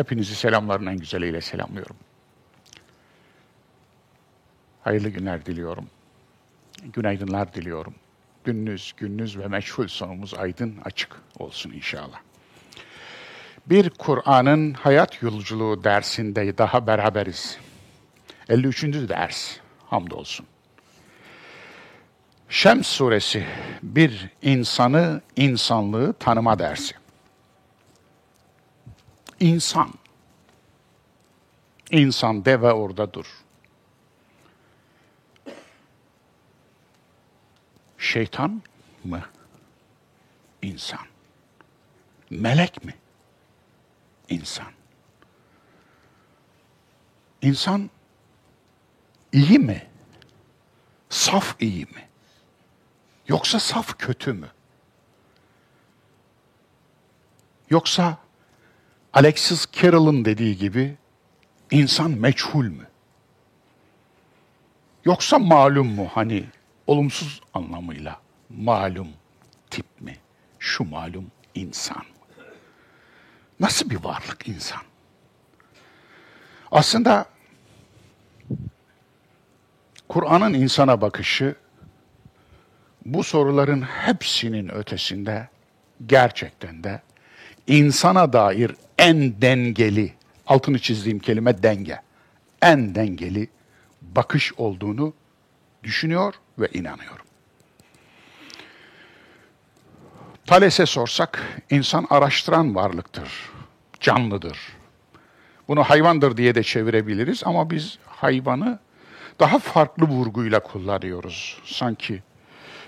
Hepinizi 0.00 0.34
selamların 0.34 0.86
en 0.86 0.96
güzeliyle 0.96 1.40
selamlıyorum. 1.40 1.96
Hayırlı 4.82 5.08
günler 5.08 5.46
diliyorum. 5.46 5.86
Günaydınlar 6.84 7.54
diliyorum. 7.54 7.94
Gününüz, 8.44 8.92
gününüz 8.96 9.38
ve 9.38 9.48
meşhul 9.48 9.88
sonumuz 9.88 10.34
aydın 10.34 10.74
açık 10.84 11.16
olsun 11.38 11.70
inşallah. 11.70 12.20
Bir 13.66 13.90
Kur'an'ın 13.90 14.72
hayat 14.72 15.22
yolculuğu 15.22 15.84
dersinde 15.84 16.58
daha 16.58 16.86
beraberiz. 16.86 17.58
53. 18.48 18.82
ders, 18.84 19.56
hamdolsun. 19.86 20.46
Şems 22.48 22.86
suresi 22.86 23.46
bir 23.82 24.28
insanı, 24.42 25.20
insanlığı 25.36 26.12
tanıma 26.12 26.58
dersi. 26.58 26.99
İnsan. 29.40 29.94
İnsan 31.90 32.44
de 32.44 32.62
ve 32.62 32.72
orada 32.72 33.12
dur. 33.12 33.26
Şeytan 37.98 38.62
mı? 39.04 39.22
İnsan. 40.62 41.06
Melek 42.30 42.84
mi? 42.84 42.94
İnsan. 44.28 44.72
İnsan 47.42 47.90
iyi 49.32 49.58
mi? 49.58 49.86
Saf 51.08 51.56
iyi 51.62 51.84
mi? 51.84 52.08
Yoksa 53.28 53.60
saf 53.60 53.98
kötü 53.98 54.32
mü? 54.32 54.48
Yoksa 57.70 58.18
Alexis 59.12 59.66
Carroll'ın 59.72 60.24
dediği 60.24 60.56
gibi 60.56 60.96
insan 61.70 62.10
meçhul 62.10 62.64
mü? 62.64 62.86
Yoksa 65.04 65.38
malum 65.38 65.86
mu 65.86 66.08
hani 66.12 66.44
olumsuz 66.86 67.40
anlamıyla 67.54 68.20
malum 68.50 69.08
tip 69.70 70.00
mi? 70.00 70.16
Şu 70.58 70.84
malum 70.84 71.30
insan 71.54 71.96
mı? 71.96 72.44
Nasıl 73.60 73.90
bir 73.90 74.04
varlık 74.04 74.48
insan? 74.48 74.80
Aslında 76.72 77.26
Kur'an'ın 80.08 80.54
insana 80.54 81.00
bakışı 81.00 81.54
bu 83.04 83.24
soruların 83.24 83.82
hepsinin 83.82 84.68
ötesinde 84.68 85.48
gerçekten 86.06 86.84
de 86.84 87.02
insana 87.66 88.32
dair 88.32 88.76
en 89.00 89.42
dengeli, 89.42 90.12
altını 90.46 90.78
çizdiğim 90.78 91.18
kelime 91.18 91.62
denge, 91.62 92.00
en 92.62 92.94
dengeli 92.94 93.48
bakış 94.02 94.52
olduğunu 94.56 95.14
düşünüyor 95.82 96.34
ve 96.58 96.68
inanıyorum. 96.72 97.26
Thales'e 100.46 100.86
sorsak, 100.86 101.62
insan 101.70 102.06
araştıran 102.10 102.74
varlıktır, 102.74 103.50
canlıdır. 104.00 104.58
Bunu 105.68 105.84
hayvandır 105.84 106.36
diye 106.36 106.54
de 106.54 106.62
çevirebiliriz 106.62 107.42
ama 107.44 107.70
biz 107.70 107.98
hayvanı 108.06 108.78
daha 109.40 109.58
farklı 109.58 110.06
vurguyla 110.06 110.60
kullanıyoruz. 110.60 111.58
Sanki 111.64 112.22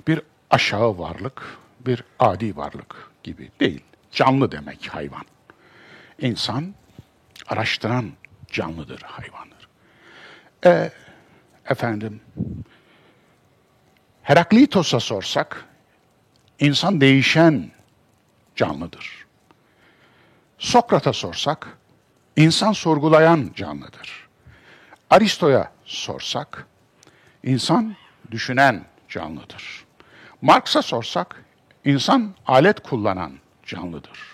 bir 0.09 0.21
aşağı 0.51 0.99
varlık, 0.99 1.43
bir 1.87 2.05
adi 2.19 2.57
varlık 2.57 3.11
gibi 3.23 3.51
değil. 3.61 3.83
Canlı 4.13 4.53
demek 4.53 4.89
hayvan. 4.89 5.25
İnsan 6.23 6.75
araştıran 7.47 8.13
canlıdır, 8.53 9.03
hayvandır. 9.03 9.69
E, 10.65 10.93
efendim, 11.71 12.21
Heraklitos'a 14.23 15.01
sorsak, 15.01 15.65
insan 16.59 17.01
değişen 17.01 17.71
canlıdır. 18.57 19.27
Sokrat'a 20.59 21.13
sorsak, 21.13 21.79
insan 22.37 22.73
sorgulayan 22.73 23.51
canlıdır. 23.57 24.29
Aristo'ya 25.11 25.73
sorsak, 25.85 26.67
insan 27.43 27.97
düşünen 28.31 28.85
canlıdır. 29.09 29.85
Marx'a 30.43 30.83
sorsak, 30.83 31.45
insan 31.85 32.35
alet 32.47 32.83
kullanan 32.83 33.33
canlıdır. 33.67 34.32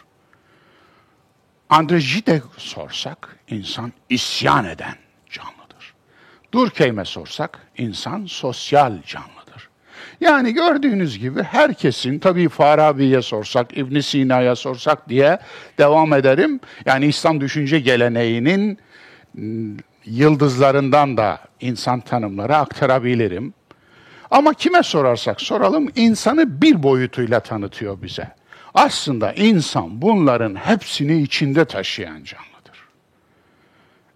Andre 1.71 1.99
Gide 1.99 2.43
sorsak, 2.57 3.37
insan 3.49 3.93
isyan 4.09 4.65
eden 4.65 4.95
canlıdır. 5.31 5.95
Durkheim'e 6.55 7.05
sorsak, 7.05 7.59
insan 7.79 8.27
sosyal 8.27 9.03
canlıdır. 9.07 9.69
Yani 10.21 10.55
gördüğünüz 10.55 11.19
gibi 11.19 11.43
herkesin, 11.43 12.19
tabii 12.19 12.49
Farabi'ye 12.49 13.23
sorsak, 13.23 13.77
İbn 13.79 14.01
Sina'ya 14.01 14.57
sorsak 14.57 15.09
diye 15.09 15.39
devam 15.79 16.13
ederim. 16.13 16.61
Yani 16.87 17.07
İslam 17.07 17.41
düşünce 17.41 17.81
geleneğinin 17.81 18.79
yıldızlarından 20.05 21.17
da 21.17 21.39
insan 21.61 22.01
tanımları 22.01 22.57
aktarabilirim. 22.57 23.55
Ama 24.31 24.55
kime 24.55 24.83
sorarsak 24.83 25.41
soralım 25.41 25.89
insanı 25.97 26.63
bir 26.63 26.83
boyutuyla 26.83 27.41
tanıtıyor 27.41 28.03
bize. 28.03 28.38
Aslında 28.79 29.33
insan 29.33 30.03
bunların 30.03 30.55
hepsini 30.55 31.23
içinde 31.23 31.65
taşıyan 31.65 32.25
canlıdır. 32.25 32.79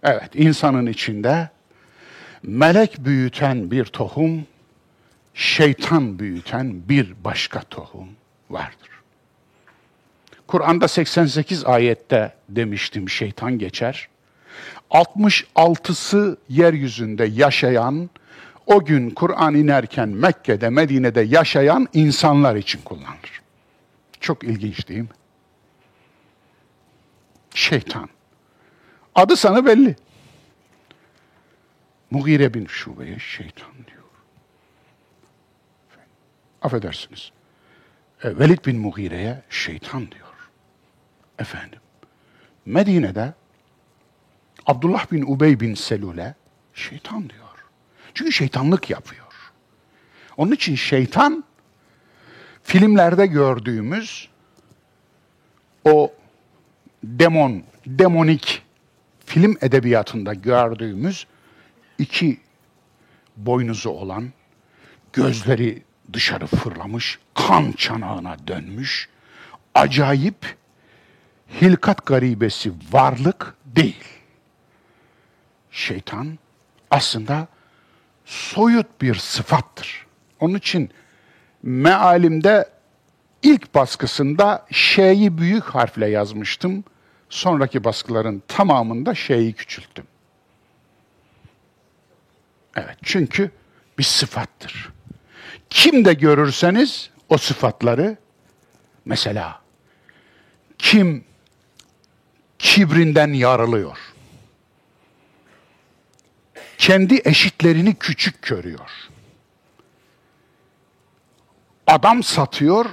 Evet, 0.03 0.29
insanın 0.33 0.85
içinde 0.85 1.49
melek 2.43 2.97
büyüten 2.97 3.71
bir 3.71 3.85
tohum, 3.85 4.45
şeytan 5.33 6.19
büyüten 6.19 6.89
bir 6.89 7.13
başka 7.23 7.61
tohum 7.61 8.07
vardır. 8.49 8.89
Kur'an'da 10.47 10.87
88 10.87 11.65
ayette 11.65 12.33
demiştim 12.49 13.09
şeytan 13.09 13.59
geçer. 13.59 14.07
66'sı 14.91 16.37
yeryüzünde 16.49 17.25
yaşayan 17.25 18.09
o 18.65 18.85
gün 18.85 19.09
Kur'an 19.09 19.55
inerken 19.55 20.09
Mekke'de, 20.09 20.69
Medine'de 20.69 21.21
yaşayan 21.21 21.87
insanlar 21.93 22.55
için 22.55 22.81
kullanılır. 22.81 23.42
Çok 24.23 24.43
ilginç 24.43 24.87
değil 24.87 24.99
mi? 24.99 25.07
Şeytan. 27.55 28.09
Adı 29.15 29.35
sana 29.35 29.65
belli. 29.65 29.95
Mugire 32.11 32.53
bin 32.53 32.65
Şube'ye 32.65 33.19
şeytan 33.19 33.73
diyor. 33.87 34.03
Affedersiniz. 36.61 37.31
E, 38.23 38.39
Velid 38.39 38.65
bin 38.65 38.79
Mughire'ye 38.79 39.43
şeytan 39.49 40.11
diyor. 40.11 40.49
Efendim. 41.39 41.79
Medine'de 42.65 43.33
Abdullah 44.65 45.11
bin 45.11 45.21
Ubey 45.21 45.59
bin 45.59 45.75
Selul'e 45.75 46.35
şeytan 46.73 47.29
diyor. 47.29 47.65
Çünkü 48.13 48.31
şeytanlık 48.31 48.89
yapıyor. 48.89 49.53
Onun 50.37 50.51
için 50.51 50.75
şeytan 50.75 51.43
filmlerde 52.63 53.25
gördüğümüz 53.25 54.29
o 55.85 56.13
demon, 57.03 57.63
demonik 57.85 58.61
film 59.25 59.57
edebiyatında 59.61 60.33
gördüğümüz 60.33 61.27
iki 61.97 62.39
boynuzu 63.37 63.89
olan, 63.89 64.31
gözleri 65.13 65.83
dışarı 66.13 66.47
fırlamış, 66.47 67.19
kan 67.33 67.71
çanağına 67.71 68.47
dönmüş, 68.47 69.09
acayip, 69.75 70.55
hilkat 71.61 72.05
garibesi 72.05 72.71
varlık 72.91 73.55
değil. 73.65 74.03
Şeytan 75.71 76.39
aslında 76.91 77.47
soyut 78.25 79.01
bir 79.01 79.15
sıfattır. 79.15 80.05
Onun 80.39 80.55
için 80.55 80.89
mealimde 81.63 82.69
ilk 83.43 83.75
baskısında 83.75 84.65
şeyi 84.71 85.37
büyük 85.37 85.63
harfle 85.63 86.07
yazmıştım. 86.07 86.83
Sonraki 87.29 87.83
baskıların 87.83 88.43
tamamında 88.47 89.15
şeyi 89.15 89.53
küçülttüm. 89.53 90.05
Evet, 92.75 92.97
çünkü 93.03 93.51
bir 93.97 94.03
sıfattır. 94.03 94.93
Kim 95.69 96.05
de 96.05 96.13
görürseniz 96.13 97.09
o 97.29 97.37
sıfatları, 97.37 98.17
mesela 99.05 99.61
kim 100.77 101.23
kibrinden 102.59 103.33
yarılıyor, 103.33 103.97
kendi 106.77 107.21
eşitlerini 107.25 107.95
küçük 107.95 108.41
görüyor. 108.41 108.91
Adam 111.87 112.23
satıyor, 112.23 112.85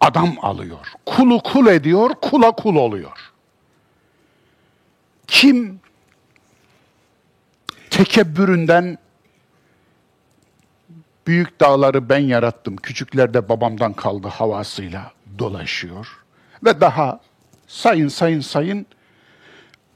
adam 0.00 0.36
alıyor. 0.42 0.92
Kulu 1.06 1.42
kul 1.42 1.66
ediyor, 1.66 2.10
kula 2.22 2.50
kul 2.50 2.76
oluyor. 2.76 3.32
Kim 5.26 5.80
tekebbüründen 7.90 8.98
büyük 11.26 11.60
dağları 11.60 12.08
ben 12.08 12.18
yarattım, 12.18 12.76
küçüklerde 12.76 13.48
babamdan 13.48 13.92
kaldı 13.92 14.28
havasıyla 14.28 15.12
dolaşıyor 15.38 16.24
ve 16.64 16.80
daha 16.80 17.20
sayın 17.66 18.08
sayın 18.08 18.40
sayın 18.40 18.86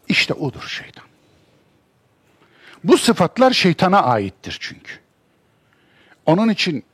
işte 0.08 0.34
odur 0.34 0.62
şeytan. 0.62 1.04
Bu 2.84 2.98
sıfatlar 2.98 3.52
şeytana 3.52 4.02
aittir 4.02 4.56
çünkü. 4.60 4.92
Onun 6.26 6.48
için 6.48 6.84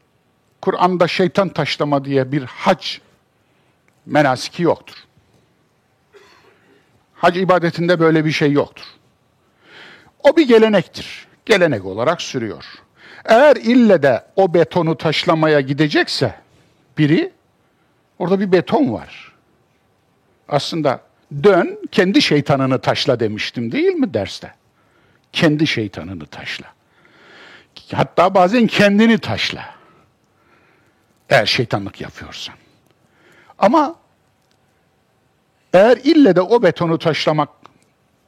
Kur'an'da 0.62 1.08
şeytan 1.08 1.48
taşlama 1.48 2.04
diye 2.04 2.32
bir 2.32 2.42
hac 2.42 2.86
menasiki 4.06 4.62
yoktur. 4.62 4.96
Hac 7.14 7.36
ibadetinde 7.36 8.00
böyle 8.00 8.24
bir 8.24 8.30
şey 8.32 8.52
yoktur. 8.52 8.84
O 10.22 10.36
bir 10.36 10.48
gelenektir. 10.48 11.26
Gelenek 11.46 11.84
olarak 11.84 12.22
sürüyor. 12.22 12.64
Eğer 13.24 13.56
ille 13.56 14.02
de 14.02 14.24
o 14.36 14.54
betonu 14.54 14.96
taşlamaya 14.96 15.60
gidecekse 15.60 16.34
biri, 16.98 17.32
orada 18.18 18.40
bir 18.40 18.52
beton 18.52 18.92
var. 18.92 19.32
Aslında 20.48 21.00
dön 21.42 21.78
kendi 21.92 22.22
şeytanını 22.22 22.80
taşla 22.80 23.20
demiştim 23.20 23.72
değil 23.72 23.94
mi 23.94 24.14
derste? 24.14 24.54
Kendi 25.32 25.66
şeytanını 25.66 26.26
taşla. 26.26 26.66
Hatta 27.92 28.34
bazen 28.34 28.66
kendini 28.66 29.18
taşla. 29.18 29.81
Eğer 31.32 31.46
şeytanlık 31.46 32.00
yapıyorsan. 32.00 32.54
Ama 33.58 33.94
eğer 35.72 35.96
ille 35.96 36.36
de 36.36 36.40
o 36.40 36.62
betonu 36.62 36.98
taşlamak 36.98 37.48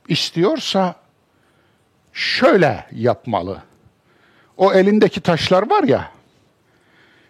istiyorsa 0.09 0.95
şöyle 2.13 2.87
yapmalı. 2.93 3.63
O 4.57 4.73
elindeki 4.73 5.21
taşlar 5.21 5.71
var 5.71 5.83
ya, 5.83 6.11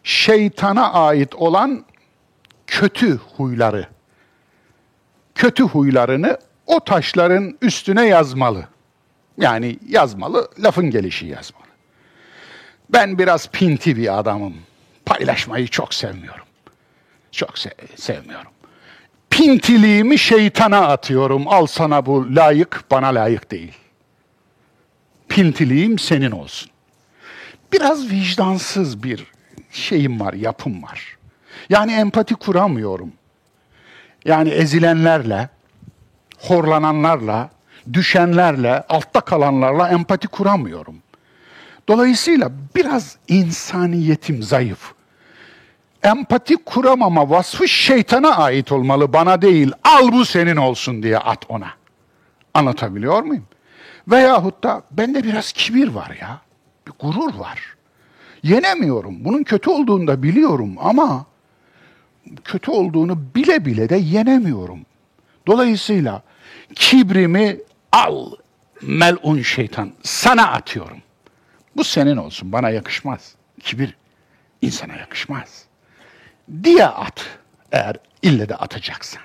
şeytana 0.03 0.93
ait 0.93 1.35
olan 1.35 1.85
kötü 2.67 3.17
huyları, 3.17 3.89
kötü 5.35 5.63
huylarını 5.63 6.39
o 6.67 6.81
taşların 6.81 7.59
üstüne 7.63 8.07
yazmalı. 8.07 8.69
Yani 9.39 9.79
yazmalı, 9.89 10.49
lafın 10.59 10.91
gelişi 10.91 11.27
yazmalı. 11.27 11.65
Ben 12.91 13.19
biraz 13.19 13.51
pinti 13.51 13.97
bir 13.97 14.19
adamım. 14.19 14.55
Paylaşmayı 15.07 15.69
çok 15.69 15.95
sevmiyorum. 15.95 16.47
Çok 17.33 17.59
se 17.59 17.75
sevmiyorum. 17.97 18.51
Pintiliğimi 19.31 20.19
şeytana 20.19 20.89
atıyorum. 20.89 21.49
Al 21.49 21.67
sana 21.67 22.07
bu 22.07 22.37
layık, 22.37 22.85
bana 22.91 23.07
layık 23.07 23.51
değil. 23.51 23.73
Pintiliğim 25.29 25.99
senin 25.99 26.31
olsun. 26.31 26.71
Biraz 27.73 28.11
vicdansız 28.11 29.03
bir 29.03 29.27
şeyim 29.73 30.21
var, 30.21 30.33
yapım 30.33 30.83
var. 30.83 31.17
Yani 31.69 31.93
empati 31.93 32.35
kuramıyorum. 32.35 33.13
Yani 34.25 34.49
ezilenlerle, 34.49 35.49
horlananlarla, 36.39 37.51
düşenlerle, 37.93 38.85
altta 38.89 39.21
kalanlarla 39.21 39.89
empati 39.89 40.29
kuramıyorum. 40.29 40.97
Dolayısıyla 41.89 42.53
biraz 42.77 43.17
insaniyetim 43.29 44.43
zayıf. 44.43 44.93
Empati 46.03 46.57
kuramama 46.57 47.31
vasfı 47.31 47.69
şeytana 47.69 48.37
ait 48.37 48.73
olmalı, 48.73 49.13
bana 49.13 49.43
değil. 49.43 49.73
Al 49.85 50.13
bu 50.13 50.25
senin 50.25 50.57
olsun 50.57 51.03
diye 51.03 51.19
at 51.19 51.45
ona. 51.49 51.71
Anlatabiliyor 52.55 53.23
muyum? 53.23 53.45
Veyahut 54.09 54.65
da 54.65 54.83
bende 54.91 55.25
biraz 55.25 55.53
kibir 55.53 55.89
var 55.89 56.17
ya. 56.21 56.41
Bir 56.87 56.93
gurur 56.99 57.35
var. 57.35 57.77
Yenemiyorum. 58.43 59.25
Bunun 59.25 59.43
kötü 59.43 59.71
olduğunu 59.71 60.07
da 60.07 60.23
biliyorum 60.23 60.75
ama 60.81 61.27
kötü 62.45 62.71
olduğunu 62.71 63.19
bile 63.35 63.65
bile 63.65 63.89
de 63.89 63.97
yenemiyorum. 63.97 64.79
Dolayısıyla 65.47 66.23
kibrimi 66.75 67.59
al 67.93 68.31
melun 68.83 69.43
şeytan 69.43 69.93
sana 70.03 70.53
atıyorum. 70.53 70.99
Bu 71.77 71.85
senin 71.85 72.17
olsun 72.17 72.53
bana 72.53 72.71
yakışmaz. 72.71 73.35
Kibir 73.61 73.97
insana 74.63 74.97
yakışmaz. 74.97 75.65
Diye 76.63 76.87
at 76.87 77.27
eğer 77.73 77.97
ille 78.23 78.49
de 78.49 78.57
atacaksan. 78.57 79.23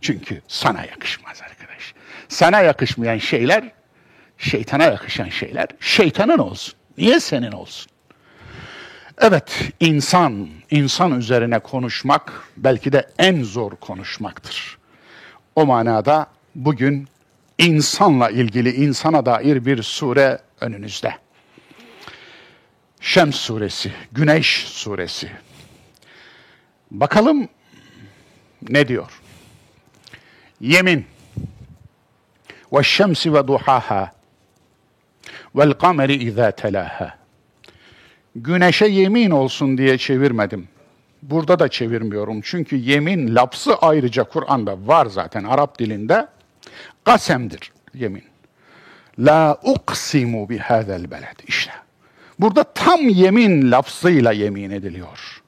Çünkü 0.00 0.42
sana 0.48 0.84
yakışmaz 0.84 1.42
arkadaş. 1.42 1.94
Sana 2.28 2.60
yakışmayan 2.60 3.18
şeyler 3.18 3.72
şeytana 4.38 4.84
yakışan 4.84 5.28
şeyler 5.28 5.66
şeytanın 5.80 6.38
olsun. 6.38 6.74
Niye 6.98 7.20
senin 7.20 7.52
olsun? 7.52 7.92
Evet, 9.18 9.72
insan, 9.80 10.48
insan 10.70 11.18
üzerine 11.18 11.58
konuşmak 11.58 12.32
belki 12.56 12.92
de 12.92 13.06
en 13.18 13.42
zor 13.42 13.72
konuşmaktır. 13.76 14.78
O 15.56 15.66
manada 15.66 16.26
bugün 16.54 17.08
insanla 17.58 18.30
ilgili, 18.30 18.70
insana 18.74 19.26
dair 19.26 19.64
bir 19.64 19.82
sure 19.82 20.38
önünüzde. 20.60 21.14
Şems 23.00 23.36
suresi, 23.36 23.92
Güneş 24.12 24.64
suresi. 24.66 25.30
Bakalım 26.90 27.48
ne 28.68 28.88
diyor? 28.88 29.20
Yemin. 30.60 31.06
Ve 32.72 32.82
şemsi 32.82 33.34
ve 33.34 33.46
duhaha. 33.46 34.12
Vel 35.54 35.72
kameri 35.72 36.24
izâ 36.24 36.50
telâha. 36.50 37.18
Güneşe 38.36 38.86
yemin 38.86 39.30
olsun 39.30 39.78
diye 39.78 39.98
çevirmedim. 39.98 40.68
Burada 41.22 41.58
da 41.58 41.68
çevirmiyorum. 41.68 42.40
Çünkü 42.40 42.76
yemin 42.76 43.34
lapsı 43.34 43.76
ayrıca 43.76 44.24
Kur'an'da 44.24 44.86
var 44.86 45.06
zaten 45.06 45.44
Arap 45.44 45.78
dilinde. 45.78 46.26
Kasemdir 47.04 47.72
yemin. 47.94 48.24
La 49.18 49.60
uksimu 49.62 50.48
bihâzel 50.48 51.10
beled. 51.10 51.38
İşte 51.46 51.72
Burada 52.40 52.64
tam 52.64 53.08
yemin 53.08 53.70
lafzıyla 53.70 54.32
yemin 54.32 54.70
ediliyor. 54.70 55.42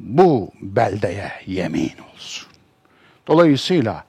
Bu 0.00 0.50
beldeye 0.60 1.32
yemin 1.46 1.92
olsun. 2.14 2.48
Dolayısıyla 3.26 4.04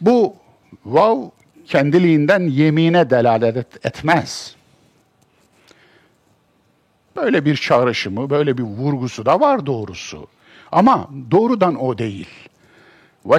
bu 0.00 0.36
vav 0.84 1.22
kendiliğinden 1.66 2.40
yemine 2.40 3.10
delalet 3.10 3.86
etmez. 3.86 4.56
Böyle 7.16 7.44
bir 7.44 7.56
çağrışımı, 7.56 8.30
böyle 8.30 8.58
bir 8.58 8.62
vurgusu 8.62 9.26
da 9.26 9.40
var 9.40 9.66
doğrusu. 9.66 10.28
Ama 10.72 11.10
doğrudan 11.30 11.82
o 11.82 11.98
değil. 11.98 12.28
Ve 13.26 13.38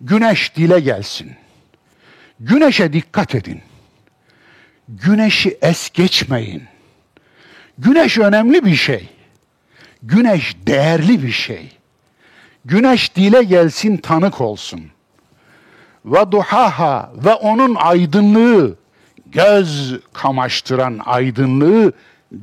güneş 0.00 0.56
dile 0.56 0.80
gelsin. 0.80 1.32
Güneşe 2.40 2.92
dikkat 2.92 3.34
edin. 3.34 3.62
Güneşi 4.88 5.58
es 5.62 5.90
geçmeyin. 5.90 6.62
Güneş 7.78 8.18
önemli 8.18 8.64
bir 8.64 8.74
şey. 8.74 9.08
Güneş 10.02 10.56
değerli 10.66 11.22
bir 11.22 11.32
şey. 11.32 11.68
Güneş 12.64 13.16
dile 13.16 13.42
gelsin 13.42 13.96
tanık 13.96 14.40
olsun. 14.40 14.80
Ve 16.04 16.32
duhaha 16.32 17.12
ve 17.16 17.34
onun 17.34 17.74
aydınlığı, 17.74 18.76
göz 19.26 20.00
kamaştıran 20.12 21.00
aydınlığı 21.04 21.92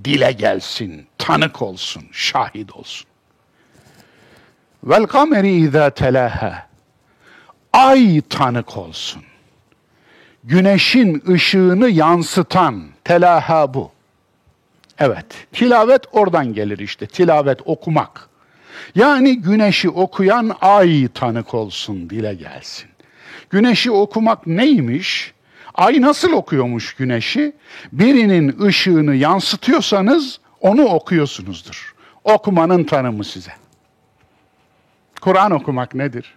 dile 0.04 0.32
gelsin, 0.32 1.08
tanık 1.18 1.62
olsun, 1.62 2.04
şahit 2.12 2.76
olsun. 2.76 3.08
Vel 4.84 5.06
kameri 5.06 5.52
izâ 5.52 5.90
telâhâ. 5.90 6.70
Ay 7.74 8.22
tanık 8.30 8.78
olsun 8.78 9.24
güneşin 10.44 11.24
ışığını 11.30 11.90
yansıtan 11.90 12.84
telaha 13.04 13.74
bu. 13.74 13.92
Evet, 15.00 15.26
tilavet 15.54 16.02
oradan 16.12 16.54
gelir 16.54 16.80
işte, 16.80 17.08
tilavet 17.08 17.60
okumak. 17.66 18.30
Yani 18.96 19.42
güneşi 19.42 19.90
okuyan 19.90 20.56
ay 20.62 21.08
tanık 21.14 21.54
olsun, 21.54 22.10
dile 22.10 22.34
gelsin. 22.34 22.90
Güneşi 23.50 23.92
okumak 23.92 24.48
neymiş? 24.48 25.34
Ay 25.76 26.02
nasıl 26.02 26.32
okuyormuş 26.32 26.94
güneşi? 26.94 27.54
Birinin 27.92 28.62
ışığını 28.62 29.16
yansıtıyorsanız 29.16 30.40
onu 30.62 30.86
okuyorsunuzdur. 30.86 31.96
Okumanın 32.24 32.84
tanımı 32.84 33.24
size. 33.24 33.52
Kur'an 35.22 35.52
okumak 35.52 35.96
nedir? 35.96 36.36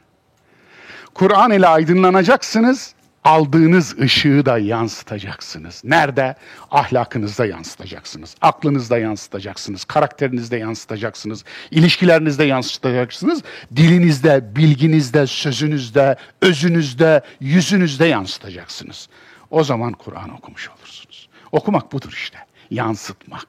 Kur'an 1.15 1.51
ile 1.51 1.67
aydınlanacaksınız, 1.67 2.95
aldığınız 3.25 3.99
ışığı 3.99 4.47
da 4.47 4.59
yansıtacaksınız. 4.59 5.83
Nerede? 5.85 6.37
Ahlakınızda 6.71 7.47
yansıtacaksınız. 7.47 8.35
Aklınızda 8.41 8.99
yansıtacaksınız. 8.99 9.85
Karakterinizde 9.85 10.57
yansıtacaksınız. 10.57 11.45
ilişkilerinizde 11.71 12.45
yansıtacaksınız. 12.45 13.43
Dilinizde, 13.77 14.57
bilginizde, 14.57 15.27
sözünüzde, 15.27 16.17
özünüzde, 16.41 17.23
yüzünüzde 17.41 18.07
yansıtacaksınız. 18.07 19.09
O 19.51 19.65
zaman 19.65 19.93
Kur'an 19.93 20.35
okumuş 20.35 20.69
olursunuz. 20.69 21.29
Okumak 21.53 21.93
budur 21.93 22.13
işte. 22.13 22.39
Yansıtmak. 22.71 23.47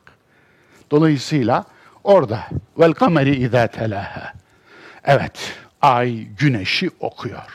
Dolayısıyla 0.91 1.65
orada 2.03 2.47
vel 2.79 2.93
kameri 2.93 3.35
izâ 3.35 3.67
telâhâ. 3.67 4.33
Evet, 5.03 5.53
ay 5.81 6.23
güneşi 6.23 6.89
okuyor. 6.99 7.53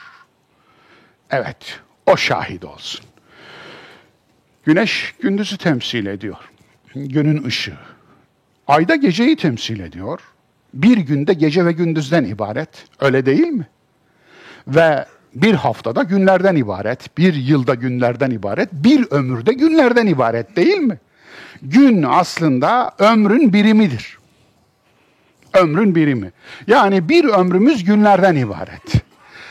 Evet, 1.31 1.81
o 2.09 2.17
şahit 2.17 2.65
olsun. 2.65 3.01
Güneş 4.65 5.15
gündüzü 5.21 5.57
temsil 5.57 6.07
ediyor. 6.07 6.51
Günün 6.95 7.45
ışığı. 7.45 7.77
Ayda 8.67 8.97
geceyi 8.97 9.37
temsil 9.37 9.81
ediyor. 9.81 10.21
Bir 10.75 10.97
günde 10.97 11.33
gece 11.33 11.67
ve 11.67 11.73
gündüzden 11.73 12.25
ibaret. 12.25 12.69
Öyle 13.01 13.27
değil 13.27 13.47
mi? 13.47 13.67
Ve 14.69 15.07
bir 15.35 15.55
haftada 15.55 16.03
günlerden 16.03 16.57
ibaret, 16.57 17.19
bir 17.19 17.35
yılda 17.35 17.75
günlerden 17.75 18.31
ibaret, 18.31 18.73
bir 18.73 19.07
ömürde 19.11 19.53
günlerden 19.53 20.07
ibaret 20.07 20.57
değil 20.57 20.79
mi? 20.79 20.99
Gün 21.63 22.03
aslında 22.03 22.93
ömrün 22.99 23.53
birimidir. 23.53 24.19
Ömrün 25.55 25.95
birimi. 25.95 26.33
Yani 26.67 27.09
bir 27.09 27.25
ömrümüz 27.25 27.85
günlerden 27.85 28.37
ibaret. 28.37 29.08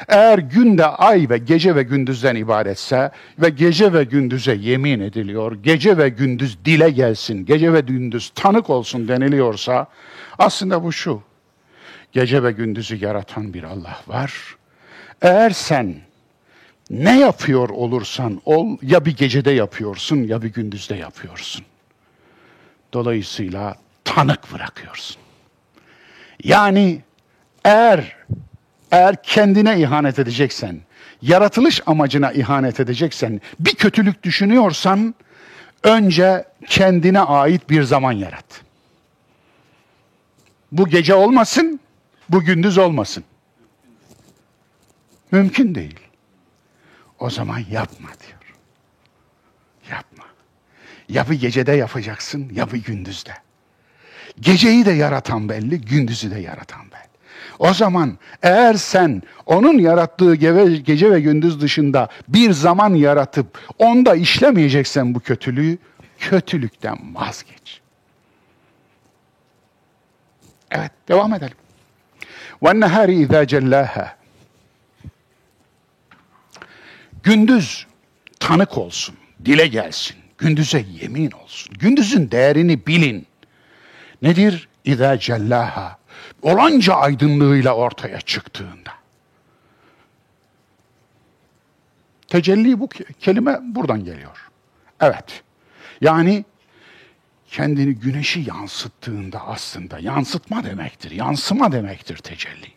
Eğer 0.08 0.38
günde 0.38 0.86
ay 0.86 1.30
ve 1.30 1.38
gece 1.38 1.76
ve 1.76 1.84
gündüzden 1.84 2.36
ibaretse 2.36 3.12
ve 3.40 3.50
gece 3.50 3.94
ve 3.94 4.04
gündüze 4.04 4.56
yemin 4.56 5.00
ediliyor, 5.00 5.64
gece 5.64 5.98
ve 5.98 6.10
gündüz 6.10 6.58
dile 6.66 6.90
gelsin, 6.90 7.46
gece 7.46 7.74
ve 7.74 7.82
gündüz 7.82 8.32
tanık 8.36 8.70
olsun 8.70 9.08
deniliyorsa 9.08 9.88
aslında 10.40 10.84
bu 10.84 10.92
şu. 10.92 11.22
Gece 12.12 12.44
ve 12.44 12.52
gündüzü 12.52 13.06
yaratan 13.06 13.54
bir 13.54 13.64
Allah 13.64 14.00
var. 14.08 14.56
Eğer 15.22 15.50
sen 15.50 15.96
ne 16.90 17.20
yapıyor 17.20 17.70
olursan 17.70 18.42
ol 18.46 18.78
ya 18.82 19.06
bir 19.06 19.18
gecede 19.18 19.52
yapıyorsun 19.52 20.18
ya 20.18 20.42
bir 20.42 20.54
gündüzde 20.54 20.96
yapıyorsun. 20.96 21.66
Dolayısıyla 22.94 23.76
tanık 24.04 24.54
bırakıyorsun. 24.54 25.18
Yani 26.44 27.02
eğer 27.66 28.16
eğer 28.92 29.24
kendine 29.24 29.80
ihanet 29.80 30.20
edeceksen, 30.20 30.80
yaratılış 31.22 31.82
amacına 31.86 32.32
ihanet 32.32 32.80
edeceksen, 32.80 33.42
bir 33.60 33.76
kötülük 33.76 34.24
düşünüyorsan 34.24 35.16
önce 35.84 36.46
kendine 36.68 37.20
ait 37.20 37.70
bir 37.70 37.84
zaman 37.84 38.12
yarat. 38.12 38.62
Bu 40.72 40.88
gece 40.90 41.14
olmasın, 41.14 41.80
bu 42.30 42.42
gündüz 42.42 42.78
olmasın. 42.78 43.24
Mümkün 45.32 45.76
değil. 45.76 46.00
O 47.20 47.30
zaman 47.30 47.60
yapma 47.72 48.10
diyor. 48.28 48.56
Yapma. 49.92 50.24
Ya 51.10 51.30
bir 51.30 51.40
gecede 51.40 51.72
yapacaksın 51.72 52.50
ya 52.54 52.72
bir 52.72 52.84
gündüzde. 52.84 53.34
Geceyi 54.40 54.86
de 54.86 54.92
yaratan 54.92 55.50
belli, 55.50 55.82
gündüzü 55.82 56.32
de 56.32 56.40
yaratan 56.40 56.92
belli. 56.92 57.07
O 57.59 57.75
zaman 57.75 58.19
eğer 58.43 58.75
sen 58.75 59.23
onun 59.47 59.79
yarattığı 59.79 60.35
gece 60.35 61.11
ve 61.11 61.21
gündüz 61.21 61.61
dışında 61.61 62.09
bir 62.29 62.53
zaman 62.53 62.95
yaratıp 62.95 63.59
onda 63.79 64.15
işlemeyeceksen 64.15 65.15
bu 65.15 65.21
kötülüğü, 65.21 65.79
kötülükten 66.19 67.15
vazgeç. 67.15 67.81
Evet, 70.71 70.93
devam 71.09 71.35
edelim. 71.35 71.57
وَالنَّهَارِ 72.63 73.27
اِذَا 73.27 73.45
جَلَّاهَا 73.45 74.09
Gündüz 77.23 77.87
tanık 78.41 78.79
olsun, 78.79 79.15
dile 79.45 79.67
gelsin. 79.67 80.17
Gündüze 80.39 80.85
yemin 81.01 81.31
olsun. 81.31 81.75
Gündüzün 81.79 82.31
değerini 82.31 82.87
bilin. 82.87 83.27
Nedir? 84.23 84.69
İza 84.85 85.19
cellaha 85.19 85.99
olanca 86.42 86.94
aydınlığıyla 86.94 87.76
ortaya 87.76 88.22
çıktığında. 88.22 88.92
Tecelli 92.28 92.80
bu 92.80 92.90
kelime 93.20 93.60
buradan 93.62 94.06
geliyor. 94.06 94.50
Evet. 95.02 95.44
Yani 96.02 96.46
kendini 97.48 97.96
güneşi 97.96 98.40
yansıttığında 98.40 99.48
aslında 99.48 100.00
yansıtma 100.00 100.64
demektir. 100.64 101.12
Yansıma 101.12 101.72
demektir 101.72 102.18
tecelli. 102.18 102.72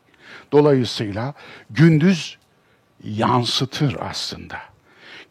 Dolayısıyla 0.53 1.35
gündüz 1.71 2.39
yansıtır 3.05 3.97
aslında. 4.01 4.57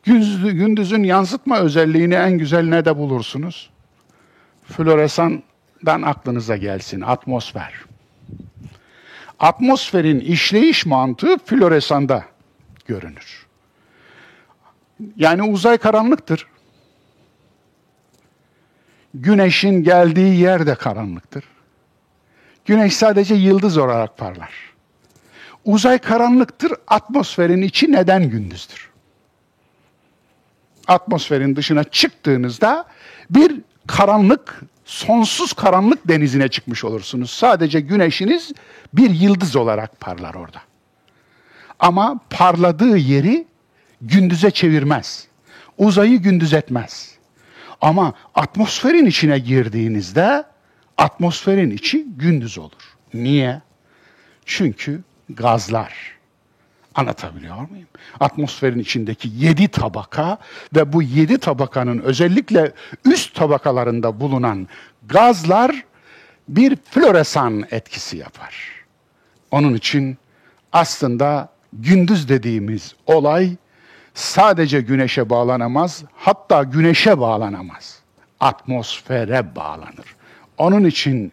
Gündüzün 0.03 1.03
yansıtma 1.03 1.59
özelliğini 1.59 2.13
en 2.13 2.37
güzel 2.37 2.63
ne 2.63 2.85
de 2.85 2.97
bulursunuz? 2.97 3.69
Floresandan 4.65 6.01
aklınıza 6.01 6.57
gelsin, 6.57 7.01
atmosfer 7.01 7.73
atmosferin 9.39 10.19
işleyiş 10.19 10.85
mantığı 10.85 11.37
floresanda 11.37 12.25
görünür. 12.87 13.45
Yani 15.15 15.43
uzay 15.43 15.77
karanlıktır. 15.77 16.47
Güneşin 19.13 19.83
geldiği 19.83 20.39
yer 20.39 20.67
de 20.67 20.75
karanlıktır. 20.75 21.43
Güneş 22.65 22.95
sadece 22.95 23.35
yıldız 23.35 23.77
olarak 23.77 24.17
parlar. 24.17 24.53
Uzay 25.65 25.97
karanlıktır, 25.97 26.73
atmosferin 26.87 27.61
içi 27.61 27.91
neden 27.91 28.29
gündüzdür? 28.29 28.89
Atmosferin 30.87 31.55
dışına 31.55 31.83
çıktığınızda 31.83 32.85
bir 33.29 33.61
karanlık 33.87 34.61
sonsuz 34.89 35.53
karanlık 35.53 36.07
denizine 36.07 36.47
çıkmış 36.47 36.83
olursunuz. 36.83 37.31
Sadece 37.31 37.79
güneşiniz 37.79 38.51
bir 38.93 39.09
yıldız 39.09 39.55
olarak 39.55 39.99
parlar 39.99 40.33
orada. 40.33 40.61
Ama 41.79 42.19
parladığı 42.29 42.97
yeri 42.97 43.47
gündüze 44.01 44.51
çevirmez. 44.51 45.27
Uzayı 45.77 46.17
gündüz 46.17 46.53
etmez. 46.53 47.15
Ama 47.81 48.13
atmosferin 48.35 49.05
içine 49.05 49.39
girdiğinizde 49.39 50.43
atmosferin 50.97 51.71
içi 51.71 52.05
gündüz 52.17 52.57
olur. 52.57 52.95
Niye? 53.13 53.61
Çünkü 54.45 55.01
gazlar 55.29 56.18
Anlatabiliyor 56.95 57.69
muyum? 57.69 57.87
Atmosferin 58.19 58.79
içindeki 58.79 59.29
yedi 59.35 59.67
tabaka 59.67 60.37
ve 60.75 60.93
bu 60.93 61.01
yedi 61.01 61.37
tabakanın 61.37 61.99
özellikle 61.99 62.71
üst 63.05 63.35
tabakalarında 63.35 64.19
bulunan 64.19 64.67
gazlar 65.07 65.83
bir 66.47 66.75
floresan 66.75 67.65
etkisi 67.71 68.17
yapar. 68.17 68.71
Onun 69.51 69.73
için 69.73 70.17
aslında 70.71 71.49
gündüz 71.73 72.29
dediğimiz 72.29 72.95
olay 73.05 73.55
sadece 74.13 74.81
güneşe 74.81 75.29
bağlanamaz, 75.29 76.03
hatta 76.15 76.63
güneşe 76.63 77.19
bağlanamaz. 77.19 77.99
Atmosfere 78.39 79.55
bağlanır. 79.55 80.15
Onun 80.57 80.85
için 80.85 81.31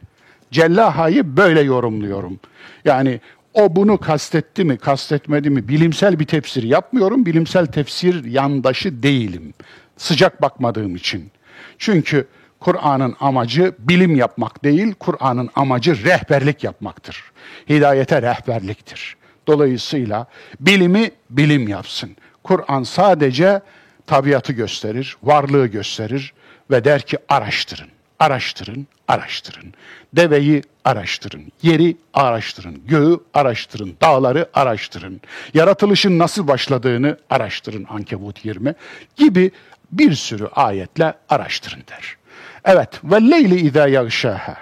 Cellaha'yı 0.51 1.37
böyle 1.37 1.61
yorumluyorum. 1.61 2.41
Yani 2.85 3.21
o 3.57 3.77
bunu 3.77 3.99
kastetti 3.99 4.65
mi, 4.65 4.79
kastetmedi 4.79 5.51
mi? 5.51 5.69
Bilimsel 5.69 6.21
bir 6.21 6.27
tefsir 6.27 6.63
yapmıyorum. 6.63 7.27
Bilimsel 7.27 7.67
tefsir 7.67 8.25
yandaşı 8.25 9.03
değilim. 9.03 9.55
Sıcak 9.97 10.43
bakmadığım 10.43 10.97
için. 10.97 11.31
Çünkü 11.79 12.27
Kur'an'ın 12.61 13.17
amacı 13.21 13.75
bilim 13.79 14.17
yapmak 14.17 14.65
değil, 14.65 14.95
Kur'an'ın 14.95 15.51
amacı 15.55 16.05
rehberlik 16.05 16.65
yapmaktır. 16.65 17.25
Hidayete 17.69 18.23
rehberliktir. 18.23 19.17
Dolayısıyla 19.47 20.27
bilimi 20.61 21.11
bilim 21.31 21.69
yapsın. 21.69 22.17
Kur'an 22.43 22.83
sadece 22.83 23.61
tabiatı 24.07 24.53
gösterir, 24.53 25.17
varlığı 25.23 25.67
gösterir 25.67 26.33
ve 26.71 26.85
der 26.85 27.03
ki 27.03 27.19
araştırın, 27.29 27.89
araştırın, 28.19 28.87
araştırın. 29.09 29.75
Deveyi 30.13 30.63
araştırın, 30.85 31.53
yeri 31.63 31.97
araştırın, 32.15 32.83
göğü 32.87 33.21
araştırın, 33.35 33.97
dağları 34.03 34.49
araştırın. 34.55 35.21
Yaratılışın 35.55 36.19
nasıl 36.19 36.49
başladığını 36.49 37.19
araştırın 37.31 37.87
Ankebut 37.91 38.45
20 38.45 38.75
gibi 39.17 39.51
bir 39.93 40.15
sürü 40.15 40.47
ayetle 40.47 41.15
araştırın 41.29 41.83
der. 41.89 42.17
Evet, 42.65 43.01
ve 43.05 43.31
leyli 43.31 43.61
izâ 43.61 43.89
yagşâhâ. 43.89 44.57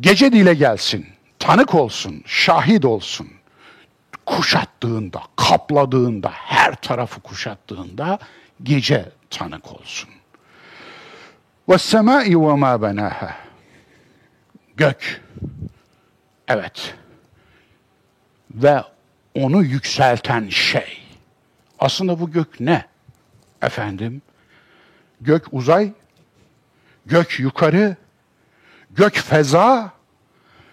Gece 0.00 0.32
dile 0.32 0.54
gelsin, 0.54 1.06
tanık 1.38 1.74
olsun, 1.74 2.22
şahit 2.26 2.84
olsun. 2.84 3.28
kuşattığında, 4.26 5.22
kapladığında, 5.36 6.30
her 6.34 6.74
tarafı 6.74 7.20
kuşattığında 7.20 8.18
gece 8.62 9.04
tanık 9.30 9.72
olsun. 9.72 10.10
وَالسَّمَاءِ 11.67 12.35
وَمَا 12.35 12.75
بَنَاهَا 12.75 13.31
Gök. 14.77 15.21
Evet. 16.47 16.95
Ve 18.51 18.83
onu 19.35 19.63
yükselten 19.63 20.49
şey. 20.49 21.03
Aslında 21.79 22.19
bu 22.19 22.31
gök 22.31 22.59
ne? 22.59 22.85
Efendim, 23.61 24.21
gök 25.21 25.45
uzay, 25.51 25.91
gök 27.05 27.39
yukarı, 27.39 27.95
gök 28.91 29.13
feza, 29.13 29.91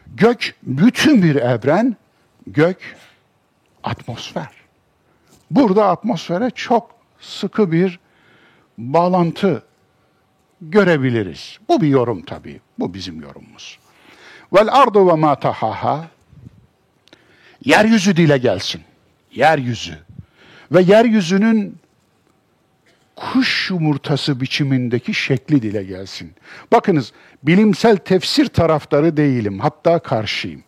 gök 0.06 0.54
bütün 0.62 1.22
bir 1.22 1.36
evren, 1.36 1.96
gök 2.46 2.96
atmosfer. 3.82 4.48
Burada 5.50 5.88
atmosfere 5.88 6.50
çok 6.50 6.94
sıkı 7.20 7.72
bir 7.72 7.98
bağlantı 8.78 9.62
görebiliriz. 10.61 11.57
Bu 11.69 11.81
bir 11.81 11.87
yorum 11.87 12.21
tabii. 12.21 12.61
Bu 12.79 12.93
bizim 12.93 13.21
yorumumuz. 13.21 13.79
Vel 14.53 14.67
ardu 14.71 15.07
ve 15.07 15.13
ma 15.13 15.35
tahaha 15.35 16.07
Yeryüzü 17.65 18.17
dile 18.17 18.37
gelsin. 18.37 18.81
Yeryüzü. 19.31 19.97
Ve 20.71 20.81
yeryüzünün 20.81 21.77
kuş 23.15 23.69
yumurtası 23.69 24.41
biçimindeki 24.41 25.13
şekli 25.13 25.61
dile 25.61 25.83
gelsin. 25.83 26.33
Bakınız 26.71 27.13
bilimsel 27.43 27.97
tefsir 27.97 28.45
taraftarı 28.45 29.17
değilim. 29.17 29.59
Hatta 29.59 29.99
karşıyım. 29.99 30.63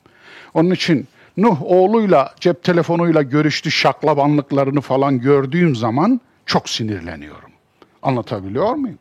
Onun 0.54 0.72
için 0.72 1.08
Nuh 1.38 1.62
oğluyla 1.62 2.34
cep 2.40 2.64
telefonuyla 2.64 3.22
görüştü 3.22 3.72
şaklabanlıklarını 3.72 4.82
falan 4.82 5.20
gördüğüm 5.20 5.76
zaman 5.76 6.22
çok 6.46 6.70
sinirleniyorum. 6.70 7.52
Anlatabiliyor 8.02 8.74
muyum? 8.74 9.00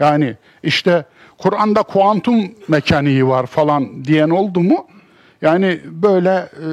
Yani 0.00 0.36
işte 0.62 1.04
Kur'an'da 1.38 1.82
kuantum 1.82 2.54
mekaniği 2.68 3.26
var 3.26 3.46
falan 3.46 4.04
diyen 4.04 4.30
oldu 4.30 4.60
mu? 4.60 4.86
Yani 5.42 5.80
böyle 5.84 6.30
e, 6.30 6.66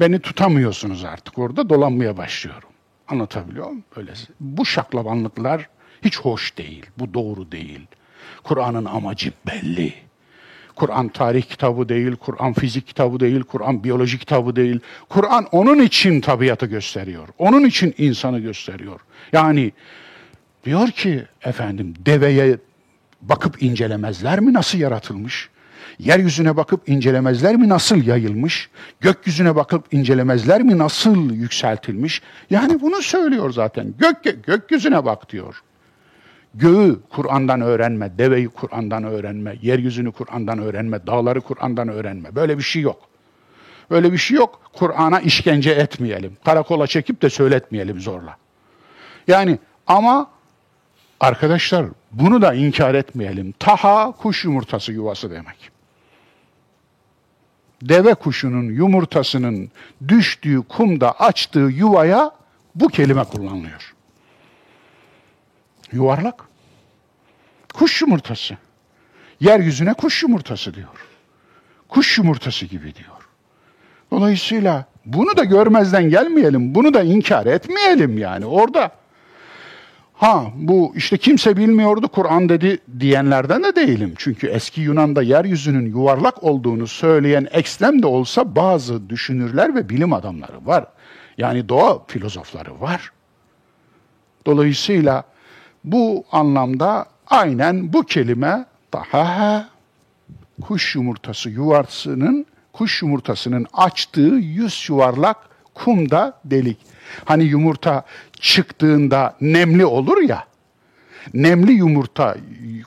beni 0.00 0.20
tutamıyorsunuz 0.20 1.04
artık 1.04 1.38
orada 1.38 1.68
dolanmaya 1.68 2.16
başlıyorum. 2.16 2.68
Anlatabiliyor 3.08 3.66
muyum? 3.66 3.84
Öyle. 3.96 4.12
Bu 4.40 4.66
şaklabanlıklar 4.66 5.68
hiç 6.04 6.20
hoş 6.20 6.58
değil. 6.58 6.86
Bu 6.98 7.14
doğru 7.14 7.52
değil. 7.52 7.80
Kur'an'ın 8.42 8.84
amacı 8.84 9.32
belli. 9.46 9.94
Kur'an 10.76 11.08
tarih 11.08 11.42
kitabı 11.42 11.88
değil, 11.88 12.16
Kur'an 12.16 12.52
fizik 12.52 12.86
kitabı 12.86 13.20
değil, 13.20 13.42
Kur'an 13.42 13.84
biyoloji 13.84 14.18
kitabı 14.18 14.56
değil. 14.56 14.80
Kur'an 15.08 15.46
onun 15.52 15.78
için 15.78 16.20
tabiatı 16.20 16.66
gösteriyor. 16.66 17.28
Onun 17.38 17.64
için 17.64 17.94
insanı 17.98 18.38
gösteriyor. 18.38 19.00
Yani 19.32 19.72
diyor 20.64 20.88
ki 20.88 21.26
efendim 21.42 21.94
deveye 22.06 22.58
bakıp 23.22 23.62
incelemezler 23.62 24.40
mi 24.40 24.52
nasıl 24.52 24.78
yaratılmış? 24.78 25.50
Yeryüzüne 25.98 26.56
bakıp 26.56 26.88
incelemezler 26.88 27.56
mi 27.56 27.68
nasıl 27.68 28.06
yayılmış? 28.06 28.70
Gökyüzüne 29.00 29.56
bakıp 29.56 29.94
incelemezler 29.94 30.62
mi 30.62 30.78
nasıl 30.78 31.30
yükseltilmiş? 31.30 32.22
Yani 32.50 32.80
bunu 32.80 33.02
söylüyor 33.02 33.52
zaten. 33.52 33.94
Gök, 33.98 34.46
gökyüzüne 34.46 35.04
bak 35.04 35.30
diyor. 35.32 35.62
Göğü 36.54 37.00
Kur'an'dan 37.10 37.60
öğrenme, 37.60 38.18
deveyi 38.18 38.48
Kur'an'dan 38.48 39.04
öğrenme, 39.04 39.56
yeryüzünü 39.62 40.12
Kur'an'dan 40.12 40.58
öğrenme, 40.58 41.06
dağları 41.06 41.40
Kur'an'dan 41.40 41.88
öğrenme. 41.88 42.34
Böyle 42.34 42.58
bir 42.58 42.62
şey 42.62 42.82
yok. 42.82 43.08
Böyle 43.90 44.12
bir 44.12 44.18
şey 44.18 44.36
yok. 44.36 44.60
Kur'an'a 44.72 45.20
işkence 45.20 45.70
etmeyelim. 45.70 46.36
Karakola 46.44 46.86
çekip 46.86 47.22
de 47.22 47.30
söyletmeyelim 47.30 48.00
zorla. 48.00 48.36
Yani 49.28 49.58
ama 49.86 50.30
arkadaşlar 51.20 51.86
bunu 52.12 52.42
da 52.42 52.54
inkar 52.54 52.94
etmeyelim. 52.94 53.52
Taha 53.58 54.12
kuş 54.12 54.44
yumurtası 54.44 54.92
yuvası 54.92 55.30
demek. 55.30 55.70
Deve 57.82 58.14
kuşunun 58.14 58.64
yumurtasının 58.64 59.70
düştüğü 60.08 60.62
kumda 60.68 61.12
açtığı 61.12 61.58
yuvaya 61.58 62.30
bu 62.74 62.88
kelime 62.88 63.24
kullanılıyor. 63.24 63.94
Yuvarlak. 65.92 66.44
Kuş 67.74 68.02
yumurtası. 68.02 68.56
Yeryüzüne 69.40 69.94
kuş 69.94 70.22
yumurtası 70.22 70.74
diyor. 70.74 71.06
Kuş 71.88 72.18
yumurtası 72.18 72.66
gibi 72.66 72.94
diyor. 72.94 73.28
Dolayısıyla 74.10 74.84
bunu 75.06 75.36
da 75.36 75.44
görmezden 75.44 76.10
gelmeyelim, 76.10 76.74
bunu 76.74 76.94
da 76.94 77.02
inkar 77.02 77.46
etmeyelim 77.46 78.18
yani. 78.18 78.46
Orada 78.46 78.90
Ha 80.20 80.46
bu 80.54 80.92
işte 80.96 81.18
kimse 81.18 81.56
bilmiyordu 81.56 82.08
Kur'an 82.08 82.48
dedi 82.48 82.78
diyenlerden 83.00 83.62
de 83.64 83.76
değilim. 83.76 84.14
Çünkü 84.16 84.46
eski 84.46 84.80
Yunan'da 84.80 85.22
yeryüzünün 85.22 85.86
yuvarlak 85.86 86.44
olduğunu 86.44 86.86
söyleyen 86.86 87.48
ekstrem 87.50 88.02
de 88.02 88.06
olsa 88.06 88.56
bazı 88.56 89.10
düşünürler 89.10 89.74
ve 89.74 89.88
bilim 89.88 90.12
adamları 90.12 90.66
var. 90.66 90.86
Yani 91.38 91.68
doğa 91.68 92.04
filozofları 92.06 92.80
var. 92.80 93.12
Dolayısıyla 94.46 95.24
bu 95.84 96.24
anlamda 96.32 97.06
aynen 97.26 97.92
bu 97.92 98.02
kelime 98.02 98.64
daha 98.92 99.68
kuş 100.60 100.94
yumurtası 100.94 101.50
yuvarsının 101.50 102.46
kuş 102.72 103.02
yumurtasının 103.02 103.66
açtığı 103.72 104.20
yüz 104.40 104.86
yuvarlak 104.88 105.36
kumda 105.74 106.40
delik. 106.44 106.89
Hani 107.24 107.44
yumurta 107.44 108.04
çıktığında 108.40 109.36
nemli 109.40 109.86
olur 109.86 110.22
ya. 110.22 110.44
Nemli 111.34 111.72
yumurta 111.72 112.36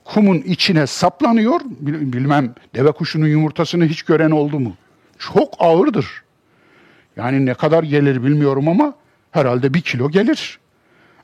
kumun 0.05 0.37
içine 0.37 0.87
saplanıyor. 0.87 1.61
Bilmem 1.79 2.55
deve 2.75 2.91
kuşunun 2.91 3.27
yumurtasını 3.27 3.85
hiç 3.85 4.03
gören 4.03 4.31
oldu 4.31 4.59
mu? 4.59 4.73
Çok 5.19 5.53
ağırdır. 5.59 6.23
Yani 7.17 7.45
ne 7.45 7.53
kadar 7.53 7.83
gelir 7.83 8.23
bilmiyorum 8.23 8.67
ama 8.67 8.93
herhalde 9.31 9.73
bir 9.73 9.81
kilo 9.81 10.11
gelir. 10.11 10.59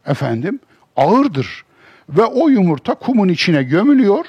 Efendim 0.06 0.60
ağırdır. 0.96 1.66
Ve 2.10 2.24
o 2.24 2.50
yumurta 2.50 2.94
kumun 2.94 3.30
içine 3.30 3.64
gömülüyor. 3.64 4.26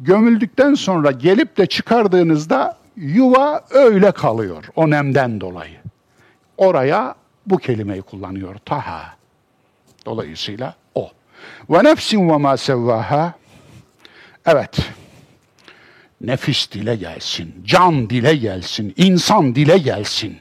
Gömüldükten 0.00 0.74
sonra 0.74 1.10
gelip 1.10 1.56
de 1.56 1.66
çıkardığınızda 1.66 2.78
yuva 2.96 3.64
öyle 3.70 4.12
kalıyor 4.12 4.64
o 4.76 4.90
nemden 4.90 5.40
dolayı. 5.40 5.76
Oraya 6.56 7.14
bu 7.46 7.58
kelimeyi 7.58 8.02
kullanıyor. 8.02 8.56
Taha. 8.64 9.16
Dolayısıyla 10.06 10.74
o. 10.94 11.10
Ve 11.70 11.84
nefsin 11.84 12.28
ve 12.28 12.36
ma 12.36 12.56
sevvaha. 12.56 13.34
Evet. 14.46 14.78
Nefis 16.20 16.72
dile 16.72 16.96
gelsin, 16.96 17.54
can 17.64 18.10
dile 18.10 18.36
gelsin, 18.36 18.94
insan 18.96 19.54
dile 19.54 19.78
gelsin. 19.78 20.38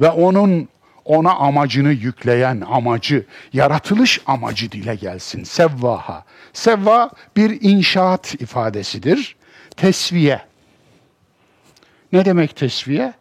Ve 0.00 0.10
onun 0.10 0.68
ona 1.04 1.32
amacını 1.34 1.92
yükleyen 1.92 2.60
amacı, 2.60 3.26
yaratılış 3.52 4.20
amacı 4.26 4.72
dile 4.72 4.94
gelsin. 4.94 5.44
Sevvaha. 5.44 6.24
Sevva 6.52 7.10
bir 7.36 7.60
inşaat 7.60 8.34
ifadesidir. 8.34 9.36
Tesviye. 9.76 10.40
Ne 12.12 12.24
demek 12.24 12.56
tesviye? 12.56 13.14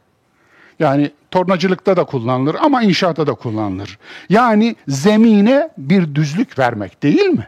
Yani 0.80 1.12
tornacılıkta 1.32 1.98
da 1.98 2.04
kullanılır 2.04 2.56
ama 2.62 2.84
inşaatta 2.84 3.28
da 3.28 3.34
kullanılır. 3.34 4.00
Yani 4.30 4.76
zemine 4.88 5.70
bir 5.78 6.16
düzlük 6.16 6.60
vermek 6.60 7.04
değil 7.04 7.26
mi? 7.26 7.48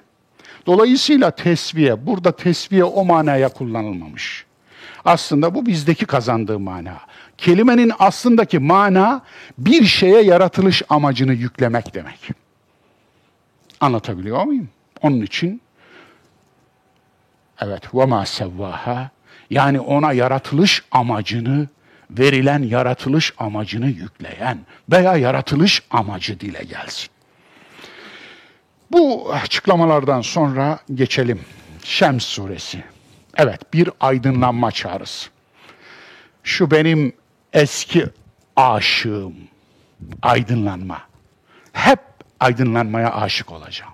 Dolayısıyla 0.66 1.32
tesviye, 1.32 2.06
burada 2.06 2.32
tesviye 2.32 2.84
o 2.84 3.06
manaya 3.06 3.50
kullanılmamış. 3.50 4.46
Aslında 5.06 5.56
bu 5.56 5.66
bizdeki 5.66 6.06
kazandığı 6.06 6.60
mana. 6.60 6.98
Kelimenin 7.38 7.92
aslındaki 8.00 8.60
mana 8.60 9.22
bir 9.58 9.86
şeye 9.86 10.22
yaratılış 10.22 10.84
amacını 10.90 11.34
yüklemek 11.34 11.94
demek. 11.94 12.30
Anlatabiliyor 13.80 14.44
muyum? 14.44 14.70
Onun 15.02 15.22
için 15.22 15.62
evet 17.62 17.96
ve 17.96 18.06
ma 18.06 18.26
sevvaha 18.26 19.10
yani 19.50 19.80
ona 19.80 20.12
yaratılış 20.12 20.84
amacını 20.92 21.68
verilen 22.20 22.64
yaratılış 22.64 23.34
amacını 23.38 23.88
yükleyen 23.88 24.58
veya 24.92 25.16
yaratılış 25.16 25.84
amacı 25.92 26.40
dile 26.40 26.64
gelsin. 26.64 27.10
Bu 28.92 29.34
açıklamalardan 29.34 30.22
sonra 30.22 30.80
geçelim. 30.94 31.42
Şems 31.84 32.26
suresi. 32.26 32.84
Evet 33.38 33.74
bir 33.74 33.90
aydınlanma 34.00 34.72
çağrısı. 34.72 35.30
Şu 36.44 36.72
benim 36.72 37.14
eski 37.54 38.06
aşığım. 38.56 39.36
Aydınlanma. 40.22 41.02
Hep 41.74 42.00
aydınlanmaya 42.40 43.16
aşık 43.16 43.52
olacağım. 43.52 43.94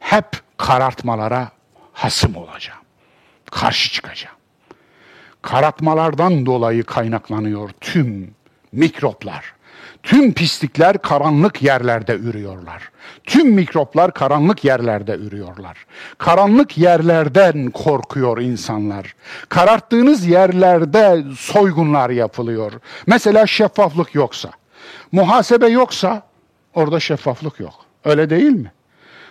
Hep 0.00 0.26
karartmalara 0.56 1.50
hasım 1.92 2.36
olacağım. 2.36 2.80
Karşı 3.50 3.92
çıkacağım 3.92 4.36
karartmalardan 5.44 6.46
dolayı 6.46 6.84
kaynaklanıyor 6.84 7.70
tüm 7.80 8.34
mikroplar, 8.72 9.54
Tüm 10.04 10.32
pislikler 10.32 10.98
karanlık 10.98 11.62
yerlerde 11.62 12.14
ürüyorlar. 12.16 12.90
Tüm 13.24 13.50
mikroplar 13.50 14.14
karanlık 14.14 14.64
yerlerde 14.64 15.16
ürüyorlar. 15.16 15.86
Karanlık 16.18 16.78
yerlerden 16.78 17.70
korkuyor 17.70 18.38
insanlar. 18.38 19.14
Kararttığınız 19.48 20.26
yerlerde 20.26 21.24
soygunlar 21.38 22.10
yapılıyor. 22.10 22.72
Mesela 23.06 23.46
şeffaflık 23.46 24.14
yoksa, 24.14 24.50
muhasebe 25.12 25.68
yoksa 25.68 26.22
orada 26.74 27.00
şeffaflık 27.00 27.60
yok. 27.60 27.74
Öyle 28.04 28.30
değil 28.30 28.52
mi? 28.52 28.72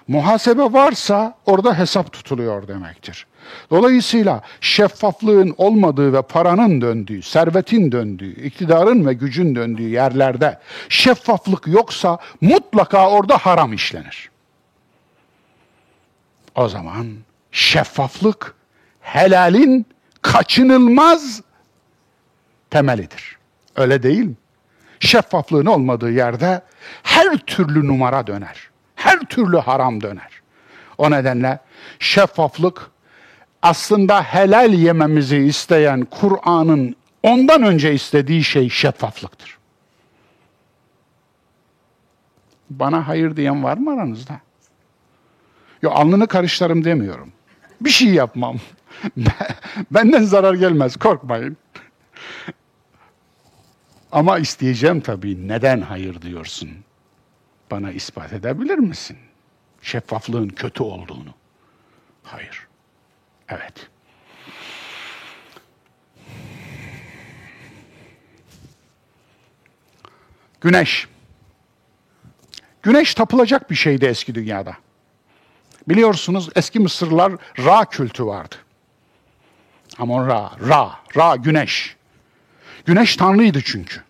Muhasebe 0.07 0.61
varsa 0.61 1.35
orada 1.45 1.77
hesap 1.79 2.13
tutuluyor 2.13 2.67
demektir. 2.67 3.27
Dolayısıyla 3.69 4.41
şeffaflığın 4.61 5.55
olmadığı 5.57 6.13
ve 6.13 6.21
paranın 6.21 6.81
döndüğü, 6.81 7.21
servetin 7.21 7.91
döndüğü, 7.91 8.45
iktidarın 8.45 9.05
ve 9.05 9.13
gücün 9.13 9.55
döndüğü 9.55 9.89
yerlerde 9.89 10.59
şeffaflık 10.89 11.67
yoksa 11.67 12.17
mutlaka 12.41 13.09
orada 13.09 13.37
haram 13.37 13.73
işlenir. 13.73 14.29
O 16.55 16.69
zaman 16.69 17.07
şeffaflık 17.51 18.55
helalin 19.01 19.85
kaçınılmaz 20.21 21.41
temelidir. 22.69 23.37
Öyle 23.75 24.03
değil 24.03 24.23
mi? 24.23 24.35
Şeffaflığın 24.99 25.65
olmadığı 25.65 26.11
yerde 26.11 26.61
her 27.03 27.37
türlü 27.37 27.87
numara 27.87 28.27
döner. 28.27 28.72
Her 29.03 29.19
türlü 29.19 29.57
haram 29.57 30.01
döner. 30.01 30.41
O 30.97 31.11
nedenle 31.11 31.59
şeffaflık 31.99 32.91
aslında 33.61 34.23
helal 34.23 34.73
yememizi 34.73 35.37
isteyen 35.37 36.07
Kur'an'ın 36.11 36.95
ondan 37.23 37.63
önce 37.63 37.93
istediği 37.93 38.43
şey 38.43 38.69
şeffaflıktır. 38.69 39.57
Bana 42.69 43.07
hayır 43.07 43.35
diyen 43.35 43.63
var 43.63 43.77
mı 43.77 43.93
aranızda? 43.93 44.39
Yo 45.81 45.91
alnını 45.91 46.27
karıştırırım 46.27 46.83
demiyorum. 46.83 47.31
Bir 47.81 47.89
şey 47.89 48.07
yapmam. 48.07 48.57
Benden 49.91 50.23
zarar 50.23 50.53
gelmez 50.53 50.97
korkmayın. 50.97 51.57
Ama 54.11 54.39
isteyeceğim 54.39 55.01
tabii 55.01 55.47
neden 55.47 55.81
hayır 55.81 56.21
diyorsun? 56.21 56.69
Bana 57.73 57.91
ispat 57.91 58.33
edebilir 58.33 58.77
misin? 58.77 59.17
Şeffaflığın 59.81 60.49
kötü 60.49 60.83
olduğunu. 60.83 61.33
Hayır. 62.23 62.67
Evet. 63.49 63.89
Güneş. 70.61 71.07
Güneş 72.83 73.15
tapılacak 73.15 73.69
bir 73.69 73.75
şeydi 73.75 74.05
eski 74.05 74.35
dünyada. 74.35 74.77
Biliyorsunuz 75.87 76.49
eski 76.55 76.79
Mısırlılar 76.79 77.33
Ra 77.59 77.85
kültü 77.85 78.25
vardı. 78.25 78.55
Amon 79.97 80.27
Ra, 80.27 80.51
Ra, 80.69 80.91
Ra 81.17 81.35
güneş. 81.35 81.95
Güneş 82.85 83.15
tanrıydı 83.15 83.61
çünkü. 83.61 84.01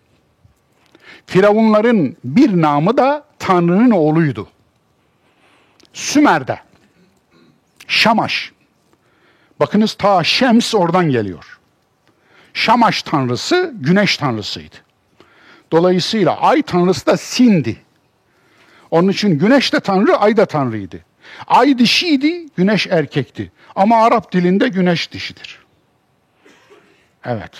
Firavunların 1.26 2.16
bir 2.24 2.62
namı 2.62 2.96
da 2.96 3.23
Tanrı'nın 3.46 3.90
oğluydu. 3.90 4.48
Sümer'de, 5.92 6.58
Şamaş, 7.88 8.52
bakınız 9.60 9.94
ta 9.94 10.24
Şems 10.24 10.74
oradan 10.74 11.10
geliyor. 11.10 11.60
Şamaş 12.54 13.02
tanrısı 13.02 13.74
güneş 13.74 14.16
tanrısıydı. 14.16 14.76
Dolayısıyla 15.72 16.40
ay 16.40 16.62
tanrısı 16.62 17.06
da 17.06 17.16
Sin'di. 17.16 17.76
Onun 18.90 19.08
için 19.08 19.38
güneş 19.38 19.72
de 19.72 19.80
tanrı, 19.80 20.16
ay 20.16 20.36
da 20.36 20.46
tanrıydı. 20.46 21.04
Ay 21.46 21.78
dişiydi, 21.78 22.48
güneş 22.56 22.86
erkekti. 22.86 23.52
Ama 23.76 24.04
Arap 24.04 24.32
dilinde 24.32 24.68
güneş 24.68 25.12
dişidir. 25.12 25.58
Evet. 27.24 27.52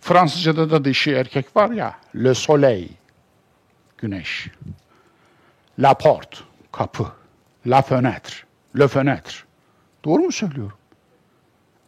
Fransızca'da 0.00 0.70
da 0.70 0.84
dişi 0.84 1.12
erkek 1.12 1.56
var 1.56 1.70
ya, 1.70 1.98
le 2.16 2.34
soleil, 2.34 2.88
güneş. 3.98 4.48
La 5.78 5.94
porte, 5.94 6.38
kapı. 6.72 7.06
La 7.66 7.82
fenêtre, 7.82 8.32
le 8.78 8.88
fenêtre. 8.88 9.32
Doğru 10.04 10.22
mu 10.22 10.32
söylüyorum? 10.32 10.78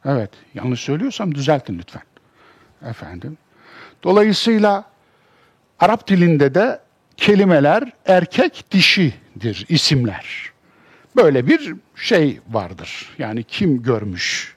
Evet, 0.04 0.30
yanlış 0.54 0.80
söylüyorsam 0.80 1.34
düzeltin 1.34 1.78
lütfen. 1.78 2.02
Efendim. 2.82 3.38
Dolayısıyla 4.02 4.84
Arap 5.80 6.08
dilinde 6.08 6.54
de 6.54 6.80
kelimeler 7.16 7.92
erkek 8.06 8.64
dişidir 8.70 9.66
isimler. 9.68 10.52
Böyle 11.16 11.46
bir 11.46 11.74
şey 11.96 12.40
vardır. 12.50 13.14
Yani 13.18 13.44
kim 13.44 13.82
görmüş, 13.82 14.56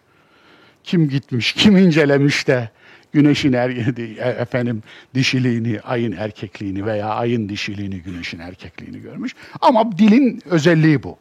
kim 0.83 1.09
gitmiş, 1.09 1.53
kim 1.53 1.77
incelemiş 1.77 2.47
de 2.47 2.69
güneşin 3.11 3.53
er, 3.53 3.69
efendim 4.39 4.83
dişiliğini, 5.15 5.81
ayın 5.81 6.11
erkekliğini 6.11 6.85
veya 6.85 7.07
ayın 7.07 7.49
dişiliğini, 7.49 8.01
güneşin 8.01 8.39
erkekliğini 8.39 9.01
görmüş. 9.01 9.35
Ama 9.61 9.97
dilin 9.97 10.41
özelliği 10.45 11.03
bu. 11.03 11.17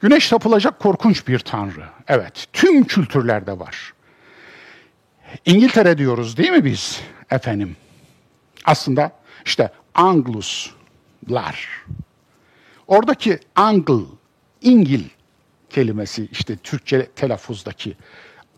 Güneş 0.00 0.28
tapılacak 0.28 0.78
korkunç 0.78 1.28
bir 1.28 1.38
tanrı. 1.38 1.84
Evet, 2.08 2.46
tüm 2.52 2.84
kültürlerde 2.84 3.58
var. 3.58 3.92
İngiltere 5.46 5.98
diyoruz 5.98 6.36
değil 6.36 6.50
mi 6.50 6.64
biz 6.64 7.00
efendim? 7.30 7.76
Aslında 8.64 9.12
işte 9.44 9.70
Angluslar. 9.94 11.68
Oradaki 12.86 13.38
Angl, 13.56 14.00
İngil 14.62 15.04
kelimesi 15.70 16.28
işte 16.32 16.56
Türkçe 16.56 17.06
telaffuzdaki, 17.06 17.96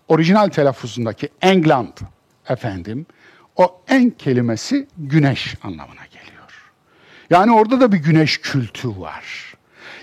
orijinal 0.08 0.48
telaffuzundaki 0.48 1.28
England 1.42 1.98
efendim, 2.48 3.07
o 3.57 3.81
en 3.88 4.11
kelimesi 4.11 4.87
güneş 4.98 5.55
anlamına 5.62 6.07
geliyor. 6.11 6.72
Yani 7.31 7.52
orada 7.52 7.81
da 7.81 7.92
bir 7.92 7.98
güneş 7.98 8.38
kültü 8.40 8.88
var. 8.88 9.55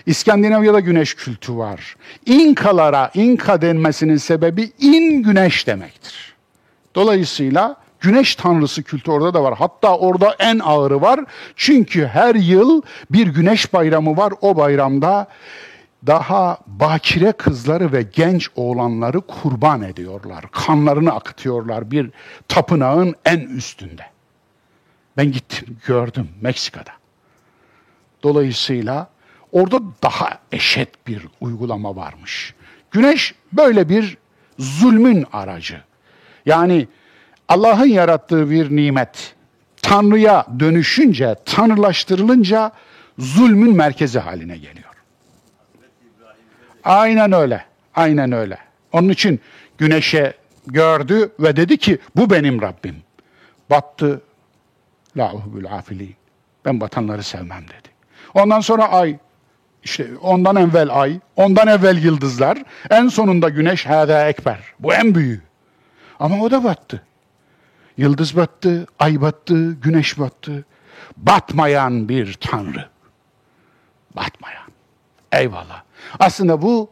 İskandinavya'da 0.05 0.79
güneş 0.79 1.13
kültü 1.13 1.57
var. 1.57 1.95
İnkalara 2.25 3.11
İnka 3.13 3.61
denmesinin 3.61 4.17
sebebi 4.17 4.71
in 4.79 5.23
güneş 5.23 5.67
demektir. 5.67 6.35
Dolayısıyla 6.95 7.75
güneş 7.99 8.35
tanrısı 8.35 8.83
kültü 8.83 9.11
orada 9.11 9.33
da 9.33 9.43
var. 9.43 9.55
Hatta 9.57 9.97
orada 9.97 10.35
en 10.39 10.59
ağırı 10.59 11.01
var. 11.01 11.19
Çünkü 11.55 12.07
her 12.07 12.35
yıl 12.35 12.81
bir 13.11 13.27
güneş 13.27 13.73
bayramı 13.73 14.17
var. 14.17 14.33
O 14.41 14.57
bayramda 14.57 15.27
daha 16.07 16.57
bakire 16.67 17.31
kızları 17.31 17.91
ve 17.91 18.01
genç 18.01 18.49
oğlanları 18.55 19.21
kurban 19.21 19.81
ediyorlar. 19.81 20.45
Kanlarını 20.51 21.13
akıtıyorlar 21.13 21.91
bir 21.91 22.11
tapınağın 22.47 23.15
en 23.25 23.39
üstünde. 23.39 24.05
Ben 25.17 25.31
gittim, 25.31 25.77
gördüm 25.85 26.29
Meksika'da. 26.41 26.91
Dolayısıyla 28.23 29.09
orada 29.51 29.79
daha 30.03 30.39
eşit 30.51 30.89
bir 31.07 31.27
uygulama 31.41 31.95
varmış. 31.95 32.53
Güneş 32.91 33.35
böyle 33.53 33.89
bir 33.89 34.17
zulmün 34.59 35.25
aracı. 35.33 35.81
Yani 36.45 36.87
Allah'ın 37.47 37.85
yarattığı 37.85 38.49
bir 38.49 38.75
nimet 38.75 39.35
Tanrı'ya 39.81 40.45
dönüşünce, 40.59 41.35
tanrılaştırılınca 41.45 42.71
zulmün 43.17 43.75
merkezi 43.75 44.19
haline 44.19 44.57
geliyor. 44.57 44.88
Aynen 46.89 47.31
öyle. 47.31 47.65
Aynen 47.95 48.31
öyle. 48.31 48.57
Onun 48.91 49.09
için 49.09 49.39
güneşe 49.77 50.33
gördü 50.67 51.31
ve 51.39 51.55
dedi 51.55 51.77
ki 51.77 51.99
bu 52.15 52.29
benim 52.29 52.61
Rabbim. 52.61 52.95
Battı. 53.69 54.21
La 55.17 55.33
uhbül 55.33 55.65
afili. 55.73 56.15
Ben 56.65 56.81
batanları 56.81 57.23
sevmem 57.23 57.63
dedi. 57.63 57.89
Ondan 58.33 58.59
sonra 58.59 58.91
ay, 58.91 59.17
işte 59.83 60.07
ondan 60.21 60.55
evvel 60.55 60.89
ay, 60.91 61.19
ondan 61.35 61.67
evvel 61.67 62.03
yıldızlar, 62.03 62.63
en 62.89 63.07
sonunda 63.07 63.49
güneş 63.49 63.85
hâdâ 63.85 64.29
ekber. 64.29 64.59
Bu 64.79 64.93
en 64.93 65.15
büyüğü. 65.15 65.41
Ama 66.19 66.41
o 66.41 66.51
da 66.51 66.63
battı. 66.63 67.03
Yıldız 67.97 68.35
battı, 68.35 68.87
ay 68.99 69.21
battı, 69.21 69.71
güneş 69.71 70.19
battı. 70.19 70.65
Batmayan 71.17 72.09
bir 72.09 72.33
tanrı. 72.33 72.89
Batmayan. 74.15 74.67
Eyvallah. 75.31 75.88
Aslında 76.19 76.61
bu 76.61 76.89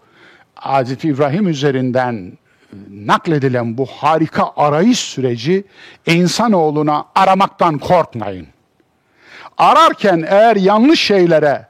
Hazreti 0.56 1.08
İbrahim 1.08 1.48
üzerinden 1.48 2.14
e, 2.14 2.76
nakledilen 2.90 3.78
bu 3.78 3.86
harika 3.86 4.52
arayış 4.56 5.00
süreci 5.00 5.64
insanoğluna 6.06 7.06
aramaktan 7.16 7.78
korkmayın. 7.78 8.48
Ararken 9.58 10.26
eğer 10.30 10.56
yanlış 10.56 11.02
şeylere 11.02 11.68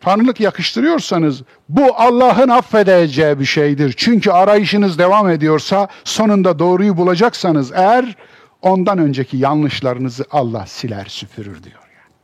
Tanrılık 0.00 0.40
yakıştırıyorsanız 0.40 1.42
bu 1.68 1.94
Allah'ın 1.96 2.48
affedeceği 2.48 3.40
bir 3.40 3.44
şeydir. 3.44 3.94
Çünkü 3.96 4.30
arayışınız 4.30 4.98
devam 4.98 5.30
ediyorsa 5.30 5.88
sonunda 6.04 6.58
doğruyu 6.58 6.96
bulacaksanız 6.96 7.72
eğer 7.72 8.16
ondan 8.62 8.98
önceki 8.98 9.36
yanlışlarınızı 9.36 10.24
Allah 10.30 10.66
siler 10.66 11.04
süpürür 11.04 11.62
diyor. 11.62 11.80
Yani. 11.82 12.14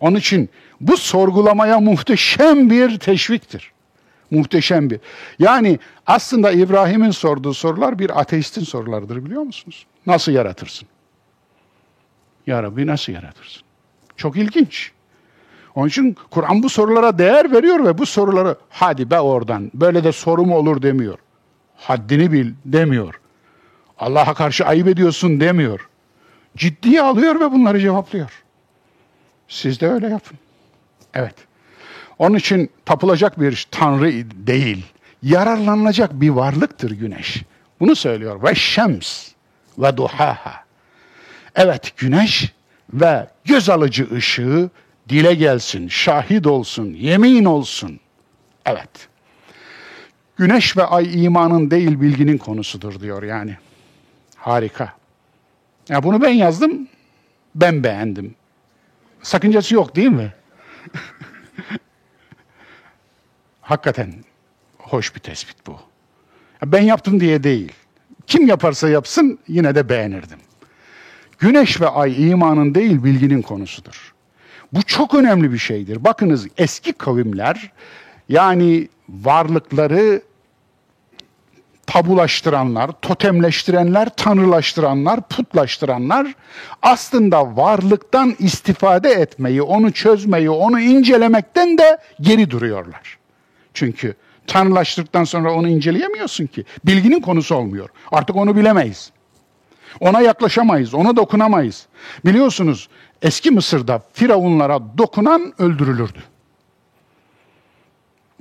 Onun 0.00 0.16
için 0.16 0.48
bu 0.88 0.96
sorgulamaya 0.96 1.80
muhteşem 1.80 2.70
bir 2.70 2.98
teşviktir. 2.98 3.72
Muhteşem 4.30 4.90
bir. 4.90 5.00
Yani 5.38 5.78
aslında 6.06 6.50
İbrahim'in 6.50 7.10
sorduğu 7.10 7.54
sorular 7.54 7.98
bir 7.98 8.20
ateistin 8.20 8.64
sorularıdır 8.64 9.24
biliyor 9.24 9.42
musunuz? 9.42 9.86
Nasıl 10.06 10.32
yaratırsın? 10.32 10.88
Ya 12.46 12.62
Rabbi 12.62 12.86
nasıl 12.86 13.12
yaratırsın? 13.12 13.62
Çok 14.16 14.36
ilginç. 14.36 14.92
Onun 15.74 15.88
için 15.88 16.16
Kur'an 16.30 16.62
bu 16.62 16.68
sorulara 16.68 17.18
değer 17.18 17.52
veriyor 17.52 17.84
ve 17.84 17.98
bu 17.98 18.06
soruları 18.06 18.56
hadi 18.68 19.10
be 19.10 19.20
oradan 19.20 19.70
böyle 19.74 20.04
de 20.04 20.12
soru 20.12 20.54
olur 20.54 20.82
demiyor. 20.82 21.18
Haddini 21.76 22.32
bil 22.32 22.52
demiyor. 22.64 23.20
Allah'a 23.98 24.34
karşı 24.34 24.66
ayıp 24.66 24.88
ediyorsun 24.88 25.40
demiyor. 25.40 25.88
Ciddiye 26.56 27.02
alıyor 27.02 27.40
ve 27.40 27.52
bunları 27.52 27.80
cevaplıyor. 27.80 28.42
Siz 29.48 29.80
de 29.80 29.88
öyle 29.88 30.08
yapın. 30.08 30.38
Evet. 31.14 31.34
Onun 32.18 32.36
için 32.36 32.70
tapılacak 32.84 33.40
bir 33.40 33.66
tanrı 33.70 34.12
değil, 34.46 34.84
yararlanılacak 35.22 36.20
bir 36.20 36.30
varlıktır 36.30 36.90
güneş. 36.90 37.42
Bunu 37.80 37.96
söylüyor. 37.96 38.42
Ve 38.42 38.54
şems 38.54 39.28
ve 39.78 39.96
duhaha. 39.96 40.64
Evet 41.54 41.92
güneş 41.96 42.52
ve 42.92 43.26
göz 43.44 43.70
alıcı 43.70 44.08
ışığı 44.14 44.70
dile 45.08 45.34
gelsin, 45.34 45.88
şahit 45.88 46.46
olsun, 46.46 46.94
yemin 46.94 47.44
olsun. 47.44 48.00
Evet. 48.66 49.08
Güneş 50.36 50.76
ve 50.76 50.84
ay 50.84 51.24
imanın 51.24 51.70
değil 51.70 52.00
bilginin 52.00 52.38
konusudur 52.38 53.00
diyor 53.00 53.22
yani. 53.22 53.56
Harika. 54.36 54.92
Ya 55.88 56.02
bunu 56.02 56.22
ben 56.22 56.32
yazdım, 56.32 56.88
ben 57.54 57.84
beğendim. 57.84 58.34
Sakıncası 59.22 59.74
yok 59.74 59.96
değil 59.96 60.10
mi? 60.10 60.32
Hakikaten 63.60 64.14
hoş 64.78 65.14
bir 65.14 65.20
tespit 65.20 65.66
bu. 65.66 65.78
Ben 66.64 66.82
yaptım 66.82 67.20
diye 67.20 67.42
değil. 67.42 67.72
Kim 68.26 68.46
yaparsa 68.46 68.88
yapsın 68.88 69.38
yine 69.48 69.74
de 69.74 69.88
beğenirdim. 69.88 70.38
Güneş 71.38 71.80
ve 71.80 71.88
ay 71.88 72.30
imanın 72.30 72.74
değil 72.74 73.04
bilginin 73.04 73.42
konusudur. 73.42 74.14
Bu 74.72 74.82
çok 74.82 75.14
önemli 75.14 75.52
bir 75.52 75.58
şeydir. 75.58 76.04
Bakınız 76.04 76.46
eski 76.56 76.92
kavimler 76.92 77.72
yani 78.28 78.88
varlıkları 79.08 80.22
tabulaştıranlar, 81.86 82.90
totemleştirenler, 83.02 84.08
tanrılaştıranlar, 84.16 85.20
putlaştıranlar 85.28 86.34
aslında 86.82 87.56
varlıktan 87.56 88.34
istifade 88.38 89.10
etmeyi, 89.10 89.62
onu 89.62 89.92
çözmeyi, 89.92 90.50
onu 90.50 90.80
incelemekten 90.80 91.78
de 91.78 91.98
geri 92.20 92.50
duruyorlar. 92.50 93.18
Çünkü 93.74 94.14
tanrılaştıktan 94.46 95.24
sonra 95.24 95.52
onu 95.54 95.68
inceleyemiyorsun 95.68 96.46
ki. 96.46 96.64
Bilginin 96.84 97.20
konusu 97.20 97.54
olmuyor. 97.54 97.88
Artık 98.12 98.36
onu 98.36 98.56
bilemeyiz. 98.56 99.10
Ona 100.00 100.20
yaklaşamayız, 100.20 100.94
ona 100.94 101.16
dokunamayız. 101.16 101.86
Biliyorsunuz 102.24 102.88
eski 103.22 103.50
Mısır'da 103.50 104.02
firavunlara 104.12 104.80
dokunan 104.98 105.54
öldürülürdü. 105.58 106.33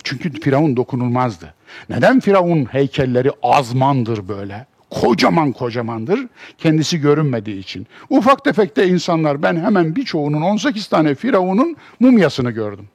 Çünkü 0.03 0.31
firavun 0.31 0.77
dokunulmazdı. 0.77 1.53
Neden 1.89 2.19
firavun 2.19 2.65
heykelleri 2.65 3.31
azmandır 3.43 4.27
böyle? 4.27 4.65
Kocaman 4.89 5.51
kocamandır. 5.51 6.27
Kendisi 6.57 7.01
görünmediği 7.01 7.59
için. 7.59 7.87
Ufak 8.09 8.43
tefekte 8.43 8.87
insanlar 8.87 9.43
ben 9.43 9.55
hemen 9.55 9.95
birçoğunun 9.95 10.41
18 10.41 10.87
tane 10.87 11.15
firavunun 11.15 11.75
mumyasını 11.99 12.51
gördüm. 12.51 12.87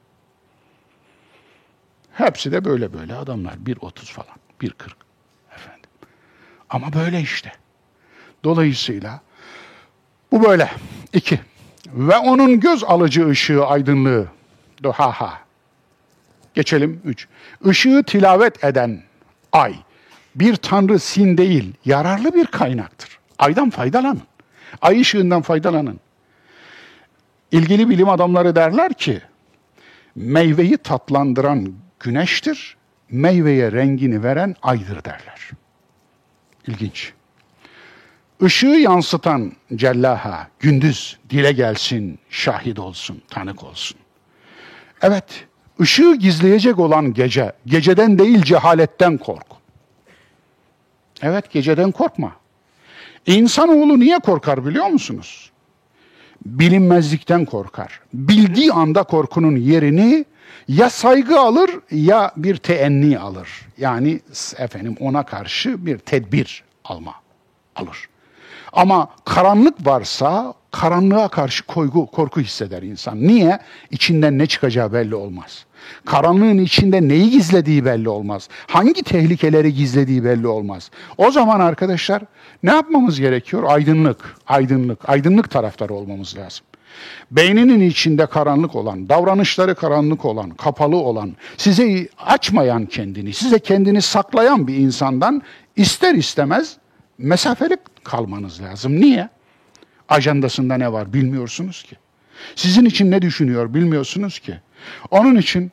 Hepsi 2.13 2.51
de 2.51 2.65
böyle 2.65 2.93
böyle 2.93 3.15
adamlar. 3.15 3.53
1.30 3.53 4.11
falan, 4.11 4.35
1.40 4.61 4.71
efendim. 5.55 5.89
Ama 6.69 6.93
böyle 6.93 7.21
işte. 7.21 7.51
Dolayısıyla 8.43 9.21
bu 10.31 10.43
böyle. 10.43 10.71
İki. 11.13 11.39
Ve 11.87 12.17
onun 12.17 12.59
göz 12.59 12.83
alıcı 12.83 13.27
ışığı, 13.29 13.65
aydınlığı. 13.65 14.27
Duhaha. 14.83 15.48
Geçelim 16.53 17.01
üç. 17.05 17.27
Işığı 17.65 18.03
tilavet 18.03 18.63
eden 18.63 19.03
ay. 19.51 19.75
Bir 20.35 20.55
tanrı 20.55 20.99
sin 20.99 21.37
değil, 21.37 21.73
yararlı 21.85 22.33
bir 22.33 22.45
kaynaktır. 22.45 23.19
Aydan 23.39 23.69
faydalanın. 23.69 24.21
Ay 24.81 25.01
ışığından 25.01 25.41
faydalanın. 25.41 25.99
İlgili 27.51 27.89
bilim 27.89 28.09
adamları 28.09 28.55
derler 28.55 28.93
ki, 28.93 29.21
meyveyi 30.15 30.77
tatlandıran 30.77 31.73
güneştir, 31.99 32.77
meyveye 33.11 33.71
rengini 33.71 34.23
veren 34.23 34.55
aydır 34.61 35.03
derler. 35.03 35.49
İlginç. 36.67 37.13
Işığı 38.41 38.67
yansıtan 38.67 39.51
cellaha, 39.75 40.47
gündüz 40.59 41.17
dile 41.29 41.51
gelsin, 41.51 42.19
şahit 42.29 42.79
olsun, 42.79 43.21
tanık 43.29 43.63
olsun. 43.63 43.97
Evet, 45.01 45.47
ışığı 45.81 46.15
gizleyecek 46.15 46.79
olan 46.79 47.13
gece, 47.13 47.53
geceden 47.65 48.19
değil 48.19 48.41
cehaletten 48.41 49.17
kork. 49.17 49.45
Evet, 51.21 51.51
geceden 51.51 51.91
korkma. 51.91 52.31
İnsanoğlu 53.25 53.99
niye 53.99 54.19
korkar 54.19 54.65
biliyor 54.65 54.87
musunuz? 54.87 55.51
Bilinmezlikten 56.45 57.45
korkar. 57.45 57.99
Bildiği 58.13 58.73
anda 58.73 59.03
korkunun 59.03 59.55
yerini 59.55 60.25
ya 60.67 60.89
saygı 60.89 61.39
alır 61.39 61.69
ya 61.91 62.31
bir 62.37 62.57
teenni 62.57 63.19
alır. 63.19 63.49
Yani 63.77 64.19
efendim 64.57 64.95
ona 64.99 65.25
karşı 65.25 65.85
bir 65.85 65.97
tedbir 65.97 66.63
alma 66.83 67.13
alır. 67.75 68.09
Ama 68.73 69.09
karanlık 69.25 69.85
varsa 69.85 70.53
karanlığa 70.71 71.27
karşı 71.27 71.65
korku, 71.65 72.05
korku 72.05 72.41
hisseder 72.41 72.81
insan. 72.83 73.27
Niye? 73.27 73.59
İçinden 73.91 74.37
ne 74.37 74.45
çıkacağı 74.45 74.93
belli 74.93 75.15
olmaz. 75.15 75.65
Karanlığın 76.05 76.57
içinde 76.57 77.07
neyi 77.07 77.29
gizlediği 77.29 77.85
belli 77.85 78.09
olmaz. 78.09 78.49
Hangi 78.67 79.03
tehlikeleri 79.03 79.73
gizlediği 79.73 80.23
belli 80.23 80.47
olmaz. 80.47 80.91
O 81.17 81.31
zaman 81.31 81.59
arkadaşlar 81.59 82.21
ne 82.63 82.71
yapmamız 82.71 83.19
gerekiyor? 83.19 83.63
Aydınlık, 83.67 84.35
aydınlık, 84.47 85.09
aydınlık 85.09 85.49
taraftarı 85.49 85.93
olmamız 85.93 86.37
lazım. 86.37 86.65
Beyninin 87.31 87.89
içinde 87.89 88.25
karanlık 88.25 88.75
olan, 88.75 89.09
davranışları 89.09 89.75
karanlık 89.75 90.25
olan, 90.25 90.49
kapalı 90.49 90.95
olan, 90.95 91.35
size 91.57 92.09
açmayan 92.17 92.85
kendini, 92.85 93.33
size 93.33 93.59
kendini 93.59 94.01
saklayan 94.01 94.67
bir 94.67 94.75
insandan 94.75 95.41
ister 95.75 96.15
istemez 96.15 96.77
mesafeli 97.17 97.77
kalmanız 98.03 98.61
lazım. 98.61 99.01
Niye? 99.01 99.29
Ajandasında 100.09 100.77
ne 100.77 100.93
var 100.93 101.13
bilmiyorsunuz 101.13 101.83
ki. 101.83 101.95
Sizin 102.55 102.85
için 102.85 103.11
ne 103.11 103.21
düşünüyor 103.21 103.73
bilmiyorsunuz 103.73 104.39
ki. 104.39 104.59
Onun 105.11 105.35
için 105.35 105.71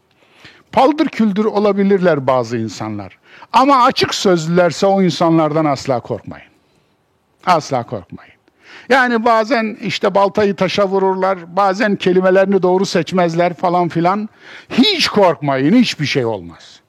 paldır 0.73 1.07
küldür 1.09 1.45
olabilirler 1.45 2.27
bazı 2.27 2.57
insanlar. 2.57 3.19
Ama 3.53 3.85
açık 3.85 4.15
sözlülerse 4.15 4.87
o 4.87 5.03
insanlardan 5.03 5.65
asla 5.65 6.01
korkmayın. 6.01 6.47
Asla 7.47 7.83
korkmayın. 7.83 8.33
Yani 8.89 9.25
bazen 9.25 9.77
işte 9.81 10.15
baltayı 10.15 10.57
taşa 10.57 10.89
vururlar, 10.89 11.57
bazen 11.57 11.97
kelimelerini 11.97 12.63
doğru 12.63 12.87
seçmezler 12.87 13.55
falan 13.55 13.89
filan. 13.89 14.29
Hiç 14.71 15.09
korkmayın, 15.09 15.75
hiçbir 15.75 16.07
şey 16.07 16.25
olmaz. 16.25 16.81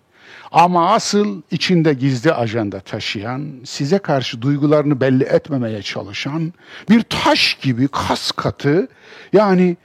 Ama 0.51 0.93
asıl 0.93 1.41
içinde 1.51 1.93
gizli 1.93 2.33
ajanda 2.33 2.79
taşıyan, 2.79 3.51
size 3.65 3.97
karşı 3.97 4.41
duygularını 4.41 5.01
belli 5.01 5.23
etmemeye 5.23 5.81
çalışan 5.81 6.53
bir 6.89 7.01
taş 7.01 7.57
gibi 7.61 7.87
kas 7.87 8.31
katı 8.31 8.87
yani 9.33 9.77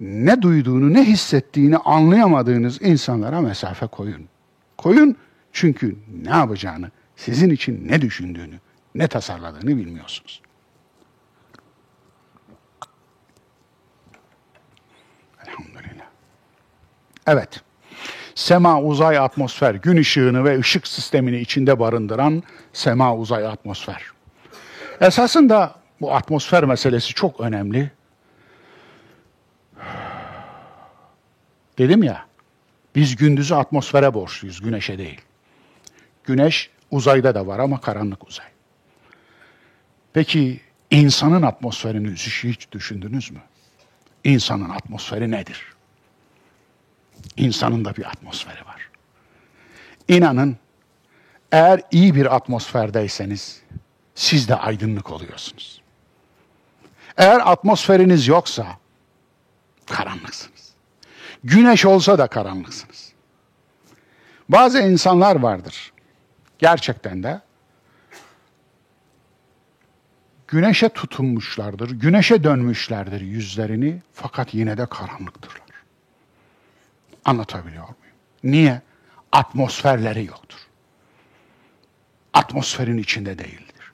ne 0.00 0.42
duyduğunu 0.42 0.94
ne 0.94 1.04
hissettiğini 1.04 1.76
anlayamadığınız 1.76 2.82
insanlara 2.82 3.40
mesafe 3.40 3.86
koyun. 3.86 4.28
Koyun 4.78 5.16
çünkü 5.52 5.96
ne 6.22 6.30
yapacağını, 6.30 6.90
sizin 7.16 7.50
için 7.50 7.88
ne 7.88 8.00
düşündüğünü, 8.00 8.60
ne 8.94 9.08
tasarladığını 9.08 9.76
bilmiyorsunuz. 9.76 10.42
Elhamdülillah. 15.46 16.06
Evet. 17.26 17.62
Sema 18.34 18.80
uzay 18.80 19.18
atmosfer, 19.18 19.74
gün 19.74 19.96
ışığını 19.96 20.44
ve 20.44 20.58
ışık 20.58 20.86
sistemini 20.86 21.40
içinde 21.40 21.78
barındıran 21.78 22.42
sema 22.72 23.16
uzay 23.16 23.46
atmosfer. 23.46 24.02
Esasında 25.00 25.74
bu 26.00 26.14
atmosfer 26.14 26.64
meselesi 26.64 27.14
çok 27.14 27.40
önemli. 27.40 27.90
Dedim 31.78 32.02
ya, 32.02 32.26
biz 32.94 33.16
gündüzü 33.16 33.54
atmosfere 33.54 34.14
borçluyuz, 34.14 34.60
güneşe 34.60 34.98
değil. 34.98 35.20
Güneş 36.24 36.70
uzayda 36.90 37.34
da 37.34 37.46
var 37.46 37.58
ama 37.58 37.80
karanlık 37.80 38.28
uzay. 38.28 38.46
Peki 40.12 40.60
insanın 40.90 41.42
atmosferini 41.42 42.12
hiç 42.12 42.72
düşündünüz 42.72 43.30
mü? 43.30 43.40
İnsanın 44.24 44.70
atmosferi 44.70 45.30
nedir? 45.30 45.73
İnsanın 47.36 47.84
da 47.84 47.96
bir 47.96 48.04
atmosferi 48.04 48.66
var. 48.66 48.90
İnanın 50.08 50.56
eğer 51.52 51.80
iyi 51.90 52.14
bir 52.14 52.34
atmosferdeyseniz 52.34 53.62
siz 54.14 54.48
de 54.48 54.54
aydınlık 54.54 55.10
oluyorsunuz. 55.10 55.82
Eğer 57.16 57.40
atmosferiniz 57.52 58.26
yoksa 58.26 58.66
karanlıksınız. 59.86 60.74
Güneş 61.44 61.84
olsa 61.84 62.18
da 62.18 62.26
karanlıksınız. 62.26 63.12
Bazı 64.48 64.80
insanlar 64.80 65.36
vardır. 65.36 65.92
Gerçekten 66.58 67.22
de 67.22 67.40
güneşe 70.48 70.88
tutunmuşlardır, 70.88 71.90
güneşe 71.90 72.44
dönmüşlerdir 72.44 73.20
yüzlerini 73.20 74.02
fakat 74.12 74.54
yine 74.54 74.78
de 74.78 74.86
karanlıktırlar. 74.86 75.63
Anlatabiliyor 77.24 77.82
muyum? 77.82 77.96
Niye? 78.44 78.82
Atmosferleri 79.32 80.24
yoktur. 80.24 80.58
Atmosferin 82.32 82.98
içinde 82.98 83.38
değildir. 83.38 83.92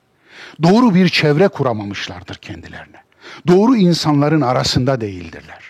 Doğru 0.63 0.95
bir 0.95 1.09
çevre 1.09 1.47
kuramamışlardır 1.47 2.35
kendilerine. 2.35 3.03
Doğru 3.47 3.75
insanların 3.75 4.41
arasında 4.41 5.01
değildirler. 5.01 5.63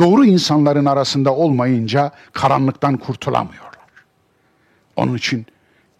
Doğru 0.00 0.24
insanların 0.24 0.84
arasında 0.84 1.34
olmayınca 1.34 2.12
karanlıktan 2.32 2.96
kurtulamıyorlar. 2.96 3.74
Onun 4.96 5.16
için 5.16 5.46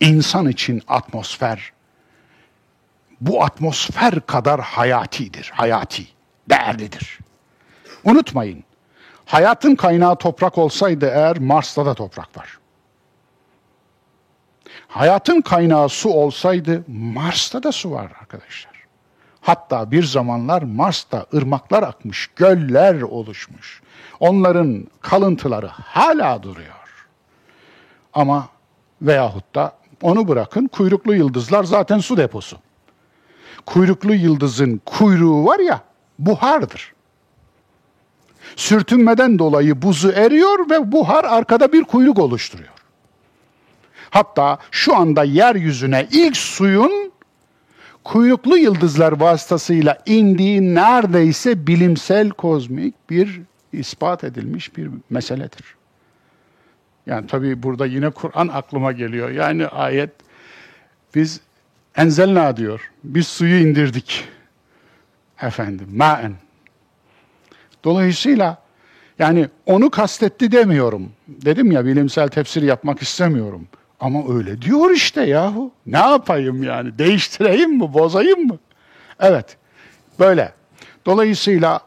insan 0.01 0.49
için 0.49 0.83
atmosfer 0.89 1.73
bu 3.21 3.45
atmosfer 3.45 4.27
kadar 4.27 4.61
hayatidir, 4.61 5.51
hayati, 5.55 6.07
değerlidir. 6.51 7.19
Unutmayın, 8.05 8.65
hayatın 9.27 9.75
kaynağı 9.75 10.17
toprak 10.17 10.59
olsaydı 10.59 11.07
eğer 11.07 11.39
Mars'ta 11.39 11.87
da 11.87 11.95
toprak 11.95 12.37
var. 12.37 12.59
Hayatın 14.89 15.41
kaynağı 15.41 15.89
su 15.89 16.11
olsaydı 16.11 16.85
Mars'ta 16.89 17.63
da 17.63 17.73
su 17.73 17.91
var 17.91 18.13
arkadaşlar. 18.21 18.75
Hatta 19.41 19.91
bir 19.91 20.05
zamanlar 20.05 20.63
Mars'ta 20.63 21.27
ırmaklar 21.35 21.83
akmış, 21.83 22.31
göller 22.37 23.03
oluşmuş. 23.03 23.83
Onların 24.21 24.87
kalıntıları 25.01 25.67
hala 25.67 26.43
duruyor. 26.43 27.07
Ama 28.13 28.49
veyahut 29.03 29.55
da 29.55 29.73
onu 30.03 30.29
bırakın 30.29 30.67
kuyruklu 30.67 31.15
yıldızlar 31.15 31.65
zaten 31.65 31.99
su 31.99 32.17
deposu. 32.17 32.57
Kuyruklu 33.67 34.15
yıldızın 34.15 34.81
kuyruğu 34.87 35.45
var 35.47 35.59
ya 35.59 35.81
buhardır. 36.19 36.93
Sürtünmeden 38.57 39.39
dolayı 39.39 39.83
buzu 39.83 40.11
eriyor 40.11 40.71
ve 40.71 40.93
buhar 40.93 41.25
arkada 41.25 41.73
bir 41.73 41.85
kuyruk 41.85 42.19
oluşturuyor. 42.19 42.71
Hatta 44.11 44.59
şu 44.71 44.97
anda 44.97 45.25
yeryüzüne 45.25 46.07
ilk 46.11 46.37
suyun 46.37 47.13
kuyruklu 48.05 48.59
yıldızlar 48.59 49.21
vasıtasıyla 49.21 49.99
indiği 50.07 50.75
neredeyse 50.75 51.67
bilimsel 51.67 52.31
kozmik 52.31 53.11
bir 53.11 53.41
ispat 53.73 54.25
edilmiş 54.25 54.77
bir 54.77 54.91
meseledir. 55.11 55.77
Yani 57.07 57.27
tabii 57.27 57.63
burada 57.63 57.87
yine 57.87 58.11
Kur'an 58.11 58.49
aklıma 58.49 58.93
geliyor. 58.93 59.31
Yani 59.31 59.67
ayet 59.67 60.11
biz 61.15 61.41
enzelna 61.97 62.57
diyor. 62.57 62.91
Biz 63.05 63.27
suyu 63.29 63.59
indirdik. 63.59 64.29
Efendim 65.43 65.89
maen. 65.97 66.44
Dolayısıyla 67.85 68.59
yani 69.19 69.49
onu 69.67 69.91
kastetti 69.91 70.53
demiyorum. 70.53 71.13
Dedim 71.29 71.73
ya 71.73 71.85
bilimsel 71.85 72.29
tefsir 72.29 72.63
yapmak 72.63 73.03
istemiyorum. 73.03 73.69
Ama 74.01 74.35
öyle 74.35 74.63
diyor 74.63 74.91
işte 74.91 75.23
yahu. 75.23 75.73
Ne 75.87 75.99
yapayım 75.99 76.63
yani? 76.63 76.99
Değiştireyim 76.99 77.71
mi? 77.79 77.93
Bozayım 77.95 78.47
mı? 78.47 78.59
Evet. 79.21 79.57
Böyle. 80.19 80.53
Dolayısıyla 81.07 81.81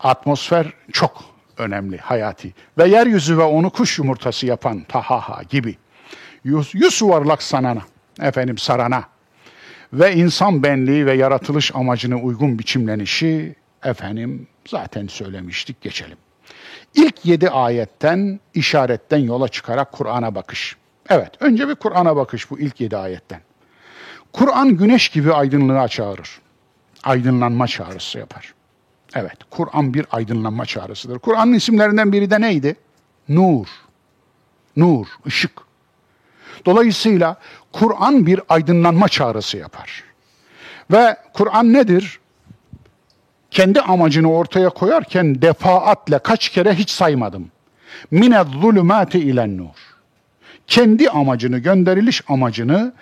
atmosfer 0.00 0.72
çok 0.92 1.24
önemli, 1.58 1.98
hayati. 1.98 2.54
Ve 2.78 2.88
yeryüzü 2.88 3.38
ve 3.38 3.42
onu 3.42 3.70
kuş 3.70 3.98
yumurtası 3.98 4.46
yapan 4.46 4.82
tahaha 4.88 5.42
gibi. 5.42 5.76
Yüz, 6.44 6.74
yüz 6.74 7.00
yuvarlak 7.00 7.42
sanana, 7.42 7.82
efendim 8.20 8.58
sarana 8.58 9.04
ve 9.92 10.14
insan 10.14 10.62
benliği 10.62 11.06
ve 11.06 11.12
yaratılış 11.12 11.74
amacına 11.74 12.16
uygun 12.16 12.58
biçimlenişi 12.58 13.54
efendim 13.84 14.46
zaten 14.68 15.06
söylemiştik 15.06 15.80
geçelim. 15.80 16.18
İlk 16.94 17.26
yedi 17.26 17.50
ayetten, 17.50 18.40
işaretten 18.54 19.18
yola 19.18 19.48
çıkarak 19.48 19.92
Kur'an'a 19.92 20.34
bakış. 20.34 20.76
Evet, 21.08 21.30
önce 21.40 21.68
bir 21.68 21.74
Kur'an'a 21.74 22.16
bakış 22.16 22.50
bu 22.50 22.60
ilk 22.60 22.80
yedi 22.80 22.96
ayetten. 22.96 23.40
Kur'an 24.32 24.76
güneş 24.76 25.08
gibi 25.08 25.32
aydınlığa 25.32 25.88
çağırır. 25.88 26.40
Aydınlanma 27.04 27.66
çağrısı 27.66 28.18
yapar. 28.18 28.54
Evet, 29.14 29.38
Kur'an 29.50 29.94
bir 29.94 30.06
aydınlanma 30.10 30.66
çağrısıdır. 30.66 31.18
Kur'an'ın 31.18 31.52
isimlerinden 31.52 32.12
biri 32.12 32.30
de 32.30 32.40
neydi? 32.40 32.76
Nur. 33.28 33.66
Nur, 34.76 35.06
ışık. 35.26 35.52
Dolayısıyla 36.66 37.36
Kur'an 37.72 38.26
bir 38.26 38.40
aydınlanma 38.48 39.08
çağrısı 39.08 39.56
yapar. 39.56 40.04
Ve 40.90 41.16
Kur'an 41.32 41.72
nedir? 41.72 42.20
Kendi 43.52 43.80
amacını 43.80 44.32
ortaya 44.32 44.68
koyarken 44.68 45.42
defaatle 45.42 46.18
kaç 46.18 46.48
kere 46.48 46.74
hiç 46.74 46.90
saymadım. 46.90 47.50
Mine 48.10 48.44
zulümati 48.60 49.18
ilen 49.18 49.56
nur. 49.56 49.76
Kendi 50.66 51.10
amacını, 51.10 51.58
gönderiliş 51.58 52.22
amacını 52.28 52.92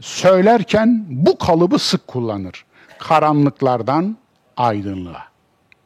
söylerken 0.00 1.04
bu 1.08 1.38
kalıbı 1.38 1.78
sık 1.78 2.06
kullanır. 2.06 2.64
Karanlıklardan 2.98 4.16
aydınlığa. 4.56 5.22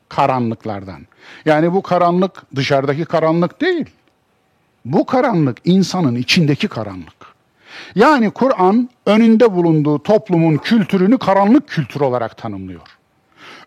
Karanlıklardan. 0.09 1.07
Yani 1.45 1.73
bu 1.73 1.83
karanlık 1.83 2.43
dışarıdaki 2.57 3.05
karanlık 3.05 3.61
değil. 3.61 3.87
Bu 4.85 5.07
karanlık 5.07 5.59
insanın 5.65 6.15
içindeki 6.15 6.69
karanlık. 6.69 7.33
Yani 7.95 8.31
Kur'an 8.31 8.89
önünde 9.07 9.53
bulunduğu 9.53 10.03
toplumun 10.03 10.57
kültürünü 10.57 11.19
karanlık 11.19 11.69
kültür 11.69 12.01
olarak 12.01 12.37
tanımlıyor. 12.37 13.02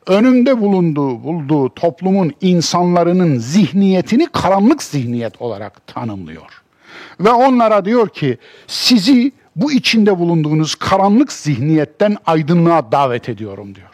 Önünde 0.07 0.61
bulunduğu 0.61 1.23
bulduğu 1.23 1.69
toplumun 1.69 2.31
insanların 2.41 3.37
zihniyetini 3.37 4.27
karanlık 4.33 4.83
zihniyet 4.83 5.41
olarak 5.41 5.87
tanımlıyor. 5.87 6.63
Ve 7.19 7.29
onlara 7.29 7.85
diyor 7.85 8.09
ki 8.09 8.37
sizi 8.67 9.31
bu 9.55 9.71
içinde 9.71 10.19
bulunduğunuz 10.19 10.75
karanlık 10.75 11.33
zihniyetten 11.33 12.17
aydınlığa 12.25 12.91
davet 12.91 13.29
ediyorum 13.29 13.75
diyor. 13.75 13.89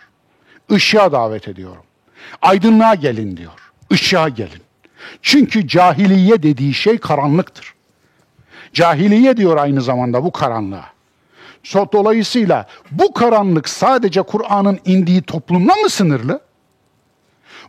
Işığa 0.70 1.12
davet 1.12 1.48
ediyorum. 1.48 1.84
Aydınlığa 2.42 2.96
gelin 2.96 3.38
diyor. 3.38 3.72
Işığa 3.90 4.30
gelin. 4.30 4.62
Çünkü 5.22 5.68
cahiliye 5.68 6.44
dediği 6.44 6.74
şey 6.74 6.98
karanlıktır. 6.98 7.74
Cahiliye 8.74 9.38
diyor 9.38 9.58
aynı 9.58 9.82
zamanda 9.82 10.24
bu 10.24 10.32
karanlığa. 10.32 10.86
Dolayısıyla 11.74 12.68
bu 12.92 13.14
karanlık 13.14 13.70
sadece 13.70 14.22
Kur'an'ın 14.22 14.80
indiği 14.86 15.22
toplumla 15.22 15.76
mı 15.76 15.90
sınırlı? 15.90 16.42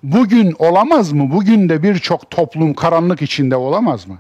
Bugün 0.02 0.56
olamaz 0.58 1.12
mı? 1.12 1.30
Bugün 1.30 1.68
de 1.68 1.82
birçok 1.82 2.30
toplum 2.30 2.74
karanlık 2.74 3.22
içinde 3.22 3.56
olamaz 3.56 4.08
mı? 4.08 4.18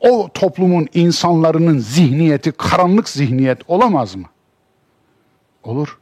O 0.00 0.28
toplumun 0.34 0.88
insanların 0.94 1.78
zihniyeti 1.78 2.52
karanlık 2.52 3.08
zihniyet 3.08 3.58
olamaz 3.68 4.14
mı? 4.14 4.26
Olur. 5.62 5.98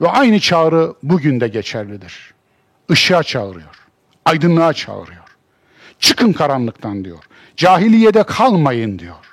Ve 0.00 0.08
aynı 0.08 0.40
çağrı 0.40 0.94
bugün 1.02 1.40
de 1.40 1.48
geçerlidir. 1.48 2.34
Işığa 2.90 3.22
çağırıyor. 3.22 3.86
Aydınlığa 4.24 4.72
çağırıyor. 4.72 5.36
Çıkın 5.98 6.32
karanlıktan 6.32 7.04
diyor. 7.04 7.24
Cahiliyede 7.56 8.22
kalmayın 8.22 8.98
diyor. 8.98 9.29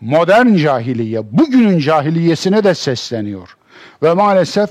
Modern 0.00 0.56
cahiliye 0.56 1.22
bugünün 1.32 1.78
cahiliyesine 1.78 2.64
de 2.64 2.74
sesleniyor. 2.74 3.56
Ve 4.02 4.14
maalesef 4.14 4.70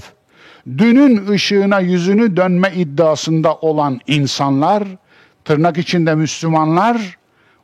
dünün 0.78 1.28
ışığına 1.28 1.80
yüzünü 1.80 2.38
dönme 2.38 2.72
iddiasında 2.76 3.56
olan 3.56 4.00
insanlar, 4.08 4.84
tırnak 5.46 5.78
içinde 5.78 6.16
Müslümanlar, 6.16 7.18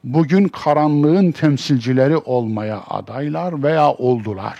bugün 0.03 0.47
karanlığın 0.47 1.31
temsilcileri 1.31 2.17
olmaya 2.17 2.81
adaylar 2.89 3.63
veya 3.63 3.91
oldular. 3.91 4.59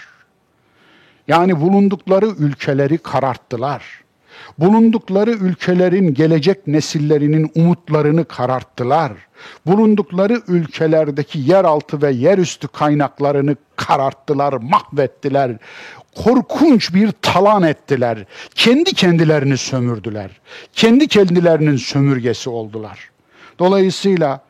Yani 1.28 1.62
bulundukları 1.62 2.26
ülkeleri 2.26 2.98
kararttılar 2.98 4.03
bulundukları 4.58 5.32
ülkelerin 5.32 6.14
gelecek 6.14 6.68
nesillerinin 6.68 7.52
umutlarını 7.56 8.26
kararttılar. 8.26 9.12
Bulundukları 9.66 10.42
ülkelerdeki 10.48 11.40
yeraltı 11.40 12.02
ve 12.02 12.12
yerüstü 12.12 12.68
kaynaklarını 12.68 13.56
kararttılar, 13.76 14.54
mahvettiler. 14.54 15.58
korkunç 16.16 16.94
bir 16.94 17.12
talan 17.12 17.64
ettiler. 17.64 18.26
Kendi 18.56 18.94
kendilerini 18.94 19.58
sömürdüler. 19.58 20.32
Kendi 20.74 21.08
kendilerinin 21.08 21.78
sömürgesi 21.78 22.50
oldular. 22.50 23.10
Dolayısıyla 23.60 24.42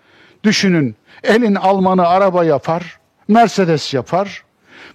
düşünün 0.44 0.96
elin 1.24 1.56
Almanı 1.56 2.08
araba 2.08 2.46
yapar, 2.46 3.00
Mercedes 3.28 3.94
yapar. 3.94 4.44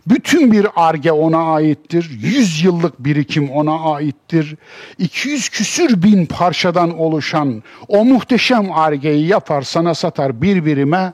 Bütün 0.09 0.53
bir 0.53 0.67
arge 0.77 1.13
ona 1.13 1.53
aittir. 1.53 2.11
100 2.21 2.65
yıllık 2.65 2.99
birikim 2.99 3.51
ona 3.51 3.93
aittir. 3.95 4.57
200 4.99 5.49
küsür 5.49 6.03
bin 6.03 6.27
parçadan 6.27 6.99
oluşan 6.99 7.63
o 7.89 8.05
muhteşem 8.05 8.73
argeyi 8.73 9.27
yapar 9.27 9.63
sana 9.63 9.95
satar 9.95 10.43
bir 10.43 10.65
birime. 10.65 11.13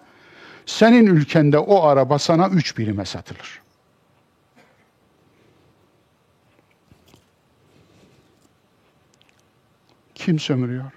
Senin 0.67 1.07
ülkende 1.07 1.59
o 1.59 1.83
araba 1.83 2.19
sana 2.19 2.49
üç 2.49 2.79
birime 2.79 3.05
satılır. 3.05 3.61
Kim 10.15 10.39
sömürüyor? 10.39 10.91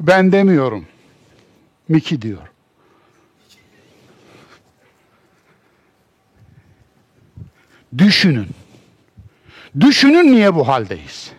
Ben 0.00 0.32
demiyorum. 0.32 0.86
Miki 1.88 2.22
diyor. 2.22 2.49
Düşünün. 7.98 8.48
Düşünün 9.80 10.32
niye 10.32 10.54
bu 10.54 10.68
haldeyiz? 10.68 11.32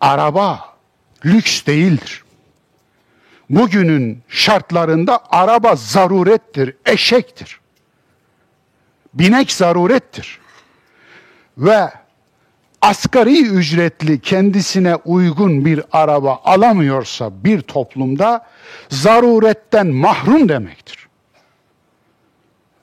Araba 0.00 0.74
lüks 1.24 1.66
değildir. 1.66 2.24
Bugünün 3.50 4.22
şartlarında 4.28 5.20
araba 5.30 5.76
zarurettir, 5.76 6.76
eşektir. 6.86 7.60
Binek 9.14 9.52
zarurettir. 9.52 10.38
Ve 11.58 11.90
asgari 12.82 13.46
ücretli 13.46 14.20
kendisine 14.20 14.94
uygun 14.96 15.64
bir 15.64 15.82
araba 15.92 16.40
alamıyorsa 16.44 17.44
bir 17.44 17.60
toplumda 17.60 18.46
zaruretten 18.88 19.86
mahrum 19.86 20.48
demektir. 20.48 21.08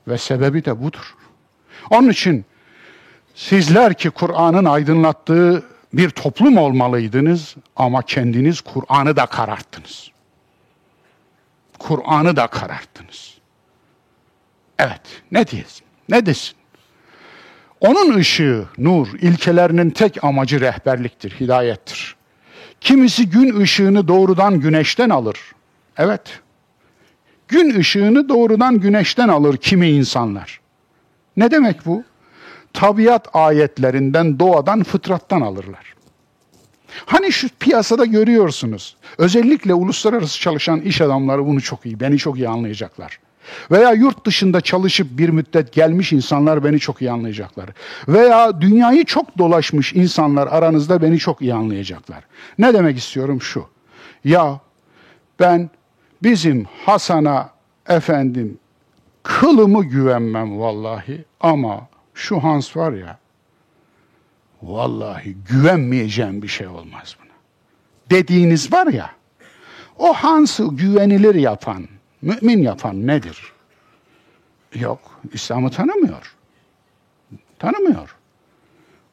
Ve 0.08 0.18
sebebi 0.18 0.66
de 0.66 0.84
budur. 0.84 1.16
Onun 1.94 2.10
için 2.10 2.46
sizler 3.36 3.94
ki 3.94 4.10
Kur'an'ın 4.10 4.66
aydınlattığı 4.66 5.64
bir 5.94 6.10
toplum 6.10 6.58
olmalıydınız 6.58 7.56
ama 7.76 8.02
kendiniz 8.02 8.62
Kur'an'ı 8.62 9.16
da 9.16 9.26
kararttınız. 9.26 10.12
Kur'an'ı 11.80 12.36
da 12.36 12.48
kararttınız. 12.48 13.38
Evet, 14.80 15.02
ne 15.32 15.48
diyesin? 15.48 15.86
Ne 16.10 16.26
desin? 16.26 16.56
Onun 17.82 18.18
ışığı, 18.18 18.66
nur, 18.78 19.08
ilkelerinin 19.08 19.90
tek 19.90 20.24
amacı 20.24 20.62
rehberliktir, 20.62 21.32
hidayettir. 21.32 22.16
Kimisi 22.82 23.30
gün 23.30 23.60
ışığını 23.60 24.08
doğrudan 24.08 24.60
güneşten 24.60 25.10
alır. 25.10 25.40
Evet, 25.98 26.40
gün 27.48 27.80
ışığını 27.80 28.30
doğrudan 28.30 28.80
güneşten 28.80 29.28
alır 29.28 29.58
kimi 29.58 29.90
insanlar. 29.90 30.63
Ne 31.38 31.52
demek 31.52 31.86
bu? 31.86 32.04
Tabiat 32.74 33.28
ayetlerinden, 33.34 34.40
doğadan, 34.40 34.84
fıtrattan 34.84 35.42
alırlar. 35.42 35.94
Hani 37.06 37.32
şu 37.32 37.50
piyasada 37.60 38.06
görüyorsunuz. 38.06 38.96
Özellikle 39.18 39.74
uluslararası 39.74 40.40
çalışan 40.40 40.82
iş 40.82 41.02
adamları 41.02 41.46
bunu 41.46 41.62
çok 41.62 41.86
iyi, 41.86 42.00
beni 42.00 42.18
çok 42.18 42.38
iyi 42.38 42.50
anlayacaklar. 42.50 43.20
Veya 43.72 43.92
yurt 43.92 44.26
dışında 44.26 44.62
çalışıp 44.62 45.08
bir 45.18 45.30
müddet 45.30 45.74
gelmiş 45.74 46.14
insanlar 46.14 46.64
beni 46.64 46.80
çok 46.80 47.02
iyi 47.02 47.12
anlayacaklar. 47.12 47.70
Veya 48.08 48.62
dünyayı 48.62 49.06
çok 49.06 49.38
dolaşmış 49.38 49.94
insanlar 49.94 50.48
aranızda 50.48 51.02
beni 51.02 51.20
çok 51.20 51.42
iyi 51.42 51.54
anlayacaklar. 51.54 52.24
Ne 52.58 52.74
demek 52.74 52.98
istiyorum 52.98 53.42
şu. 53.42 53.66
Ya 54.24 54.60
ben 55.40 55.70
bizim 56.24 56.66
Hasan'a 56.86 57.50
efendim 57.90 58.58
kılımı 59.24 59.86
güvenmem 59.86 60.60
vallahi 60.60 61.26
ama 61.40 61.88
şu 62.14 62.44
Hans 62.44 62.78
var 62.78 62.92
ya 62.94 63.18
vallahi 64.62 65.34
güvenmeyeceğim 65.50 66.42
bir 66.42 66.48
şey 66.48 66.68
olmaz 66.68 67.16
buna. 67.24 67.34
Dediğiniz 68.10 68.74
var 68.74 68.88
ya 68.88 69.12
o 69.98 70.14
Hans'ı 70.14 70.68
güvenilir 70.72 71.36
yapan, 71.36 71.88
mümin 72.22 72.64
yapan 72.64 73.08
nedir? 73.08 73.54
Yok, 74.76 75.22
İslam'ı 75.34 75.72
tanımıyor. 75.72 76.36
Tanımıyor. 77.60 78.16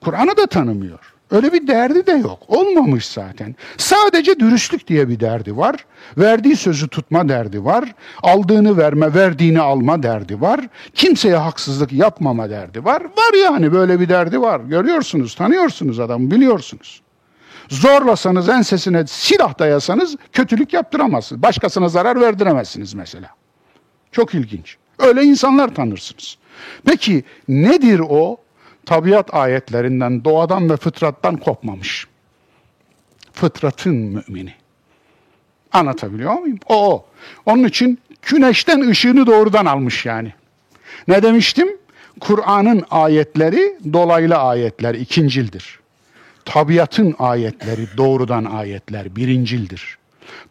Kur'an'ı 0.01 0.37
da 0.37 0.47
tanımıyor. 0.47 1.15
Öyle 1.31 1.53
bir 1.53 1.67
derdi 1.67 2.07
de 2.07 2.13
yok. 2.13 2.39
Olmamış 2.49 3.07
zaten. 3.07 3.55
Sadece 3.77 4.41
dürüstlük 4.41 4.89
diye 4.89 5.09
bir 5.09 5.21
derdi 5.21 5.57
var. 5.57 5.77
Verdiği 6.19 6.57
sözü 6.57 6.89
tutma 6.89 7.29
derdi 7.29 7.65
var. 7.65 7.95
Aldığını 8.23 8.77
verme, 8.77 9.15
verdiğini 9.15 9.61
alma 9.61 10.03
derdi 10.03 10.41
var. 10.41 10.61
Kimseye 10.95 11.37
haksızlık 11.37 11.93
yapmama 11.93 12.51
derdi 12.51 12.85
var. 12.85 13.03
Var 13.03 13.45
yani 13.45 13.73
böyle 13.73 14.01
bir 14.01 14.09
derdi 14.09 14.41
var. 14.41 14.61
Görüyorsunuz, 14.61 15.35
tanıyorsunuz 15.35 16.01
adamı, 16.01 16.31
biliyorsunuz. 16.31 17.03
Zorlasanız 17.69 18.49
ensesine 18.49 19.07
silah 19.07 19.59
dayasanız 19.59 20.17
kötülük 20.33 20.73
yaptıramazsınız. 20.73 21.43
Başkasına 21.43 21.89
zarar 21.89 22.21
verdiremezsiniz 22.21 22.95
mesela. 22.95 23.31
Çok 24.13 24.35
ilginç. 24.35 24.77
Öyle 24.99 25.23
insanlar 25.23 25.75
tanırsınız. 25.75 26.37
Peki 26.85 27.25
nedir 27.49 28.01
o? 28.09 28.37
Tabiat 28.87 29.35
ayetlerinden, 29.35 30.25
doğadan 30.25 30.71
ve 30.71 30.77
fıtrattan 30.77 31.37
kopmamış. 31.37 32.07
Fıtratın 33.33 33.95
mümini. 33.95 34.55
Anlatabiliyor 35.73 36.35
muyum? 36.35 36.59
O, 36.67 36.93
o. 36.93 37.07
Onun 37.47 37.65
için 37.65 37.99
güneşten 38.23 38.81
ışığını 38.81 39.27
doğrudan 39.27 39.67
almış 39.67 40.07
yani. 40.07 40.33
Ne 41.09 41.23
demiştim? 41.23 41.69
Kur'an'ın 42.21 42.85
ayetleri 42.91 43.79
dolaylı 43.93 44.37
ayetler, 44.37 44.95
ikincildir. 44.95 45.81
Tabiatın 46.45 47.15
ayetleri 47.19 47.87
doğrudan 47.97 48.45
ayetler, 48.45 49.17
birincildir. 49.17 49.99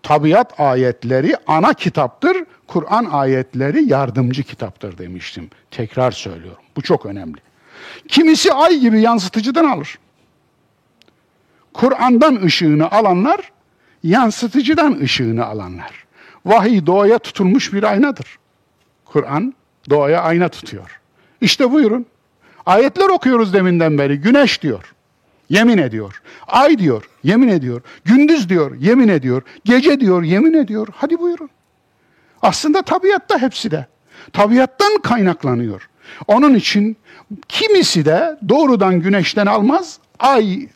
Tabiat 0.04 0.60
ayetleri 0.60 1.36
ana 1.48 1.74
kitaptır, 1.74 2.38
Kur'an 2.68 3.06
ayetleri 3.06 3.90
yardımcı 3.90 4.44
kitaptır 4.44 4.98
demiştim. 4.98 5.50
Tekrar 5.72 6.12
söylüyorum. 6.12 6.64
Bu 6.76 6.82
çok 6.82 7.06
önemli. 7.06 7.38
Kimisi 8.08 8.54
ay 8.54 8.80
gibi 8.80 9.02
yansıtıcıdan 9.02 9.66
alır. 9.66 10.00
Kur'an'dan 11.74 12.42
ışığını 12.44 12.92
alanlar, 12.92 13.52
yansıtıcıdan 14.04 15.00
ışığını 15.02 15.46
alanlar. 15.46 16.06
Vahiy 16.46 16.86
doğaya 16.86 17.20
tutulmuş 17.20 17.74
bir 17.74 17.84
aynadır. 17.84 18.40
Kur'an 19.06 19.54
doğaya 19.90 20.22
ayna 20.22 20.50
tutuyor. 20.50 21.00
İşte 21.42 21.72
buyurun. 21.72 22.06
Ayetler 22.66 23.10
okuyoruz 23.10 23.54
deminden 23.54 23.98
beri. 23.98 24.18
Güneş 24.18 24.62
diyor. 24.62 24.94
Yemin 25.50 25.78
ediyor. 25.78 26.22
Ay 26.48 26.80
diyor. 26.80 27.10
Yemin 27.24 27.48
ediyor. 27.48 27.82
Gündüz 28.06 28.50
diyor. 28.50 28.76
Yemin 28.76 29.08
ediyor. 29.08 29.42
Gece 29.66 30.00
diyor. 30.00 30.24
Yemin 30.24 30.54
ediyor. 30.54 30.88
Hadi 30.96 31.20
buyurun. 31.20 31.50
Aslında 32.42 32.82
tabiatta 32.82 33.42
hepsi 33.42 33.72
de. 33.72 33.88
Tabiattan 34.34 34.98
kaynaklanıyor. 35.02 35.90
Onun 36.28 36.56
için 36.56 36.98
kimisi 37.48 38.06
de 38.06 38.38
doğrudan 38.50 39.00
güneşten 39.02 39.46
almaz, 39.46 40.00
ay 40.20 40.68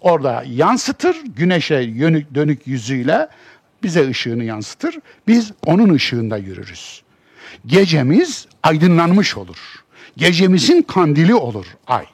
orada 0.00 0.44
yansıtır, 0.46 1.16
güneşe 1.24 1.74
yönük, 1.74 2.34
dönük 2.34 2.66
yüzüyle 2.66 3.28
bize 3.82 4.08
ışığını 4.08 4.44
yansıtır. 4.44 4.98
Biz 5.26 5.52
onun 5.66 5.94
ışığında 5.94 6.36
yürürüz. 6.36 7.02
Gecemiz 7.66 8.46
aydınlanmış 8.62 9.36
olur. 9.36 9.84
Gecemizin 10.16 10.82
kandili 10.82 11.34
olur 11.34 11.66
ay. 11.86 12.06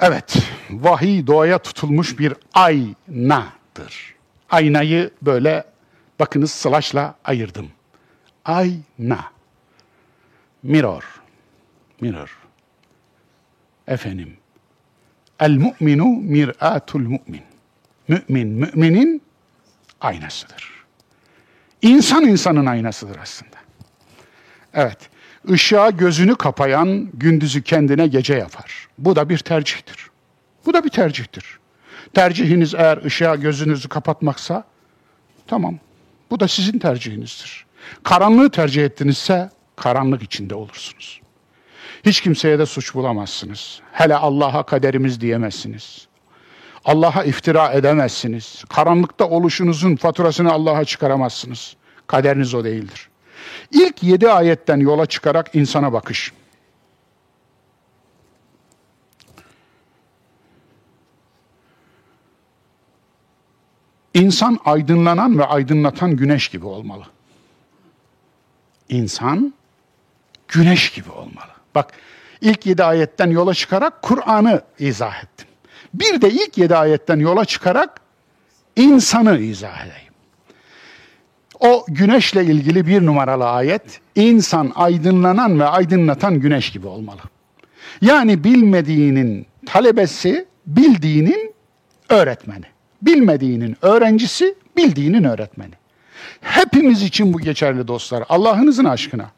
Evet, 0.00 0.36
vahiy 0.70 1.26
doğaya 1.26 1.58
tutulmuş 1.58 2.18
bir 2.18 2.34
aynadır. 2.54 4.14
Aynayı 4.50 5.10
böyle 5.22 5.64
bakınız 6.18 6.50
sılaşla 6.50 7.14
ayırdım. 7.24 7.68
Ayna. 8.44 9.20
Mirror 10.62 11.15
mirror. 12.00 12.38
Efendim, 13.88 14.36
el 15.40 15.56
mu'minu 15.56 16.06
mir'atul 16.06 17.00
mu'min. 17.00 17.42
Mümin, 18.08 18.48
müminin 18.48 19.22
aynasıdır. 20.00 20.84
İnsan 21.82 22.24
insanın 22.24 22.66
aynasıdır 22.66 23.16
aslında. 23.22 23.56
Evet, 24.74 24.98
ışığa 25.50 25.90
gözünü 25.90 26.36
kapayan 26.36 27.10
gündüzü 27.14 27.62
kendine 27.62 28.06
gece 28.06 28.34
yapar. 28.34 28.88
Bu 28.98 29.16
da 29.16 29.28
bir 29.28 29.38
tercihtir. 29.38 30.10
Bu 30.66 30.74
da 30.74 30.84
bir 30.84 30.88
tercihtir. 30.88 31.58
Tercihiniz 32.14 32.74
eğer 32.74 33.04
ışığa 33.04 33.36
gözünüzü 33.36 33.88
kapatmaksa, 33.88 34.64
tamam. 35.46 35.78
Bu 36.30 36.40
da 36.40 36.48
sizin 36.48 36.78
tercihinizdir. 36.78 37.66
Karanlığı 38.02 38.50
tercih 38.50 38.84
ettinizse, 38.84 39.50
karanlık 39.76 40.22
içinde 40.22 40.54
olursunuz. 40.54 41.20
Hiç 42.06 42.20
kimseye 42.20 42.58
de 42.58 42.66
suç 42.66 42.94
bulamazsınız. 42.94 43.80
Hele 43.92 44.16
Allah'a 44.16 44.62
kaderimiz 44.62 45.20
diyemezsiniz. 45.20 46.06
Allah'a 46.84 47.24
iftira 47.24 47.72
edemezsiniz. 47.72 48.64
Karanlıkta 48.68 49.28
oluşunuzun 49.28 49.96
faturasını 49.96 50.52
Allah'a 50.52 50.84
çıkaramazsınız. 50.84 51.76
Kaderiniz 52.06 52.54
o 52.54 52.64
değildir. 52.64 53.08
İlk 53.72 54.02
yedi 54.02 54.30
ayetten 54.30 54.76
yola 54.76 55.06
çıkarak 55.06 55.54
insana 55.54 55.92
bakış. 55.92 56.32
İnsan 64.14 64.58
aydınlanan 64.64 65.38
ve 65.38 65.44
aydınlatan 65.44 66.16
güneş 66.16 66.48
gibi 66.48 66.66
olmalı. 66.66 67.04
İnsan 68.88 69.54
güneş 70.48 70.90
gibi 70.90 71.10
olmalı. 71.10 71.55
Bak 71.76 71.92
ilk 72.40 72.66
yedi 72.66 72.84
ayetten 72.84 73.30
yola 73.30 73.54
çıkarak 73.54 74.02
Kur'an'ı 74.02 74.62
izah 74.78 75.24
ettim. 75.24 75.48
Bir 75.94 76.20
de 76.20 76.30
ilk 76.30 76.58
yedi 76.58 76.76
ayetten 76.76 77.16
yola 77.16 77.44
çıkarak 77.44 78.00
insanı 78.76 79.38
izah 79.38 79.86
edeyim. 79.86 80.12
O 81.60 81.84
güneşle 81.88 82.44
ilgili 82.44 82.86
bir 82.86 83.06
numaralı 83.06 83.48
ayet, 83.48 84.00
insan 84.14 84.72
aydınlanan 84.74 85.60
ve 85.60 85.64
aydınlatan 85.64 86.40
güneş 86.40 86.70
gibi 86.72 86.86
olmalı. 86.86 87.20
Yani 88.00 88.44
bilmediğinin 88.44 89.46
talebesi, 89.66 90.46
bildiğinin 90.66 91.54
öğretmeni. 92.08 92.66
Bilmediğinin 93.02 93.76
öğrencisi, 93.82 94.54
bildiğinin 94.76 95.24
öğretmeni. 95.24 95.74
Hepimiz 96.40 97.02
için 97.02 97.32
bu 97.32 97.38
geçerli 97.38 97.88
dostlar. 97.88 98.24
Allah'ınızın 98.28 98.84
aşkına. 98.84 99.30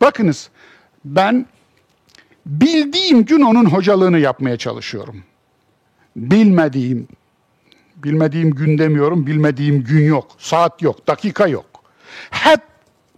Bakınız 0.00 0.50
ben 1.04 1.46
bildiğim 2.46 3.24
gün 3.24 3.40
onun 3.40 3.64
hocalığını 3.64 4.18
yapmaya 4.18 4.56
çalışıyorum. 4.56 5.22
Bilmediğim, 6.16 7.08
bilmediğim 7.96 8.50
gün 8.50 8.78
demiyorum, 8.78 9.26
bilmediğim 9.26 9.84
gün 9.84 10.04
yok, 10.04 10.26
saat 10.38 10.82
yok, 10.82 11.06
dakika 11.06 11.46
yok. 11.46 11.66
Hep 12.30 12.60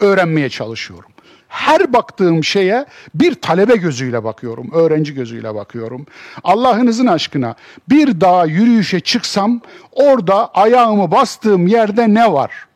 öğrenmeye 0.00 0.48
çalışıyorum. 0.48 1.10
Her 1.48 1.92
baktığım 1.92 2.44
şeye 2.44 2.86
bir 3.14 3.34
talebe 3.34 3.76
gözüyle 3.76 4.24
bakıyorum, 4.24 4.70
öğrenci 4.72 5.14
gözüyle 5.14 5.54
bakıyorum. 5.54 6.06
Allah'ınızın 6.44 7.06
aşkına 7.06 7.54
bir 7.88 8.20
dağa 8.20 8.44
yürüyüşe 8.44 9.00
çıksam 9.00 9.60
orada 9.92 10.54
ayağımı 10.54 11.10
bastığım 11.10 11.66
yerde 11.66 12.14
ne 12.14 12.32
var? 12.32 12.67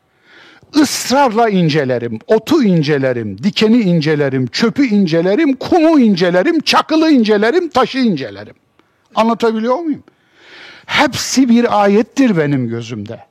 Israrla 0.75 1.49
incelerim, 1.49 2.19
otu 2.27 2.63
incelerim, 2.63 3.43
dikeni 3.43 3.81
incelerim, 3.81 4.47
çöpü 4.47 4.87
incelerim, 4.87 5.55
kumu 5.55 5.99
incelerim, 5.99 6.59
çakılı 6.59 7.11
incelerim, 7.11 7.69
taşı 7.69 7.97
incelerim. 7.97 8.55
Anlatabiliyor 9.15 9.75
muyum? 9.75 10.03
Hepsi 10.85 11.49
bir 11.49 11.83
ayettir 11.83 12.37
benim 12.37 12.67
gözümde. 12.67 13.25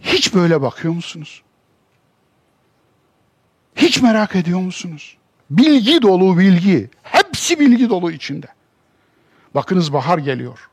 Hiç 0.00 0.34
böyle 0.34 0.62
bakıyor 0.62 0.94
musunuz? 0.94 1.42
Hiç 3.76 4.02
merak 4.02 4.36
ediyor 4.36 4.60
musunuz? 4.60 5.16
Bilgi 5.50 6.02
dolu 6.02 6.38
bilgi. 6.38 6.90
Hepsi 7.02 7.60
bilgi 7.60 7.90
dolu 7.90 8.12
içinde. 8.12 8.46
Bakınız 9.54 9.92
bahar 9.92 10.18
geliyor. 10.18 10.68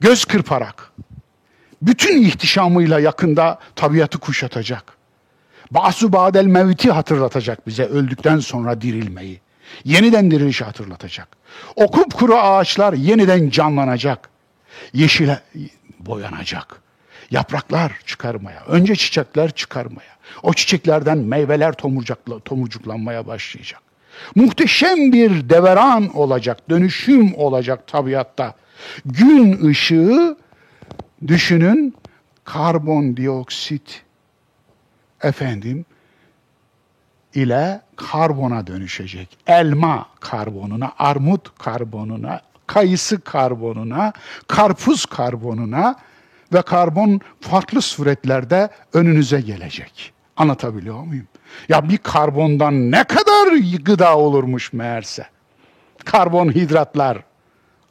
Göz 0.00 0.24
kırparak, 0.24 0.92
bütün 1.82 2.22
ihtişamıyla 2.22 3.00
yakında 3.00 3.58
tabiatı 3.76 4.18
kuşatacak. 4.18 4.96
Basu 5.70 6.12
badel 6.12 6.46
mevti 6.46 6.90
hatırlatacak 6.90 7.66
bize 7.66 7.84
öldükten 7.84 8.38
sonra 8.38 8.80
dirilmeyi. 8.80 9.40
Yeniden 9.84 10.30
dirilişi 10.30 10.64
hatırlatacak. 10.64 11.28
O 11.76 11.90
kupkuru 11.90 12.36
ağaçlar 12.36 12.92
yeniden 12.92 13.50
canlanacak. 13.50 14.28
Yeşile 14.92 15.40
boyanacak. 16.00 16.80
Yapraklar 17.30 17.92
çıkarmaya, 18.06 18.64
önce 18.66 18.96
çiçekler 18.96 19.50
çıkarmaya. 19.50 20.16
O 20.42 20.52
çiçeklerden 20.52 21.18
meyveler 21.18 21.72
tomurcuklanmaya 22.44 23.26
başlayacak. 23.26 23.80
Muhteşem 24.34 25.12
bir 25.12 25.48
deveran 25.48 26.16
olacak, 26.16 26.70
dönüşüm 26.70 27.34
olacak 27.34 27.86
tabiatta. 27.86 28.54
Gün 29.06 29.66
ışığı 29.66 30.36
Düşünün 31.26 31.94
karbondioksit 32.44 34.02
efendim 35.22 35.84
ile 37.34 37.80
karbona 37.96 38.66
dönüşecek. 38.66 39.38
Elma 39.46 40.06
karbonuna, 40.20 40.92
armut 40.98 41.58
karbonuna, 41.58 42.40
kayısı 42.66 43.20
karbonuna, 43.20 44.12
karpuz 44.48 45.06
karbonuna 45.06 45.96
ve 46.52 46.62
karbon 46.62 47.20
farklı 47.40 47.82
suretlerde 47.82 48.68
önünüze 48.92 49.40
gelecek. 49.40 50.12
Anlatabiliyor 50.36 51.02
muyum? 51.02 51.26
Ya 51.68 51.88
bir 51.88 51.98
karbondan 51.98 52.90
ne 52.90 53.04
kadar 53.04 53.76
gıda 53.82 54.18
olurmuş 54.18 54.72
meğerse. 54.72 55.26
Karbonhidratlar 56.04 57.18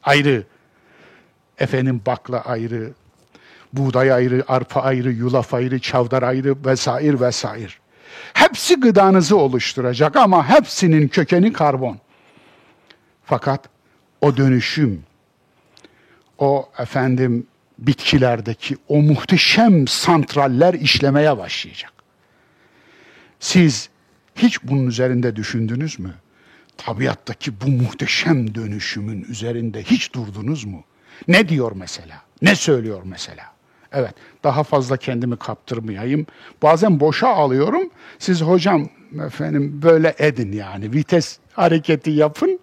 ayrı, 0.02 0.44
efendim 1.58 2.02
bakla 2.06 2.40
ayrı, 2.40 2.92
Buğday 3.76 4.12
ayrı, 4.12 4.44
arpa 4.48 4.80
ayrı, 4.80 5.12
yulaf 5.12 5.54
ayrı, 5.54 5.78
çavdar 5.78 6.22
ayrı 6.22 6.56
vesaire 6.64 7.20
vesaire. 7.20 7.72
Hepsi 8.34 8.80
gıdanızı 8.80 9.36
oluşturacak 9.36 10.16
ama 10.16 10.48
hepsinin 10.48 11.08
kökeni 11.08 11.52
karbon. 11.52 11.98
Fakat 13.24 13.68
o 14.20 14.36
dönüşüm, 14.36 15.02
o 16.38 16.68
efendim 16.78 17.46
bitkilerdeki 17.78 18.76
o 18.88 19.02
muhteşem 19.02 19.88
santraller 19.88 20.74
işlemeye 20.74 21.38
başlayacak. 21.38 21.92
Siz 23.40 23.88
hiç 24.36 24.62
bunun 24.62 24.86
üzerinde 24.86 25.36
düşündünüz 25.36 25.98
mü? 25.98 26.14
Tabiattaki 26.76 27.60
bu 27.60 27.68
muhteşem 27.68 28.54
dönüşümün 28.54 29.24
üzerinde 29.24 29.82
hiç 29.82 30.14
durdunuz 30.14 30.64
mu? 30.64 30.84
Ne 31.28 31.48
diyor 31.48 31.72
mesela? 31.74 32.22
Ne 32.42 32.54
söylüyor 32.54 33.02
mesela? 33.04 33.55
Evet, 33.96 34.14
daha 34.44 34.62
fazla 34.62 34.96
kendimi 34.96 35.36
kaptırmayayım. 35.36 36.26
Bazen 36.62 37.00
boşa 37.00 37.28
alıyorum. 37.28 37.90
Siz 38.18 38.42
hocam 38.42 38.88
efendim 39.26 39.80
böyle 39.82 40.14
edin 40.18 40.52
yani. 40.52 40.92
Vites 40.92 41.38
hareketi 41.52 42.10
yapın. 42.10 42.60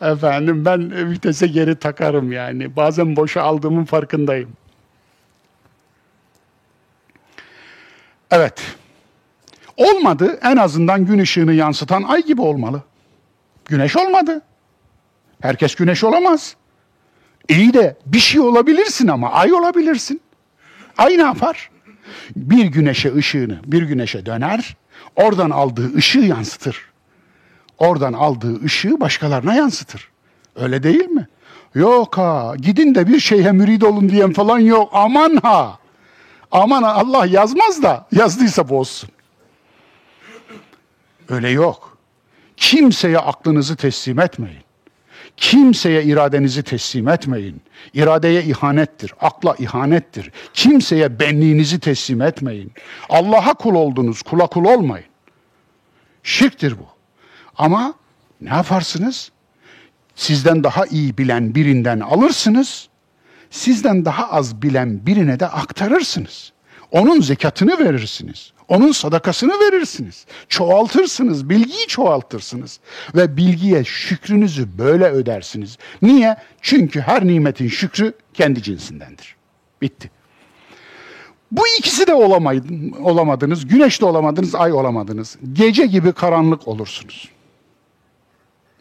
Efendim 0.00 0.64
ben 0.64 1.10
vitese 1.10 1.46
geri 1.46 1.76
takarım 1.76 2.32
yani. 2.32 2.76
Bazen 2.76 3.16
boşa 3.16 3.42
aldığımın 3.42 3.84
farkındayım. 3.84 4.50
Evet. 8.30 8.62
Olmadı. 9.76 10.38
En 10.42 10.56
azından 10.56 11.06
gün 11.06 11.18
ışığını 11.18 11.52
yansıtan 11.52 12.02
ay 12.02 12.24
gibi 12.24 12.40
olmalı. 12.40 12.82
Güneş 13.64 13.96
olmadı. 13.96 14.42
Herkes 15.40 15.74
güneş 15.74 16.04
olamaz. 16.04 16.56
İyi 17.48 17.74
de 17.74 17.96
bir 18.06 18.18
şey 18.18 18.40
olabilirsin 18.40 19.08
ama 19.08 19.32
ay 19.32 19.52
olabilirsin. 19.52 20.20
Ay 20.98 21.14
yapar? 21.14 21.70
Bir 22.36 22.64
güneşe 22.64 23.14
ışığını, 23.14 23.60
bir 23.66 23.82
güneşe 23.82 24.26
döner, 24.26 24.76
oradan 25.16 25.50
aldığı 25.50 25.96
ışığı 25.96 26.18
yansıtır. 26.18 26.92
Oradan 27.78 28.12
aldığı 28.12 28.64
ışığı 28.64 29.00
başkalarına 29.00 29.54
yansıtır. 29.54 30.08
Öyle 30.56 30.82
değil 30.82 31.08
mi? 31.08 31.28
Yok 31.74 32.18
ha, 32.18 32.54
gidin 32.56 32.94
de 32.94 33.06
bir 33.08 33.20
şeyhe 33.20 33.52
mürid 33.52 33.82
olun 33.82 34.08
diyen 34.08 34.32
falan 34.32 34.58
yok. 34.58 34.90
Aman 34.92 35.36
ha. 35.42 35.78
Aman 36.52 36.82
ha, 36.82 36.92
Allah 36.94 37.26
yazmaz 37.26 37.82
da 37.82 38.06
yazdıysa 38.12 38.68
bozsun. 38.68 39.10
Öyle 41.28 41.48
yok. 41.48 41.98
Kimseye 42.56 43.18
aklınızı 43.18 43.76
teslim 43.76 44.20
etmeyin. 44.20 44.61
Kimseye 45.42 46.02
iradenizi 46.02 46.62
teslim 46.62 47.08
etmeyin. 47.08 47.62
İradeye 47.94 48.42
ihanettir, 48.42 49.14
akla 49.20 49.56
ihanettir. 49.58 50.30
Kimseye 50.54 51.18
benliğinizi 51.20 51.80
teslim 51.80 52.22
etmeyin. 52.22 52.72
Allah'a 53.08 53.54
kul 53.54 53.74
oldunuz, 53.74 54.22
kula 54.22 54.46
kul 54.46 54.64
olmayın. 54.64 55.06
Şirktir 56.22 56.78
bu. 56.78 56.86
Ama 57.56 57.94
ne 58.40 58.48
yaparsınız? 58.48 59.32
Sizden 60.14 60.64
daha 60.64 60.86
iyi 60.86 61.18
bilen 61.18 61.54
birinden 61.54 62.00
alırsınız, 62.00 62.88
sizden 63.50 64.04
daha 64.04 64.30
az 64.30 64.62
bilen 64.62 65.06
birine 65.06 65.40
de 65.40 65.46
aktarırsınız. 65.46 66.52
Onun 66.90 67.20
zekatını 67.20 67.78
verirsiniz. 67.78 68.52
Onun 68.68 68.92
sadakasını 68.92 69.52
verirsiniz. 69.52 70.26
Çoğaltırsınız, 70.48 71.48
bilgiyi 71.48 71.86
çoğaltırsınız. 71.86 72.80
Ve 73.14 73.36
bilgiye 73.36 73.84
şükrünüzü 73.84 74.78
böyle 74.78 75.04
ödersiniz. 75.04 75.78
Niye? 76.02 76.36
Çünkü 76.60 77.00
her 77.00 77.26
nimetin 77.26 77.68
şükrü 77.68 78.12
kendi 78.34 78.62
cinsindendir. 78.62 79.36
Bitti. 79.82 80.10
Bu 81.52 81.62
ikisi 81.78 82.06
de 82.06 82.14
olamadınız. 82.14 83.66
Güneş 83.66 84.00
de 84.00 84.04
olamadınız, 84.04 84.54
ay 84.54 84.72
olamadınız. 84.72 85.38
Gece 85.52 85.86
gibi 85.86 86.12
karanlık 86.12 86.68
olursunuz. 86.68 87.28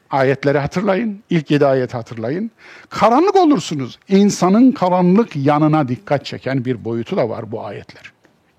Ayetleri 0.09 0.57
hatırlayın. 0.57 1.23
İlk 1.29 1.51
yedi 1.51 1.65
ayet 1.65 1.93
hatırlayın. 1.93 2.51
Karanlık 2.89 3.35
olursunuz. 3.35 3.99
İnsanın 4.07 4.71
karanlık 4.71 5.35
yanına 5.35 5.87
dikkat 5.87 6.25
çeken 6.25 6.65
bir 6.65 6.85
boyutu 6.85 7.17
da 7.17 7.29
var 7.29 7.51
bu 7.51 7.65
ayetler. 7.65 8.11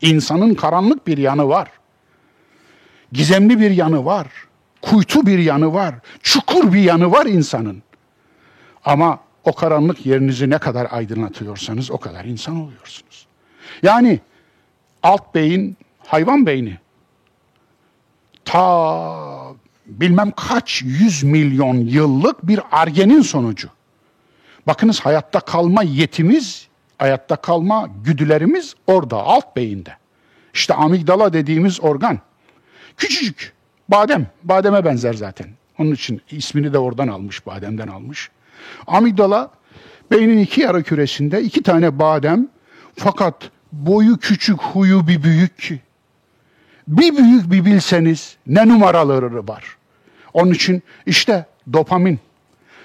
İnsanın 0.02 0.54
karanlık 0.54 1.06
bir 1.06 1.18
yanı 1.18 1.48
var. 1.48 1.70
Gizemli 3.12 3.60
bir 3.60 3.70
yanı 3.70 4.04
var. 4.04 4.26
Kuytu 4.82 5.26
bir 5.26 5.38
yanı 5.38 5.74
var. 5.74 5.94
Çukur 6.22 6.72
bir 6.72 6.82
yanı 6.82 7.12
var 7.12 7.26
insanın. 7.26 7.82
Ama 8.84 9.20
o 9.44 9.52
karanlık 9.52 10.06
yerinizi 10.06 10.50
ne 10.50 10.58
kadar 10.58 10.88
aydınlatıyorsanız 10.90 11.90
o 11.90 11.98
kadar 11.98 12.24
insan 12.24 12.56
oluyorsunuz. 12.56 13.26
Yani 13.82 14.20
alt 15.02 15.34
beyin 15.34 15.76
hayvan 16.06 16.46
beyni. 16.46 16.78
Ta 18.44 19.54
bilmem 19.86 20.30
kaç 20.30 20.82
yüz 20.82 21.22
milyon 21.22 21.74
yıllık 21.76 22.46
bir 22.48 22.60
argenin 22.72 23.22
sonucu. 23.22 23.68
Bakınız 24.66 25.00
hayatta 25.00 25.40
kalma 25.40 25.82
yetimiz, 25.82 26.68
hayatta 27.02 27.36
kalma 27.36 27.88
güdülerimiz 28.04 28.74
orada, 28.86 29.16
alt 29.16 29.56
beyinde. 29.56 29.96
İşte 30.54 30.74
amigdala 30.74 31.32
dediğimiz 31.32 31.80
organ. 31.80 32.18
Küçücük, 32.96 33.52
badem, 33.88 34.26
bademe 34.44 34.84
benzer 34.84 35.14
zaten. 35.14 35.46
Onun 35.78 35.92
için 35.92 36.22
ismini 36.30 36.72
de 36.72 36.78
oradan 36.78 37.08
almış, 37.08 37.46
bademden 37.46 37.88
almış. 37.88 38.30
Amigdala 38.86 39.50
beynin 40.10 40.38
iki 40.38 40.60
yarı 40.60 40.82
küresinde 40.82 41.42
iki 41.42 41.62
tane 41.62 41.98
badem 41.98 42.48
fakat 42.96 43.50
boyu 43.72 44.18
küçük, 44.18 44.62
huyu 44.62 45.06
bir 45.06 45.22
büyük 45.22 45.58
ki. 45.58 45.80
Bir 46.88 47.16
büyük 47.16 47.52
bir 47.52 47.64
bilseniz 47.64 48.36
ne 48.46 48.68
numaraları 48.68 49.48
var. 49.48 49.76
Onun 50.34 50.52
için 50.52 50.82
işte 51.06 51.46
dopamin. 51.72 52.20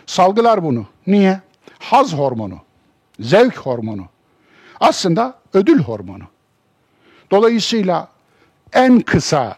Salgılar 0.05 0.63
bunu. 0.63 0.86
Niye? 1.07 1.41
Haz 1.80 2.13
hormonu, 2.13 2.59
zevk 3.20 3.57
hormonu. 3.57 4.05
Aslında 4.80 5.39
ödül 5.53 5.80
hormonu. 5.80 6.24
Dolayısıyla 7.32 8.07
en 8.74 8.99
kısa 8.99 9.57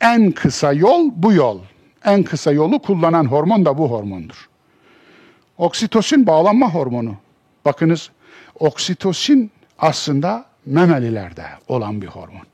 en 0.00 0.32
kısa 0.32 0.72
yol 0.72 1.10
bu 1.14 1.32
yol. 1.32 1.60
En 2.04 2.22
kısa 2.22 2.52
yolu 2.52 2.78
kullanan 2.78 3.24
hormon 3.24 3.64
da 3.64 3.78
bu 3.78 3.90
hormondur. 3.90 4.48
Oksitosin 5.58 6.26
bağlanma 6.26 6.74
hormonu. 6.74 7.16
Bakınız 7.64 8.10
oksitosin 8.54 9.50
aslında 9.78 10.44
memelilerde 10.66 11.44
olan 11.68 12.02
bir 12.02 12.06
hormon. 12.06 12.46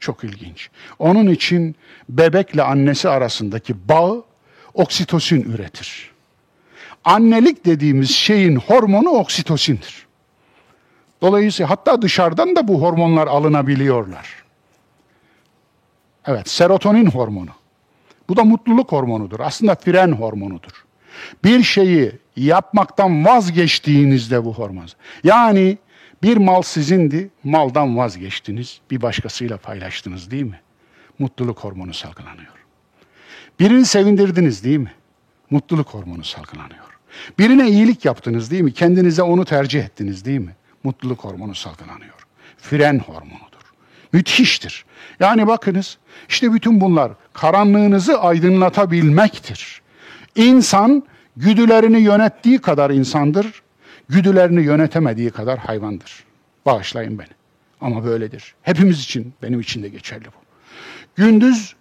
Çok 0.00 0.24
ilginç. 0.24 0.70
Onun 0.98 1.26
için 1.26 1.76
bebekle 2.08 2.62
annesi 2.62 3.08
arasındaki 3.08 3.88
bağı 3.88 4.24
oksitosin 4.74 5.42
üretir. 5.42 6.10
Annelik 7.04 7.64
dediğimiz 7.64 8.10
şeyin 8.10 8.56
hormonu 8.56 9.10
oksitosindir. 9.10 10.06
Dolayısıyla 11.22 11.70
hatta 11.70 12.02
dışarıdan 12.02 12.56
da 12.56 12.68
bu 12.68 12.82
hormonlar 12.82 13.26
alınabiliyorlar. 13.26 14.44
Evet, 16.26 16.48
serotonin 16.48 17.06
hormonu. 17.06 17.50
Bu 18.28 18.36
da 18.36 18.44
mutluluk 18.44 18.92
hormonudur. 18.92 19.40
Aslında 19.40 19.74
fren 19.74 20.12
hormonudur. 20.12 20.84
Bir 21.44 21.62
şeyi 21.62 22.12
yapmaktan 22.36 23.24
vazgeçtiğinizde 23.24 24.44
bu 24.44 24.54
hormon. 24.54 24.88
Yani 25.24 25.78
bir 26.22 26.36
mal 26.36 26.62
sizindi, 26.62 27.30
maldan 27.44 27.96
vazgeçtiniz, 27.96 28.80
bir 28.90 29.02
başkasıyla 29.02 29.56
paylaştınız 29.56 30.30
değil 30.30 30.42
mi? 30.42 30.60
Mutluluk 31.18 31.58
hormonu 31.58 31.94
salgılanıyor. 31.94 32.66
Birini 33.60 33.84
sevindirdiniz 33.84 34.64
değil 34.64 34.78
mi? 34.78 34.92
Mutluluk 35.50 35.88
hormonu 35.88 36.24
salgılanıyor. 36.24 36.89
Birine 37.38 37.68
iyilik 37.68 38.04
yaptınız 38.04 38.50
değil 38.50 38.62
mi? 38.62 38.72
Kendinize 38.72 39.22
onu 39.22 39.44
tercih 39.44 39.84
ettiniz 39.84 40.24
değil 40.24 40.40
mi? 40.40 40.54
Mutluluk 40.84 41.24
hormonu 41.24 41.54
salgılanıyor. 41.54 42.26
Fren 42.58 42.98
hormonudur. 42.98 43.60
Müthiştir. 44.12 44.84
Yani 45.20 45.46
bakınız 45.46 45.98
işte 46.28 46.52
bütün 46.52 46.80
bunlar 46.80 47.12
karanlığınızı 47.32 48.20
aydınlatabilmektir. 48.20 49.82
İnsan 50.36 51.02
güdülerini 51.36 52.00
yönettiği 52.00 52.58
kadar 52.58 52.90
insandır, 52.90 53.62
güdülerini 54.08 54.62
yönetemediği 54.62 55.30
kadar 55.30 55.58
hayvandır. 55.58 56.24
Bağışlayın 56.66 57.18
beni. 57.18 57.28
Ama 57.80 58.04
böyledir. 58.04 58.54
Hepimiz 58.62 59.00
için, 59.00 59.34
benim 59.42 59.60
için 59.60 59.82
de 59.82 59.88
geçerli 59.88 60.24
bu. 60.24 60.40
Gündüz, 61.16 61.74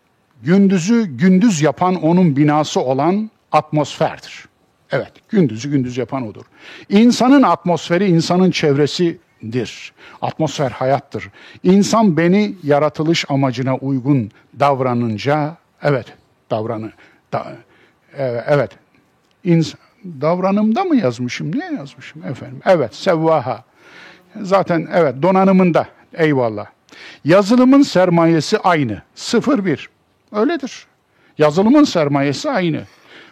gündüzü 0.43 1.05
gündüz 1.05 1.61
yapan 1.61 1.95
onun 1.95 2.35
binası 2.35 2.79
olan 2.81 3.31
atmosferdir. 3.51 4.48
Evet, 4.91 5.11
gündüzü 5.29 5.69
gündüz 5.69 5.97
yapan 5.97 6.27
odur. 6.27 6.43
İnsanın 6.89 7.41
atmosferi, 7.41 8.05
insanın 8.07 8.51
çevresidir. 8.51 9.93
Atmosfer 10.21 10.71
hayattır. 10.71 11.29
İnsan 11.63 12.17
beni 12.17 12.55
yaratılış 12.63 13.25
amacına 13.29 13.75
uygun 13.75 14.31
davranınca, 14.59 15.57
evet, 15.81 16.05
davranı, 16.51 16.91
da, 17.33 17.47
e, 18.17 18.43
evet, 18.47 18.71
ins 19.43 19.73
davranımda 20.05 20.83
mı 20.83 20.95
yazmışım, 20.95 21.59
ne 21.59 21.65
yazmışım 21.65 22.23
efendim? 22.23 22.59
Evet, 22.65 22.95
sevvaha. 22.95 23.63
Zaten 24.41 24.87
evet, 24.93 25.21
donanımında, 25.21 25.87
eyvallah. 26.13 26.65
Yazılımın 27.25 27.81
sermayesi 27.81 28.57
aynı, 28.57 29.01
0-1. 29.15 29.87
Öyledir. 30.31 30.87
Yazılımın 31.37 31.83
sermayesi 31.83 32.49
aynı. 32.49 32.83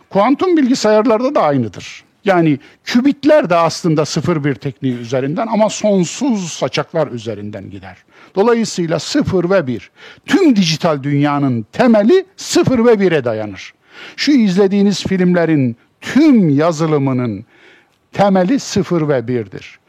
Kuantum 0.09 0.57
bilgisayarlarda 0.57 1.35
da 1.35 1.41
aynıdır. 1.41 2.03
Yani 2.25 2.59
kübitler 2.83 3.49
de 3.49 3.55
aslında 3.55 4.01
0-1 4.01 4.55
tekniği 4.55 4.97
üzerinden 4.97 5.47
ama 5.47 5.69
sonsuz 5.69 6.51
saçaklar 6.51 7.07
üzerinden 7.07 7.69
gider. 7.69 7.97
Dolayısıyla 8.35 8.99
0 8.99 9.49
ve 9.49 9.67
1. 9.67 9.91
Tüm 10.25 10.55
dijital 10.55 11.03
dünyanın 11.03 11.65
temeli 11.71 12.25
0 12.37 12.85
ve 12.85 12.93
1'e 12.93 13.23
dayanır. 13.23 13.73
Şu 14.15 14.31
izlediğiniz 14.31 15.03
filmlerin 15.03 15.77
tüm 16.01 16.49
yazılımının 16.49 17.45
temeli 18.13 18.59
0 18.59 19.07
ve 19.07 19.19
1'dir. 19.19 19.79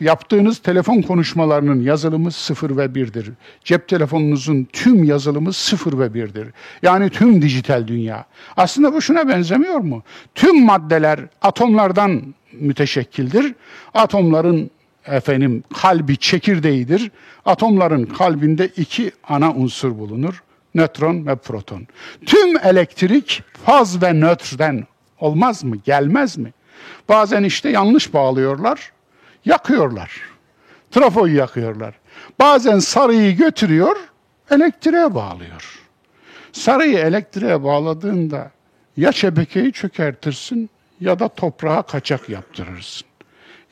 Yaptığınız 0.00 0.58
telefon 0.58 1.02
konuşmalarının 1.02 1.80
yazılımı 1.80 2.32
0 2.32 2.76
ve 2.76 2.84
1'dir. 2.84 3.30
Cep 3.64 3.88
telefonunuzun 3.88 4.68
tüm 4.72 5.04
yazılımı 5.04 5.52
0 5.52 5.98
ve 5.98 6.06
1'dir. 6.06 6.48
Yani 6.82 7.10
tüm 7.10 7.42
dijital 7.42 7.86
dünya. 7.86 8.24
Aslında 8.56 8.92
bu 8.92 9.02
şuna 9.02 9.28
benzemiyor 9.28 9.80
mu? 9.80 10.02
Tüm 10.34 10.64
maddeler 10.64 11.20
atomlardan 11.42 12.34
müteşekkildir. 12.52 13.54
Atomların 13.94 14.70
efendim 15.06 15.62
kalbi 15.82 16.16
çekirdeğidir. 16.16 17.10
Atomların 17.44 18.04
kalbinde 18.04 18.66
iki 18.66 19.12
ana 19.28 19.52
unsur 19.52 19.98
bulunur. 19.98 20.42
Nötron 20.74 21.26
ve 21.26 21.36
proton. 21.36 21.86
Tüm 22.26 22.58
elektrik 22.58 23.42
faz 23.64 24.02
ve 24.02 24.12
nötrden 24.12 24.86
olmaz 25.20 25.64
mı? 25.64 25.76
Gelmez 25.76 26.38
mi? 26.38 26.52
Bazen 27.08 27.44
işte 27.44 27.68
yanlış 27.68 28.14
bağlıyorlar 28.14 28.92
yakıyorlar. 29.44 30.20
Trafoyu 30.90 31.36
yakıyorlar. 31.36 31.94
Bazen 32.40 32.78
sarıyı 32.78 33.36
götürüyor, 33.36 33.96
elektriğe 34.50 35.14
bağlıyor. 35.14 35.80
Sarıyı 36.52 36.98
elektriğe 36.98 37.64
bağladığında 37.64 38.50
ya 38.96 39.12
şebekeyi 39.12 39.72
çökertirsin 39.72 40.70
ya 41.00 41.18
da 41.18 41.28
toprağa 41.28 41.82
kaçak 41.82 42.28
yaptırırsın. 42.28 43.08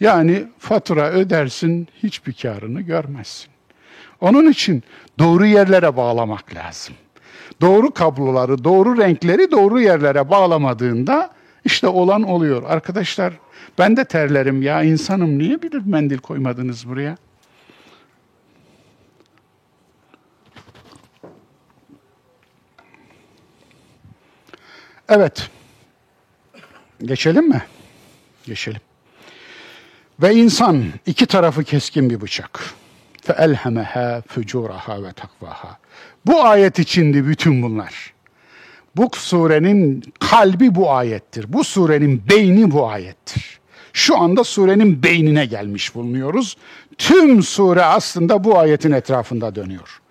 Yani 0.01 0.45
fatura 0.59 1.11
ödersin, 1.11 1.89
hiçbir 2.03 2.33
karını 2.33 2.81
görmezsin. 2.81 3.51
Onun 4.21 4.51
için 4.51 4.83
doğru 5.19 5.47
yerlere 5.47 5.97
bağlamak 5.97 6.55
lazım. 6.55 6.95
Doğru 7.61 7.91
kabloları, 7.91 8.65
doğru 8.65 8.99
renkleri 8.99 9.51
doğru 9.51 9.81
yerlere 9.81 10.31
bağlamadığında 10.31 11.31
işte 11.67 11.87
olan 11.87 12.23
oluyor. 12.23 12.63
Arkadaşlar 12.63 13.33
ben 13.79 13.97
de 13.97 14.05
terlerim 14.05 14.63
ya 14.63 14.83
insanım 14.83 15.39
niye 15.39 15.63
bilir 15.63 15.83
mendil 15.87 16.19
koymadınız 16.19 16.89
buraya? 16.89 17.17
Evet. 25.09 25.51
Geçelim 27.05 27.49
mi? 27.49 27.63
Geçelim. 28.45 28.81
Ve 30.23 30.35
insan 30.35 30.85
iki 31.07 31.27
tarafı 31.27 31.65
keskin 31.65 32.11
bir 32.11 32.21
bıçak. 32.21 32.61
Fe 33.23 33.33
elhemeha 33.39 34.23
fucuraha 34.29 35.03
ve 35.03 35.13
takvaha. 35.13 35.79
Bu 36.27 36.45
ayet 36.45 36.79
içindi 36.79 37.27
bütün 37.27 37.63
bunlar. 37.63 38.16
Bu 38.96 39.10
surenin 39.14 40.04
kalbi 40.20 40.76
bu 40.76 40.92
ayettir. 40.92 41.54
Bu 41.54 41.64
surenin 41.64 42.24
beyni 42.30 42.72
bu 42.72 42.90
ayettir. 42.90 43.60
Şu 43.94 44.18
anda 44.18 44.44
surenin 44.44 45.04
beynine 45.04 45.46
gelmiş 45.46 45.96
bulunuyoruz. 45.96 46.58
Tüm 46.98 47.44
sure 47.44 47.84
aslında 47.84 48.44
bu 48.44 48.60
ayetin 48.60 48.92
etrafında 48.92 49.56
dönüyor. 49.56 50.02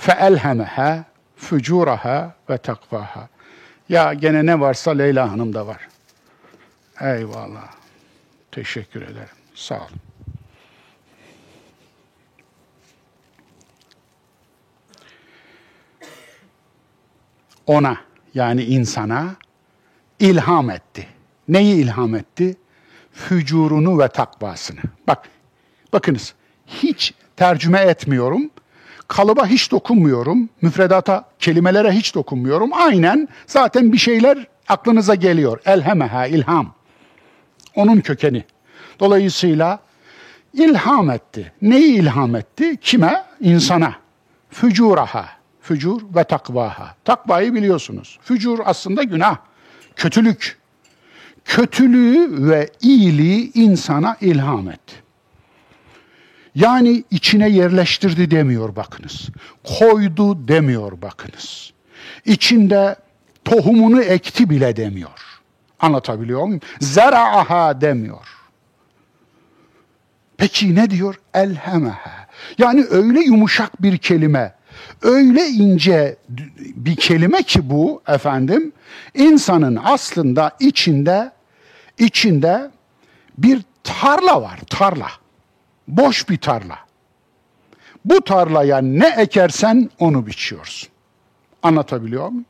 فَاَلْهَمَهَا 0.00 1.02
fücuraha 1.36 2.34
ve 2.50 2.58
takvaha. 2.58 3.28
Ya 3.88 4.14
gene 4.14 4.46
ne 4.46 4.60
varsa 4.60 4.90
Leyla 4.90 5.32
Hanım 5.32 5.54
da 5.54 5.66
var. 5.66 5.88
Eyvallah. 7.00 7.72
Teşekkür 8.52 9.02
ederim. 9.02 9.36
Sağ 9.54 9.76
olun. 9.76 10.00
Ona 17.66 17.96
yani 18.33 18.63
insana 18.63 19.35
ilham 20.19 20.69
etti. 20.69 21.07
Neyi 21.47 21.75
ilham 21.75 22.15
etti? 22.15 22.57
Fücurunu 23.11 23.99
ve 23.99 24.07
takvasını. 24.07 24.79
Bak, 25.07 25.29
bakınız 25.93 26.33
hiç 26.67 27.13
tercüme 27.35 27.79
etmiyorum. 27.79 28.49
Kalıba 29.07 29.47
hiç 29.47 29.71
dokunmuyorum. 29.71 30.49
Müfredata, 30.61 31.25
kelimelere 31.39 31.91
hiç 31.91 32.15
dokunmuyorum. 32.15 32.73
Aynen 32.73 33.27
zaten 33.47 33.93
bir 33.93 33.97
şeyler 33.97 34.47
aklınıza 34.67 35.15
geliyor. 35.15 35.59
Elhemeha, 35.65 36.27
ilham. 36.27 36.73
Onun 37.75 38.01
kökeni. 38.01 38.43
Dolayısıyla 38.99 39.79
ilham 40.53 41.09
etti. 41.09 41.51
Neyi 41.61 41.93
ilham 41.93 42.35
etti? 42.35 42.77
Kime? 42.81 43.23
İnsana. 43.39 43.95
Fücuraha. 44.49 45.40
Fücur 45.61 46.01
ve 46.15 46.23
takvaha. 46.23 46.95
Takvayı 47.05 47.53
biliyorsunuz. 47.53 48.19
Fücur 48.21 48.59
aslında 48.65 49.03
günah. 49.03 49.37
Kötülük. 49.95 50.57
Kötülüğü 51.45 52.49
ve 52.49 52.69
iyiliği 52.81 53.51
insana 53.53 54.17
ilham 54.21 54.69
etti. 54.69 54.95
Yani 56.55 57.03
içine 57.11 57.49
yerleştirdi 57.49 58.31
demiyor 58.31 58.75
bakınız. 58.75 59.29
Koydu 59.79 60.47
demiyor 60.47 61.01
bakınız. 61.01 61.73
İçinde 62.25 62.95
tohumunu 63.45 64.01
ekti 64.01 64.49
bile 64.49 64.75
demiyor. 64.75 65.41
Anlatabiliyor 65.79 66.43
muyum? 66.43 66.61
Zera'aha 66.79 67.81
demiyor. 67.81 68.27
Peki 70.37 70.75
ne 70.75 70.89
diyor? 70.89 71.15
Elhemeha. 71.33 72.27
Yani 72.57 72.85
öyle 72.89 73.19
yumuşak 73.19 73.81
bir 73.81 73.97
kelime, 73.97 74.53
öyle 75.01 75.47
ince 75.47 76.15
bir 76.75 76.95
kelime 76.95 77.43
ki 77.43 77.69
bu 77.69 78.01
efendim, 78.07 78.73
insanın 79.13 79.79
aslında 79.83 80.51
içinde 80.59 81.31
içinde 81.97 82.71
bir 83.37 83.61
tarla 83.83 84.41
var, 84.41 84.59
tarla. 84.69 85.07
Boş 85.87 86.29
bir 86.29 86.37
tarla. 86.37 86.77
Bu 88.05 88.21
tarlaya 88.21 88.77
ne 88.77 89.07
ekersen 89.17 89.89
onu 89.99 90.27
biçiyorsun. 90.27 90.89
Anlatabiliyor 91.63 92.27
muyum? 92.27 92.45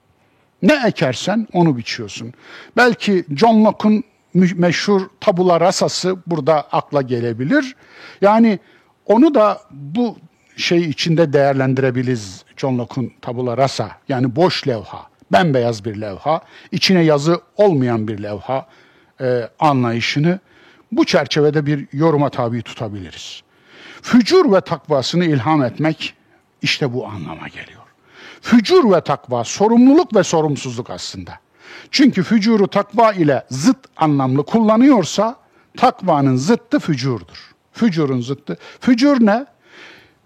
Ne 0.61 0.81
ekersen 0.87 1.47
onu 1.53 1.77
biçiyorsun. 1.77 2.33
Belki 2.77 3.25
John 3.35 3.65
Locke'un 3.65 4.03
meşhur 4.33 5.01
tabula 5.19 5.59
rasası 5.59 6.17
burada 6.27 6.61
akla 6.71 7.01
gelebilir. 7.01 7.75
Yani 8.21 8.59
onu 9.05 9.35
da 9.35 9.61
bu 9.71 10.17
şey 10.55 10.89
içinde 10.89 11.33
değerlendirebiliriz 11.33 12.43
John 12.57 12.77
Locke'un 12.77 13.13
tabula 13.21 13.57
rasa. 13.57 13.91
Yani 14.09 14.35
boş 14.35 14.67
levha, 14.67 15.07
bembeyaz 15.31 15.85
bir 15.85 16.01
levha, 16.01 16.41
içine 16.71 17.03
yazı 17.03 17.41
olmayan 17.57 18.07
bir 18.07 18.23
levha 18.23 18.67
e, 19.21 19.49
anlayışını 19.59 20.39
bu 20.91 21.05
çerçevede 21.05 21.65
bir 21.65 21.87
yoruma 21.93 22.29
tabi 22.29 22.61
tutabiliriz. 22.61 23.41
Fücur 24.01 24.51
ve 24.53 24.61
takvasını 24.61 25.25
ilham 25.25 25.63
etmek 25.63 26.13
işte 26.61 26.93
bu 26.93 27.07
anlama 27.07 27.47
geliyor. 27.47 27.81
Fücur 28.41 28.91
ve 28.91 29.01
takva 29.01 29.43
sorumluluk 29.43 30.15
ve 30.15 30.23
sorumsuzluk 30.23 30.89
aslında. 30.89 31.39
Çünkü 31.91 32.23
fücuru 32.23 32.67
takva 32.67 33.11
ile 33.13 33.45
zıt 33.49 33.77
anlamlı 33.97 34.45
kullanıyorsa 34.45 35.35
takvanın 35.77 36.35
zıttı 36.35 36.79
fücurdur. 36.79 37.51
Fücurun 37.73 38.21
zıttı. 38.21 38.57
Fücur 38.79 39.25
ne? 39.25 39.45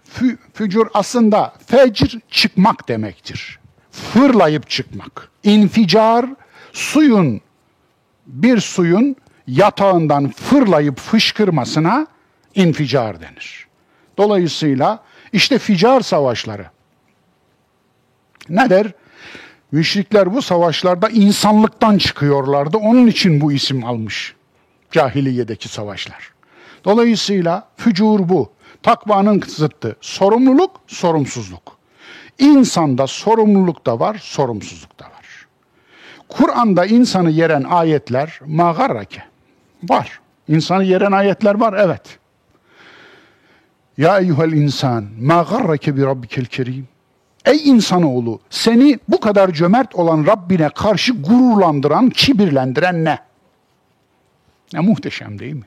Fü, 0.08 0.38
fücur 0.54 0.86
aslında 0.94 1.54
fecr 1.66 2.18
çıkmak 2.30 2.88
demektir. 2.88 3.58
Fırlayıp 3.90 4.70
çıkmak. 4.70 5.30
İnficar 5.42 6.26
suyun 6.72 7.40
bir 8.26 8.60
suyun 8.60 9.16
yatağından 9.46 10.30
fırlayıp 10.30 10.98
fışkırmasına 10.98 12.06
inficar 12.54 13.20
denir. 13.20 13.66
Dolayısıyla 14.18 15.02
işte 15.32 15.58
ficar 15.58 16.00
savaşları. 16.00 16.66
Ne 18.48 18.70
der? 18.70 18.92
Müşrikler 19.72 20.34
bu 20.34 20.42
savaşlarda 20.42 21.08
insanlıktan 21.08 21.98
çıkıyorlardı. 21.98 22.76
Onun 22.76 23.06
için 23.06 23.40
bu 23.40 23.52
isim 23.52 23.84
almış. 23.84 24.34
Cahiliyedeki 24.90 25.68
savaşlar. 25.68 26.32
Dolayısıyla 26.84 27.68
fücur 27.76 28.28
bu. 28.28 28.55
Takvanın 28.82 29.42
zıttı. 29.46 29.96
Sorumluluk, 30.00 30.70
sorumsuzluk. 30.86 31.76
İnsanda 32.38 33.06
sorumluluk 33.06 33.86
da 33.86 34.00
var, 34.00 34.18
sorumsuzluk 34.22 35.00
da 35.00 35.04
var. 35.04 35.46
Kur'an'da 36.28 36.86
insanı 36.86 37.30
yeren 37.30 37.62
ayetler 37.62 38.40
magarrake. 38.46 39.22
Var. 39.82 40.20
İnsanı 40.48 40.84
yeren 40.84 41.12
ayetler 41.12 41.54
var, 41.54 41.74
evet. 41.78 42.18
Ya 43.98 44.18
eyyuhel 44.18 44.52
insan, 44.52 45.06
ma 45.20 45.42
garrake 45.42 45.96
bi 45.96 46.02
rabbikel 46.02 46.44
kerim. 46.44 46.88
Ey 47.44 47.68
insanoğlu, 47.70 48.40
seni 48.50 48.98
bu 49.08 49.20
kadar 49.20 49.52
cömert 49.52 49.94
olan 49.94 50.26
Rabbine 50.26 50.68
karşı 50.68 51.12
gururlandıran, 51.12 52.10
kibirlendiren 52.10 53.04
ne? 53.04 53.18
Ne 54.72 54.80
muhteşem 54.80 55.38
değil 55.38 55.54
mi? 55.54 55.64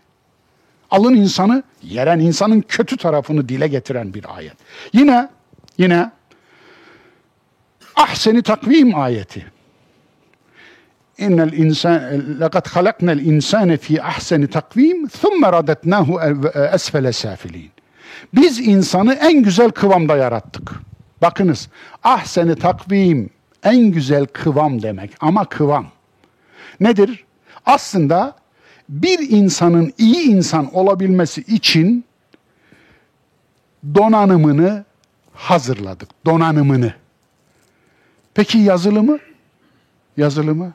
Alın 0.92 1.16
insanı, 1.16 1.64
yeren 1.84 2.20
insanın 2.20 2.62
kötü 2.62 2.98
tarafını 2.98 3.50
dile 3.50 3.68
getiren 3.68 4.14
bir 4.14 4.38
ayet. 4.38 4.54
Yine, 4.94 5.30
yine 5.78 6.12
ahseni 7.96 8.44
takvim 8.44 8.96
ayeti. 8.96 9.46
İnnel 11.18 11.54
insan 11.54 12.02
laqad 12.40 12.68
halaknal 12.68 13.20
insane 13.20 13.78
fi 13.78 14.04
ahseni 14.04 14.48
takvim 14.48 15.08
thumma 15.08 15.54
radetnahu 15.54 16.20
esfele 16.74 17.12
safilin. 17.14 17.72
Biz 18.34 18.60
insanı 18.60 19.14
en 19.14 19.44
güzel 19.44 19.72
kıvamda 19.72 20.18
yarattık. 20.18 20.72
Bakınız, 21.22 21.70
ahseni 22.04 22.56
takvim 22.56 23.30
en 23.64 23.92
güzel 23.92 24.26
kıvam 24.26 24.82
demek 24.82 25.12
ama 25.20 25.46
kıvam. 25.46 25.88
Nedir? 26.80 27.26
Aslında 27.66 28.36
bir 28.90 29.30
insanın 29.30 29.94
iyi 29.98 30.30
insan 30.30 30.76
olabilmesi 30.76 31.42
için 31.42 32.06
donanımını 33.96 34.86
hazırladık. 35.34 36.10
Donanımını. 36.26 36.94
Peki 38.34 38.58
yazılımı? 38.58 39.20
Yazılımı? 40.18 40.74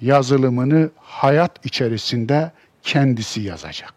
Yazılımını 0.00 0.90
hayat 0.96 1.66
içerisinde 1.66 2.52
kendisi 2.82 3.40
yazacak. 3.40 3.94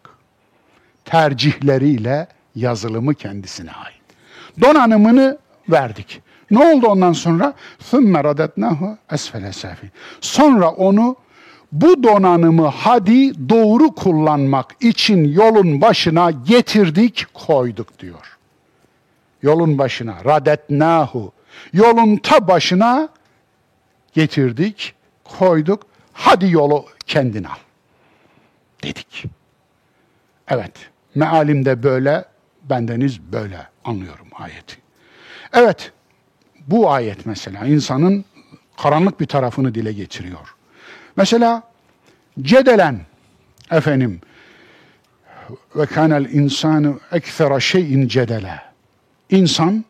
Tercihleriyle 1.05 2.27
yazılımı 2.55 3.15
kendisine 3.15 3.71
ait. 3.71 4.01
Donanımını 4.61 5.37
verdik. 5.69 6.21
Ne 6.51 6.73
oldu 6.73 6.87
ondan 6.87 7.13
sonra? 7.13 7.53
ثُمَّ 7.91 8.21
رَدَتْنَاهُ 8.21 8.97
أَسْفَلَ 9.09 9.75
Sonra 10.21 10.69
onu 10.69 11.15
bu 11.71 12.03
donanımı 12.03 12.67
hadi 12.67 13.49
doğru 13.49 13.95
kullanmak 13.95 14.75
için 14.79 15.23
yolun 15.23 15.81
başına 15.81 16.31
getirdik, 16.31 17.25
koyduk 17.33 17.99
diyor. 17.99 18.37
Yolun 19.41 19.77
başına, 19.77 20.25
radetnahu. 20.25 21.31
Yolun 21.73 22.17
ta 22.17 22.47
başına 22.47 23.09
getirdik, 24.13 24.93
koyduk. 25.23 25.83
Hadi 26.13 26.51
yolu 26.51 26.85
kendin 27.05 27.43
al. 27.43 27.57
Dedik. 28.83 29.25
Evet, 30.47 30.71
mealimde 31.15 31.83
böyle, 31.83 32.25
bendeniz 32.63 33.21
böyle 33.21 33.67
anlıyorum 33.85 34.27
ayeti. 34.33 34.77
Evet, 35.53 35.91
bu 36.67 36.91
ayet 36.91 37.25
mesela 37.25 37.65
insanın 37.65 38.25
karanlık 38.77 39.19
bir 39.19 39.25
tarafını 39.25 39.75
dile 39.75 39.93
getiriyor. 39.93 40.56
Mesela 41.17 41.63
cedelen 42.41 42.99
efendim 43.71 44.21
ve 45.75 45.85
kanel 45.85 46.25
insanu 46.25 46.99
ekfera 47.11 47.59
şeyin 47.59 48.07
cedele. 48.07 48.61
İnsan 49.29 49.85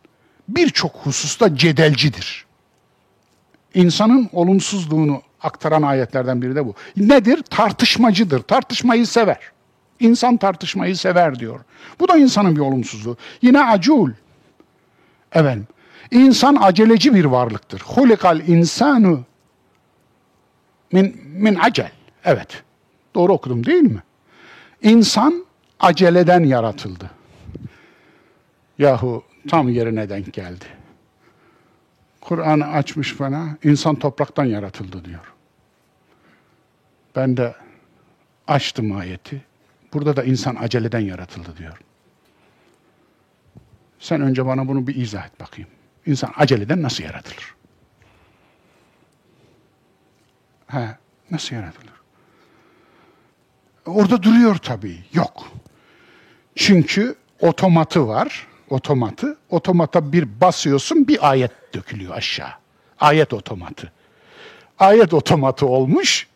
birçok 0.47 0.95
hususta 0.95 1.55
cedelcidir. 1.55 2.45
İnsanın 3.73 4.29
olumsuzluğunu 4.33 5.21
aktaran 5.41 5.81
ayetlerden 5.81 6.41
biri 6.41 6.55
de 6.55 6.65
bu. 6.65 6.75
Nedir? 6.97 7.43
Tartışmacıdır. 7.43 8.39
Tartışmayı 8.39 9.07
sever. 9.07 9.39
İnsan 9.99 10.37
tartışmayı 10.37 10.97
sever 10.97 11.39
diyor. 11.39 11.59
Bu 11.99 12.07
da 12.07 12.17
insanın 12.17 12.55
bir 12.55 12.61
olumsuzluğu. 12.61 13.17
Yine 13.41 13.63
acul. 13.63 14.11
Efendim. 15.31 15.67
İnsan 16.11 16.55
aceleci 16.55 17.13
bir 17.13 17.25
varlıktır. 17.25 17.81
Hulikal 17.81 18.39
insanu 18.47 19.23
min, 20.91 21.21
min 21.25 21.55
acel. 21.55 21.91
Evet. 22.23 22.63
Doğru 23.15 23.33
okudum 23.33 23.65
değil 23.65 23.83
mi? 23.83 24.03
İnsan 24.81 25.45
aceleden 25.79 26.43
yaratıldı. 26.43 27.11
Yahu 28.77 29.23
tam 29.49 29.69
yerine 29.69 30.09
denk 30.09 30.33
geldi. 30.33 30.65
Kur'an'ı 32.21 32.67
açmış 32.67 33.19
bana, 33.19 33.57
insan 33.63 33.95
topraktan 33.95 34.45
yaratıldı 34.45 35.05
diyor. 35.05 35.33
Ben 37.15 37.37
de 37.37 37.55
açtım 38.47 38.97
ayeti. 38.97 39.41
Burada 39.93 40.15
da 40.15 40.23
insan 40.23 40.55
aceleden 40.55 40.99
yaratıldı 40.99 41.57
diyor. 41.57 41.77
Sen 43.99 44.21
önce 44.21 44.45
bana 44.45 44.67
bunu 44.67 44.87
bir 44.87 44.95
izah 44.95 45.25
et 45.25 45.39
bakayım. 45.39 45.69
İnsan 46.05 46.31
aceleden 46.35 46.81
nasıl 46.81 47.03
yaratılır? 47.03 47.56
He, 50.67 50.87
nasıl 51.31 51.55
yaratılır? 51.55 51.87
Orada 53.85 54.23
duruyor 54.23 54.55
tabii. 54.55 54.97
Yok. 55.13 55.47
Çünkü 56.55 57.15
otomatı 57.39 58.07
var. 58.07 58.47
Otomatı. 58.69 59.37
Otomata 59.49 60.11
bir 60.11 60.41
basıyorsun 60.41 61.07
bir 61.07 61.29
ayet 61.29 61.51
dökülüyor 61.73 62.15
aşağı. 62.15 62.51
Ayet 62.99 63.33
otomatı. 63.33 63.91
Ayet 64.79 65.13
otomatı 65.13 65.65
olmuş. 65.65 66.27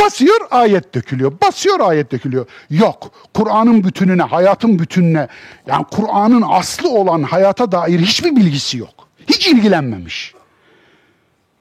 Basıyor 0.00 0.40
ayet 0.50 0.94
dökülüyor. 0.94 1.32
Basıyor 1.42 1.80
ayet 1.80 2.12
dökülüyor. 2.12 2.46
Yok. 2.70 3.10
Kur'an'ın 3.34 3.84
bütününe, 3.84 4.22
hayatın 4.22 4.78
bütününe, 4.78 5.28
yani 5.66 5.84
Kur'an'ın 5.90 6.44
aslı 6.48 6.90
olan 6.90 7.22
hayata 7.22 7.72
dair 7.72 8.00
hiçbir 8.00 8.36
bilgisi 8.36 8.78
yok. 8.78 9.08
Hiç 9.28 9.48
ilgilenmemiş. 9.48 10.34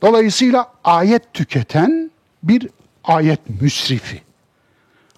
Dolayısıyla 0.01 0.71
ayet 0.84 1.34
tüketen 1.34 2.04
bir 2.47 2.69
ayet 3.03 3.61
müsrifi. 3.61 4.21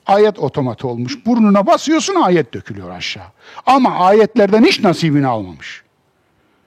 Ayet 0.06 0.40
otomatı 0.40 0.88
olmuş. 0.88 1.26
Burnuna 1.26 1.68
basıyorsun 1.68 2.16
ayet 2.16 2.54
dökülüyor 2.54 2.90
aşağı. 2.90 3.28
Ama 3.66 4.00
ayetlerden 4.00 4.64
hiç 4.64 4.80
nasibini 4.80 5.28
almamış. 5.28 5.84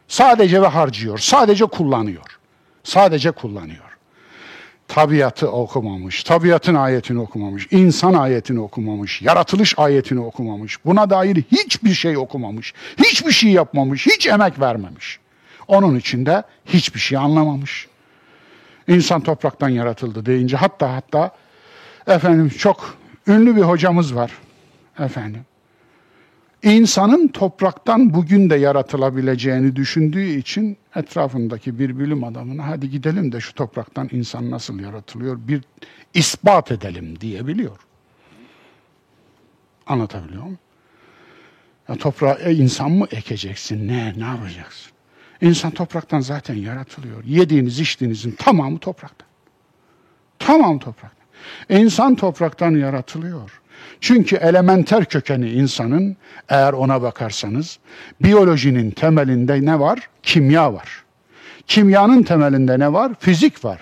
Sadece 0.08 0.62
ve 0.62 0.66
harcıyor. 0.66 1.18
Sadece 1.18 1.66
kullanıyor. 1.66 2.38
Sadece 2.84 3.30
kullanıyor. 3.30 3.90
Tabiatı 4.88 5.50
okumamış, 5.50 6.24
tabiatın 6.24 6.74
ayetini 6.74 7.20
okumamış, 7.20 7.68
insan 7.70 8.14
ayetini 8.14 8.60
okumamış, 8.60 9.22
yaratılış 9.22 9.78
ayetini 9.78 10.20
okumamış, 10.20 10.84
buna 10.84 11.10
dair 11.10 11.36
hiçbir 11.52 11.94
şey 11.94 12.18
okumamış, 12.18 12.74
hiçbir 12.98 13.32
şey 13.32 13.50
yapmamış, 13.50 14.06
hiç 14.06 14.26
emek 14.26 14.60
vermemiş. 14.60 15.18
Onun 15.68 15.96
içinde 15.96 16.42
hiçbir 16.66 17.00
şey 17.00 17.18
anlamamış. 17.18 17.88
İnsan 18.90 19.20
topraktan 19.20 19.68
yaratıldı 19.68 20.26
deyince 20.26 20.56
hatta 20.56 20.94
hatta 20.94 21.30
efendim 22.06 22.48
çok 22.48 22.98
ünlü 23.26 23.56
bir 23.56 23.62
hocamız 23.62 24.14
var 24.14 24.32
efendim. 24.98 25.44
İnsanın 26.62 27.28
topraktan 27.28 28.14
bugün 28.14 28.50
de 28.50 28.56
yaratılabileceğini 28.56 29.76
düşündüğü 29.76 30.24
için 30.24 30.76
etrafındaki 30.96 31.78
bir 31.78 31.98
bilim 31.98 32.24
adamına 32.24 32.66
hadi 32.66 32.90
gidelim 32.90 33.32
de 33.32 33.40
şu 33.40 33.54
topraktan 33.54 34.08
insan 34.12 34.50
nasıl 34.50 34.80
yaratılıyor 34.80 35.38
bir 35.48 35.64
ispat 36.14 36.72
edelim 36.72 37.20
diyebiliyor. 37.20 37.76
Anlatabiliyor 39.86 40.42
muyum? 40.42 40.58
Ya 41.88 41.96
toprağa 41.96 42.34
insan 42.34 42.90
mı 42.90 43.06
ekeceksin? 43.10 43.88
Ne? 43.88 44.14
Ne 44.18 44.24
yapacaksın? 44.24 44.89
İnsan 45.40 45.70
topraktan 45.70 46.20
zaten 46.20 46.54
yaratılıyor. 46.54 47.24
Yediğiniz, 47.24 47.80
içtiğinizin 47.80 48.30
tamamı 48.30 48.78
topraktan. 48.78 49.28
Tamam 50.38 50.78
topraktan. 50.78 51.26
İnsan 51.68 52.14
topraktan 52.14 52.70
yaratılıyor. 52.70 53.60
Çünkü 54.00 54.36
elementer 54.36 55.04
kökeni 55.04 55.50
insanın 55.50 56.16
eğer 56.48 56.72
ona 56.72 57.02
bakarsanız 57.02 57.78
biyolojinin 58.22 58.90
temelinde 58.90 59.64
ne 59.64 59.80
var? 59.80 60.08
Kimya 60.22 60.74
var. 60.74 61.04
Kimyanın 61.66 62.22
temelinde 62.22 62.78
ne 62.78 62.92
var? 62.92 63.12
Fizik 63.18 63.64
var. 63.64 63.80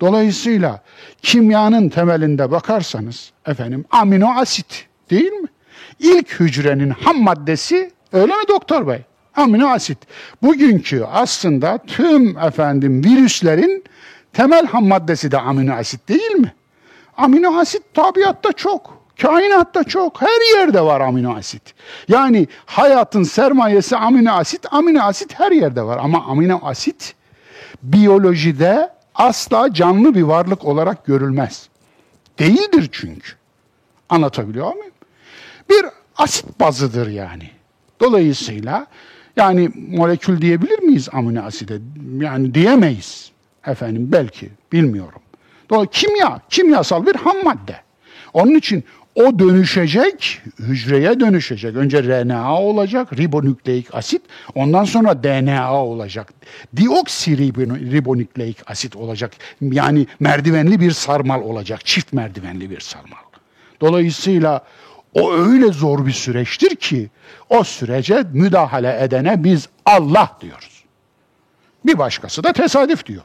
Dolayısıyla 0.00 0.82
kimyanın 1.22 1.88
temelinde 1.88 2.50
bakarsanız 2.50 3.32
efendim 3.46 3.84
amino 3.90 4.28
asit 4.30 4.86
değil 5.10 5.32
mi? 5.32 5.48
İlk 5.98 6.40
hücrenin 6.40 6.90
ham 6.90 7.22
maddesi 7.22 7.90
öyle 8.12 8.32
mi 8.36 8.48
doktor 8.48 8.86
bey? 8.86 9.02
Amino 9.36 9.68
asit. 9.68 9.98
Bugünkü 10.42 11.04
aslında 11.12 11.78
tüm 11.86 12.38
efendim 12.38 13.04
virüslerin 13.04 13.84
temel 14.32 14.66
ham 14.66 14.86
maddesi 14.86 15.30
de 15.30 15.38
amino 15.38 15.74
asit 15.74 16.08
değil 16.08 16.32
mi? 16.32 16.54
Amino 17.16 17.58
asit 17.58 17.82
tabiatta 17.94 18.52
çok. 18.52 19.00
Kainatta 19.22 19.84
çok, 19.84 20.22
her 20.22 20.58
yerde 20.58 20.80
var 20.80 21.00
amino 21.00 21.36
asit. 21.36 21.74
Yani 22.08 22.46
hayatın 22.66 23.22
sermayesi 23.22 23.96
amino 23.96 24.32
asit, 24.32 24.66
amino 24.70 25.02
asit 25.02 25.40
her 25.40 25.52
yerde 25.52 25.82
var. 25.82 25.98
Ama 26.02 26.24
amino 26.24 26.60
asit 26.62 27.14
biyolojide 27.82 28.90
asla 29.14 29.74
canlı 29.74 30.14
bir 30.14 30.22
varlık 30.22 30.64
olarak 30.64 31.06
görülmez. 31.06 31.68
Değildir 32.38 32.88
çünkü. 32.92 33.32
Anlatabiliyor 34.08 34.74
muyum? 34.74 34.92
Bir 35.70 35.86
asit 36.16 36.60
bazıdır 36.60 37.06
yani. 37.06 37.50
Dolayısıyla 38.00 38.86
yani 39.40 39.70
molekül 39.88 40.40
diyebilir 40.40 40.78
miyiz 40.78 41.08
amino 41.12 41.42
aside? 41.42 41.78
Yani 42.20 42.54
diyemeyiz. 42.54 43.30
Efendim 43.66 44.08
belki 44.12 44.48
bilmiyorum. 44.72 45.20
Dolayısıyla 45.70 46.16
kimya, 46.16 46.40
kimyasal 46.50 47.06
bir 47.06 47.14
ham 47.14 47.36
madde. 47.44 47.76
Onun 48.32 48.54
için 48.54 48.84
o 49.14 49.38
dönüşecek, 49.38 50.40
hücreye 50.58 51.20
dönüşecek. 51.20 51.76
Önce 51.76 52.02
RNA 52.02 52.60
olacak, 52.60 53.18
ribonükleik 53.18 53.94
asit. 53.94 54.22
Ondan 54.54 54.84
sonra 54.84 55.22
DNA 55.22 55.84
olacak. 55.84 56.32
Deoksiribonükleik 56.72 58.70
asit 58.70 58.96
olacak. 58.96 59.32
Yani 59.60 60.06
merdivenli 60.20 60.80
bir 60.80 60.90
sarmal 60.90 61.42
olacak. 61.42 61.86
Çift 61.86 62.12
merdivenli 62.12 62.70
bir 62.70 62.80
sarmal. 62.80 63.18
Dolayısıyla 63.80 64.64
o 65.14 65.32
öyle 65.32 65.72
zor 65.72 66.06
bir 66.06 66.12
süreçtir 66.12 66.76
ki 66.76 67.10
o 67.48 67.64
sürece 67.64 68.24
müdahale 68.32 68.98
edene 69.02 69.44
biz 69.44 69.68
Allah 69.86 70.36
diyoruz. 70.40 70.84
Bir 71.86 71.98
başkası 71.98 72.44
da 72.44 72.52
tesadüf 72.52 73.06
diyor. 73.06 73.24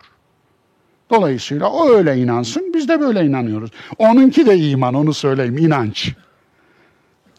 Dolayısıyla 1.09 1.69
o 1.69 1.89
öyle 1.89 2.17
inansın, 2.17 2.73
biz 2.73 2.89
de 2.89 2.99
böyle 2.99 3.25
inanıyoruz. 3.25 3.71
Onunki 3.97 4.45
de 4.45 4.57
iman, 4.57 4.93
onu 4.93 5.13
söyleyeyim, 5.13 5.57
inanç. 5.57 6.13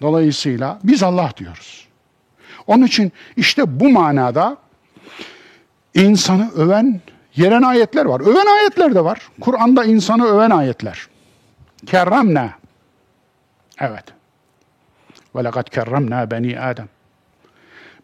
Dolayısıyla 0.02 0.78
biz 0.84 1.02
Allah 1.02 1.30
diyoruz. 1.36 1.88
Onun 2.66 2.86
için 2.86 3.12
işte 3.36 3.80
bu 3.80 3.88
manada 3.88 4.56
insanı 5.94 6.50
öven, 6.56 7.00
yeren 7.36 7.62
ayetler 7.62 8.04
var. 8.04 8.20
Öven 8.20 8.46
ayetler 8.46 8.94
de 8.94 9.04
var. 9.04 9.28
Kur'an'da 9.40 9.84
insanı 9.84 10.24
öven 10.26 10.50
ayetler. 10.50 11.06
Kerramna. 11.86 12.50
Evet. 13.80 14.15
Ve 15.36 15.44
lekad 15.44 15.70
kerramna 15.70 16.30
beni 16.30 16.60
Adem. 16.60 16.88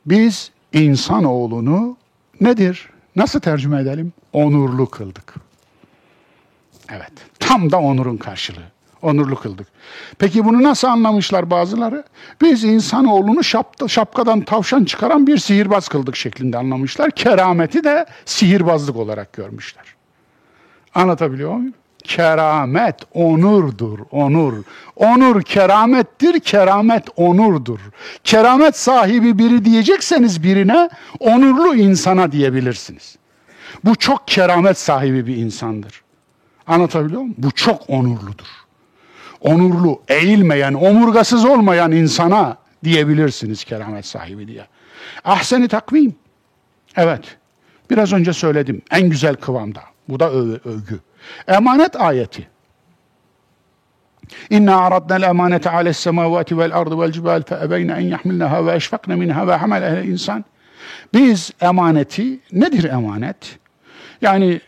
Biz 0.06 0.50
insanoğlunu 0.72 1.96
nedir? 2.40 2.90
Nasıl 3.16 3.40
tercüme 3.40 3.80
edelim? 3.80 4.12
Onurlu 4.32 4.90
kıldık. 4.90 5.34
Evet. 6.90 7.12
Tam 7.38 7.70
da 7.70 7.80
onurun 7.80 8.16
karşılığı. 8.16 8.72
Onurlu 9.02 9.36
kıldık. 9.36 9.66
Peki 10.18 10.44
bunu 10.44 10.62
nasıl 10.62 10.88
anlamışlar 10.88 11.50
bazıları? 11.50 12.04
Biz 12.40 12.64
insanoğlunu 12.64 13.44
şap, 13.44 13.88
şapkadan 13.90 14.40
tavşan 14.40 14.84
çıkaran 14.84 15.26
bir 15.26 15.38
sihirbaz 15.38 15.88
kıldık 15.88 16.16
şeklinde 16.16 16.58
anlamışlar. 16.58 17.10
Kerameti 17.10 17.84
de 17.84 18.06
sihirbazlık 18.24 18.96
olarak 18.96 19.32
görmüşler. 19.32 19.84
Anlatabiliyor 20.94 21.54
muyum? 21.54 21.74
Keramet 22.04 22.96
onurdur, 23.14 23.98
onur. 24.10 24.54
Onur 24.96 25.42
keramettir, 25.42 26.40
keramet 26.40 27.08
onurdur. 27.16 27.80
Keramet 28.24 28.76
sahibi 28.76 29.38
biri 29.38 29.64
diyecekseniz 29.64 30.42
birine 30.42 30.90
onurlu 31.20 31.74
insana 31.74 32.32
diyebilirsiniz. 32.32 33.16
Bu 33.84 33.94
çok 33.94 34.28
keramet 34.28 34.78
sahibi 34.78 35.26
bir 35.26 35.36
insandır. 35.36 36.02
Anlatabiliyor 36.66 37.20
muyum? 37.20 37.34
Bu 37.38 37.50
çok 37.50 37.90
onurludur. 37.90 38.46
Onurlu, 39.40 40.02
eğilmeyen, 40.08 40.74
omurgasız 40.74 41.44
olmayan 41.44 41.92
insana 41.92 42.56
diyebilirsiniz 42.84 43.64
keramet 43.64 44.06
sahibi 44.06 44.48
diye. 44.48 44.66
Ahseni 45.24 45.68
takvim. 45.68 46.14
Evet. 46.96 47.36
Biraz 47.90 48.12
önce 48.12 48.32
söyledim. 48.32 48.82
En 48.90 49.10
güzel 49.10 49.34
kıvamda. 49.34 49.82
Bu 50.08 50.20
da 50.20 50.30
övgü. 50.30 51.00
Emanet 51.48 52.00
ayeti. 52.00 52.48
İnna 54.50 54.76
aradna'l 54.76 55.22
emanete 55.22 55.70
ales 55.70 55.98
semavati 55.98 56.58
vel 56.58 56.76
ardı 56.78 57.00
vel 57.00 57.12
cibal 57.12 57.42
fe 57.42 57.58
ebeyne 57.64 57.92
en 57.92 58.00
yahmilnaha 58.00 58.66
ve 58.66 58.74
eşfakna 58.74 59.16
minha 59.16 59.46
ve 59.46 59.54
hamalaha 59.54 60.00
insan. 60.00 60.44
Biz 61.14 61.50
emaneti 61.60 62.40
nedir 62.52 62.84
emanet? 62.84 63.58
Yani 64.20 64.60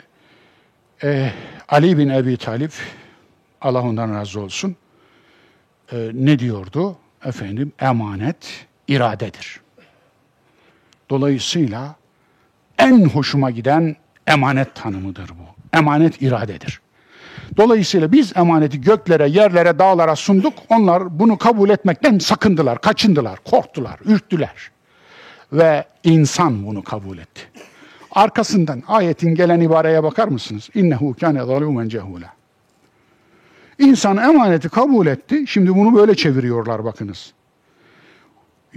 e, 1.03 1.31
Ali 1.69 1.99
bin 1.99 2.09
Ebi 2.09 2.37
Talip 2.37 2.73
Allah 3.61 3.83
ondan 3.83 4.15
razı 4.15 4.41
olsun 4.41 4.77
e, 5.93 6.11
ne 6.13 6.39
diyordu? 6.39 6.97
Efendim 7.25 7.73
emanet 7.81 8.67
iradedir. 8.89 9.61
Dolayısıyla 11.11 11.97
en 12.79 13.05
hoşuma 13.05 13.51
giden 13.51 13.97
emanet 14.27 14.75
tanımıdır 14.75 15.29
bu. 15.29 15.54
Emanet 15.75 16.22
iradedir. 16.22 16.81
Dolayısıyla 17.57 18.12
biz 18.12 18.37
emaneti 18.37 18.81
göklere, 18.81 19.29
yerlere, 19.29 19.79
dağlara 19.79 20.16
sunduk. 20.16 20.53
Onlar 20.68 21.18
bunu 21.18 21.39
kabul 21.39 21.70
etmekten 21.70 22.18
sakındılar, 22.18 22.81
kaçındılar, 22.81 23.39
korktular, 23.45 23.99
ürktüler. 24.05 24.70
Ve 25.53 25.85
insan 26.05 26.66
bunu 26.66 26.83
kabul 26.83 27.18
etti. 27.18 27.43
Arkasından 28.11 28.83
ayetin 28.89 29.35
gelen 29.35 29.61
ibareye 29.61 30.03
bakar 30.03 30.29
mısınız? 30.29 30.70
İnnehu 30.75 31.14
kâne 31.20 31.39
zalûmen 31.39 31.89
cehûlâ. 31.89 32.27
İnsan 33.79 34.16
emaneti 34.16 34.68
kabul 34.68 35.07
etti. 35.07 35.45
Şimdi 35.47 35.75
bunu 35.75 35.97
böyle 35.97 36.14
çeviriyorlar 36.14 36.85
bakınız. 36.85 37.33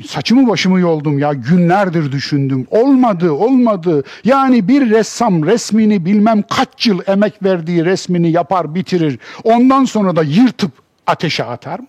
Saçımı 0.05 0.47
başımı 0.47 0.79
yoldum 0.79 1.19
ya 1.19 1.33
günlerdir 1.33 2.11
düşündüm. 2.11 2.67
Olmadı, 2.69 3.31
olmadı. 3.31 4.03
Yani 4.23 4.67
bir 4.67 4.89
ressam 4.89 5.45
resmini 5.45 6.05
bilmem 6.05 6.43
kaç 6.49 6.87
yıl 6.87 6.99
emek 7.07 7.43
verdiği 7.43 7.85
resmini 7.85 8.31
yapar, 8.31 8.75
bitirir. 8.75 9.19
Ondan 9.43 9.85
sonra 9.85 10.15
da 10.15 10.23
yırtıp 10.23 10.71
ateşe 11.07 11.43
atar 11.43 11.79
mı? 11.79 11.87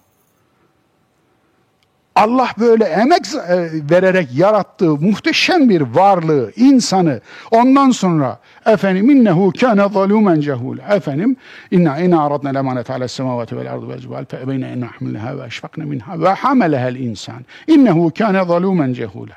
Allah 2.18 2.48
böyle 2.58 2.84
emek 2.84 3.26
e, 3.48 3.70
vererek 3.90 4.28
yarattığı 4.34 4.96
muhteşem 4.96 5.68
bir 5.68 5.80
varlığı, 5.80 6.52
insanı 6.56 7.20
ondan 7.50 7.90
sonra 7.90 8.38
efendim 8.66 9.10
innehu 9.10 9.52
kana 9.60 9.88
zalumen 9.88 10.40
cehul. 10.40 10.78
Efendim 10.78 11.36
inna 11.70 11.98
ina 11.98 12.24
aradna 12.26 12.48
lemanet 12.48 12.90
ala 12.90 13.08
semavati 13.08 13.56
vel 13.56 13.72
ardı 13.72 13.88
vel 13.88 13.98
cibal 13.98 14.24
fe 14.24 14.36
ebeyne 14.36 14.68
en 14.68 14.80
nahmilha 14.80 15.38
ve 15.38 15.46
eşfakna 15.46 15.84
minha 15.84 16.20
ve 16.20 16.28
hamalehel 16.28 16.96
insan. 16.96 17.44
İnnehu 17.66 18.12
kana 18.18 18.44
zalumen 18.44 18.92
cehula. 18.92 19.34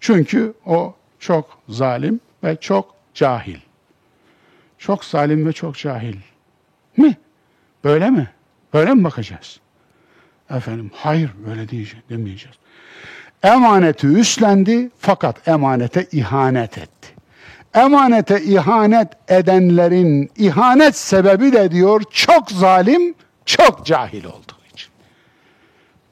Çünkü 0.00 0.52
o 0.66 0.94
çok 1.18 1.58
zalim 1.68 2.20
ve 2.44 2.56
çok 2.60 2.94
cahil. 3.14 3.58
Çok 4.78 5.04
zalim 5.04 5.46
ve 5.46 5.52
çok 5.52 5.76
cahil. 5.76 6.16
Mi? 6.96 7.16
Böyle 7.84 8.10
mi? 8.10 8.30
Böyle 8.74 8.94
mi 8.94 9.04
bakacağız? 9.04 9.60
Efendim 10.50 10.90
hayır 10.94 11.30
öyle 11.50 11.68
diyeceğiz, 11.68 12.04
demeyeceğiz. 12.10 12.56
Emaneti 13.42 14.06
üstlendi 14.06 14.90
fakat 14.98 15.48
emanete 15.48 16.06
ihanet 16.12 16.78
etti. 16.78 17.08
Emanete 17.74 18.42
ihanet 18.42 19.08
edenlerin 19.28 20.30
ihanet 20.36 20.96
sebebi 20.96 21.52
de 21.52 21.70
diyor 21.70 22.02
çok 22.10 22.50
zalim, 22.50 23.14
çok 23.46 23.86
cahil 23.86 24.24
olduğu 24.24 24.58
için. 24.74 24.88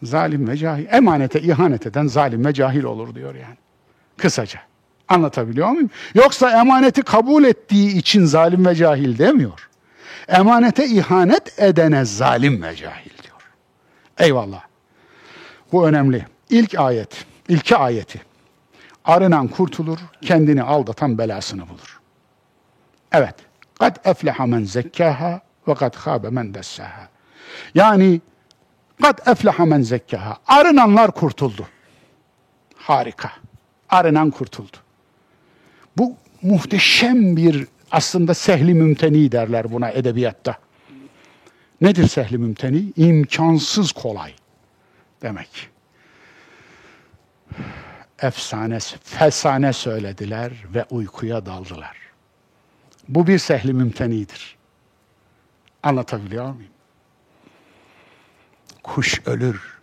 Zalim 0.02 0.48
ve 0.48 0.56
cahil. 0.56 0.86
Emanete 0.90 1.40
ihanet 1.40 1.86
eden 1.86 2.06
zalim 2.06 2.44
ve 2.44 2.52
cahil 2.52 2.84
olur 2.84 3.14
diyor 3.14 3.34
yani. 3.34 3.56
Kısaca. 4.16 4.60
Anlatabiliyor 5.08 5.68
muyum? 5.68 5.90
Yoksa 6.14 6.60
emaneti 6.60 7.02
kabul 7.02 7.44
ettiği 7.44 7.96
için 7.96 8.24
zalim 8.24 8.66
ve 8.66 8.74
cahil 8.74 9.18
demiyor. 9.18 9.68
Emanete 10.28 10.86
ihanet 10.86 11.58
edene 11.58 12.04
zalim 12.04 12.62
ve 12.62 12.76
cahil. 12.76 13.13
Eyvallah. 14.18 14.62
Bu 15.72 15.88
önemli. 15.88 16.26
İlk 16.50 16.78
ayet, 16.78 17.26
ilki 17.48 17.76
ayeti. 17.76 18.22
Arınan 19.04 19.48
kurtulur, 19.48 19.98
kendini 20.22 20.62
aldatan 20.62 21.18
belasını 21.18 21.68
bulur. 21.68 22.00
Evet. 23.12 23.34
Kad 23.78 23.96
efleha 24.04 24.46
men 24.46 24.64
zekkaha 24.64 25.40
ve 25.68 25.74
kad 25.74 25.94
khâbe 25.94 26.30
men 26.30 26.54
dessaha. 26.54 27.08
Yani 27.74 28.20
kad 29.02 29.18
efleha 29.26 29.64
men 29.64 29.82
zekkaha. 29.82 30.36
Arınanlar 30.46 31.10
kurtuldu. 31.10 31.66
Harika. 32.76 33.32
Arınan 33.88 34.30
kurtuldu. 34.30 34.76
Bu 35.98 36.16
muhteşem 36.42 37.36
bir 37.36 37.66
aslında 37.90 38.34
sehli 38.34 38.74
mümteni 38.74 39.32
derler 39.32 39.72
buna 39.72 39.90
edebiyatta. 39.90 40.56
Nedir 41.84 42.08
sehli 42.08 42.38
mümteni? 42.38 42.92
İmkansız 42.96 43.92
kolay 43.92 44.34
demek. 45.22 45.70
Efsane, 48.22 48.78
fesane 49.04 49.72
söylediler 49.72 50.52
ve 50.74 50.84
uykuya 50.90 51.46
daldılar. 51.46 51.96
Bu 53.08 53.26
bir 53.26 53.38
sehli 53.38 53.72
mümtenidir. 53.72 54.56
Anlatabiliyor 55.82 56.54
muyum? 56.54 56.72
Kuş 58.82 59.22
ölür, 59.26 59.80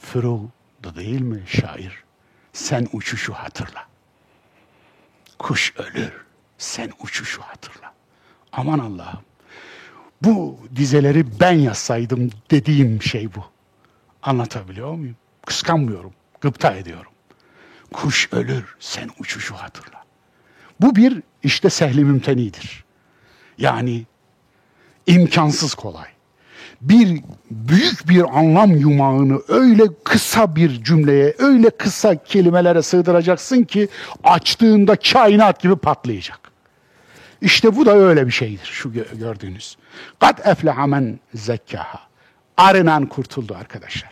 fırıldı 0.00 0.96
değil 0.96 1.20
mi 1.20 1.42
şair? 1.46 2.04
Sen 2.52 2.88
uçuşu 2.92 3.32
hatırla. 3.32 3.86
Kuş 5.38 5.74
ölür, 5.76 6.12
sen 6.58 6.92
uçuşu 7.00 7.42
hatırla. 7.42 7.92
Aman 8.52 8.78
Allah'ım 8.78 9.25
bu 10.22 10.58
dizeleri 10.76 11.40
ben 11.40 11.52
yazsaydım 11.52 12.30
dediğim 12.50 13.02
şey 13.02 13.34
bu. 13.34 13.44
Anlatabiliyor 14.22 14.92
muyum? 14.94 15.16
Kıskanmıyorum, 15.46 16.12
gıpta 16.40 16.72
ediyorum. 16.72 17.12
Kuş 17.92 18.28
ölür, 18.32 18.76
sen 18.80 19.10
uçuşu 19.18 19.54
hatırla. 19.54 20.04
Bu 20.80 20.96
bir 20.96 21.22
işte 21.42 21.70
sehli 21.70 22.04
mümtenidir. 22.04 22.84
Yani 23.58 24.06
imkansız 25.06 25.74
kolay. 25.74 26.08
Bir 26.80 27.20
büyük 27.50 28.08
bir 28.08 28.38
anlam 28.38 28.76
yumağını 28.76 29.40
öyle 29.48 29.82
kısa 30.04 30.56
bir 30.56 30.84
cümleye, 30.84 31.34
öyle 31.38 31.70
kısa 31.70 32.24
kelimelere 32.24 32.82
sığdıracaksın 32.82 33.62
ki 33.64 33.88
açtığında 34.24 34.96
kainat 34.96 35.60
gibi 35.60 35.76
patlayacak. 35.76 36.40
İşte 37.40 37.76
bu 37.76 37.86
da 37.86 37.96
öyle 37.96 38.26
bir 38.26 38.32
şeydir 38.32 38.64
şu 38.72 38.92
gördüğünüz. 38.92 39.76
Kad 40.20 40.38
efleha 40.44 40.86
men 40.86 41.20
zekkaha. 41.34 42.00
Arınan 42.56 43.06
kurtuldu 43.06 43.56
arkadaşlar. 43.60 44.10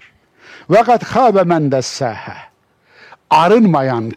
Ve 0.70 0.82
kad 0.82 1.04
khâbe 1.04 1.42
men 1.42 1.72
dessâhe. 1.72 2.36
Arınmayan, 3.30 4.12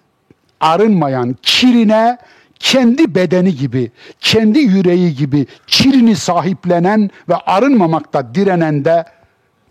arınmayan 0.59 1.35
kirine 1.41 2.17
kendi 2.59 3.15
bedeni 3.15 3.55
gibi, 3.55 3.91
kendi 4.19 4.59
yüreği 4.59 5.15
gibi 5.15 5.47
kirini 5.67 6.15
sahiplenen 6.15 7.09
ve 7.29 7.35
arınmamakta 7.35 8.35
direnen 8.35 8.85
de 8.85 9.05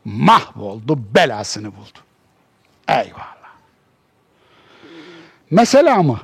mahvoldu, 0.05 0.99
belasını 1.15 1.67
buldu. 1.67 1.99
Eyvallah. 2.89 3.37
Mesela 5.51 6.03
mı? 6.03 6.21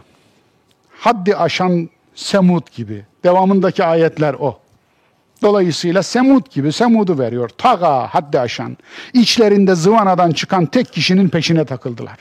Haddi 0.99 1.37
aşan 1.37 1.91
Semud 2.15 2.67
gibi. 2.77 3.05
Devamındaki 3.25 3.85
ayetler 3.85 4.35
o. 4.35 4.62
Dolayısıyla 5.43 6.03
Semud 6.03 6.47
gibi 6.51 6.73
Semud'u 6.73 7.19
veriyor. 7.19 7.49
Taga 7.49 8.07
haddi 8.07 8.41
aşan. 8.41 8.77
İçlerinde 9.13 9.75
zıvanadan 9.75 10.31
çıkan 10.31 10.67
tek 10.67 10.93
kişinin 10.93 11.29
peşine 11.29 11.65
takıldılar. 11.65 12.19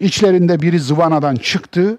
İçlerinde 0.00 0.62
biri 0.62 0.80
zıvanadan 0.80 1.36
çıktı 1.36 1.98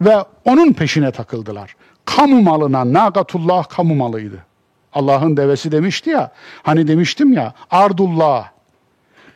ve 0.00 0.16
onun 0.44 0.72
peşine 0.72 1.10
takıldılar. 1.10 1.76
Kamu 2.04 2.42
malına 2.42 2.92
nagatullah 2.92 3.68
kamu 3.68 3.94
malıydı. 3.94 4.38
Allah'ın 4.92 5.36
devesi 5.36 5.72
demişti 5.72 6.10
ya, 6.10 6.32
hani 6.62 6.88
demiştim 6.88 7.32
ya, 7.32 7.54
Ardullah, 7.70 8.48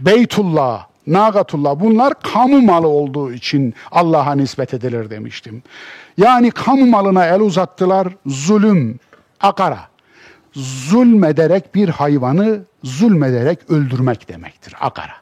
Beytullah, 0.00 0.86
Nagatullah 1.06 1.80
bunlar 1.80 2.14
kamu 2.14 2.60
malı 2.60 2.88
olduğu 2.88 3.32
için 3.32 3.74
Allah'a 3.90 4.34
nispet 4.34 4.74
edilir 4.74 5.10
demiştim. 5.10 5.62
Yani 6.18 6.50
kamu 6.50 6.86
malına 6.86 7.26
el 7.26 7.40
uzattılar 7.40 8.08
zulüm, 8.26 9.00
akara. 9.40 9.88
Zulmederek 10.52 11.74
bir 11.74 11.88
hayvanı 11.88 12.60
zulmederek 12.84 13.70
öldürmek 13.70 14.28
demektir 14.28 14.74
akara. 14.80 15.14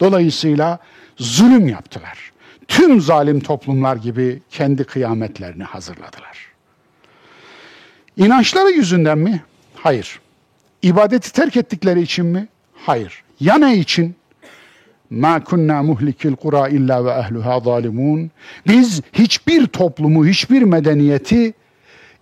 Dolayısıyla 0.00 0.78
zulüm 1.16 1.68
yaptılar. 1.68 2.32
Tüm 2.68 3.00
zalim 3.00 3.40
toplumlar 3.40 3.96
gibi 3.96 4.42
kendi 4.50 4.84
kıyametlerini 4.84 5.64
hazırladılar. 5.64 6.48
İnançları 8.16 8.70
yüzünden 8.70 9.18
mi? 9.18 9.42
Hayır. 9.74 10.20
İbadeti 10.82 11.32
terk 11.32 11.56
ettikleri 11.56 12.02
için 12.02 12.26
mi? 12.26 12.48
Hayır. 12.74 13.22
Ya 13.40 13.58
ne 13.58 13.76
için? 13.76 14.16
Ma 15.10 15.44
kunna 15.44 15.82
muhlikil 15.82 16.36
kura 16.36 16.68
illa 16.68 17.04
ve 17.04 17.10
ehluha 17.10 17.60
zalimun. 17.60 18.30
Biz 18.66 19.00
hiçbir 19.12 19.66
toplumu, 19.66 20.26
hiçbir 20.26 20.62
medeniyeti 20.62 21.54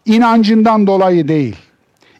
inancından 0.06 0.86
dolayı 0.86 1.28
değil, 1.28 1.56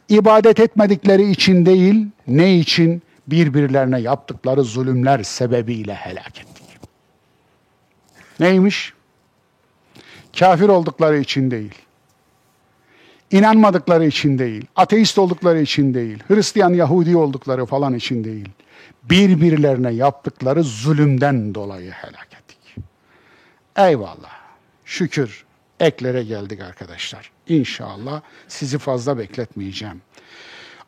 ibadet 0.09 0.61
etmedikleri 0.61 1.31
için 1.31 1.67
değil, 1.67 2.07
ne 2.27 2.59
için? 2.59 3.03
Birbirlerine 3.27 4.01
yaptıkları 4.01 4.65
zulümler 4.65 5.23
sebebiyle 5.23 5.95
helak 5.95 6.41
ettik. 6.41 6.65
Neymiş? 8.41 8.93
Kafir 10.39 10.69
oldukları 10.69 11.19
için 11.19 11.51
değil, 11.51 11.75
inanmadıkları 13.31 14.07
için 14.07 14.39
değil, 14.39 14.67
ateist 14.77 15.19
oldukları 15.19 15.61
için 15.61 15.95
değil, 15.95 16.23
Hristiyan, 16.29 16.75
Yahudi 16.75 17.17
oldukları 17.17 17.67
falan 17.67 17.95
için 17.95 18.25
değil, 18.25 18.49
birbirlerine 19.03 19.93
yaptıkları 19.93 20.63
zulümden 20.63 21.55
dolayı 21.55 21.91
helak 21.91 22.29
ettik. 22.33 22.77
Eyvallah. 23.77 24.43
Şükür 24.85 25.45
eklere 25.83 26.23
geldik 26.23 26.61
arkadaşlar. 26.61 27.31
İnşallah 27.49 28.21
sizi 28.49 28.79
fazla 28.79 29.19
bekletmeyeceğim. 29.19 30.03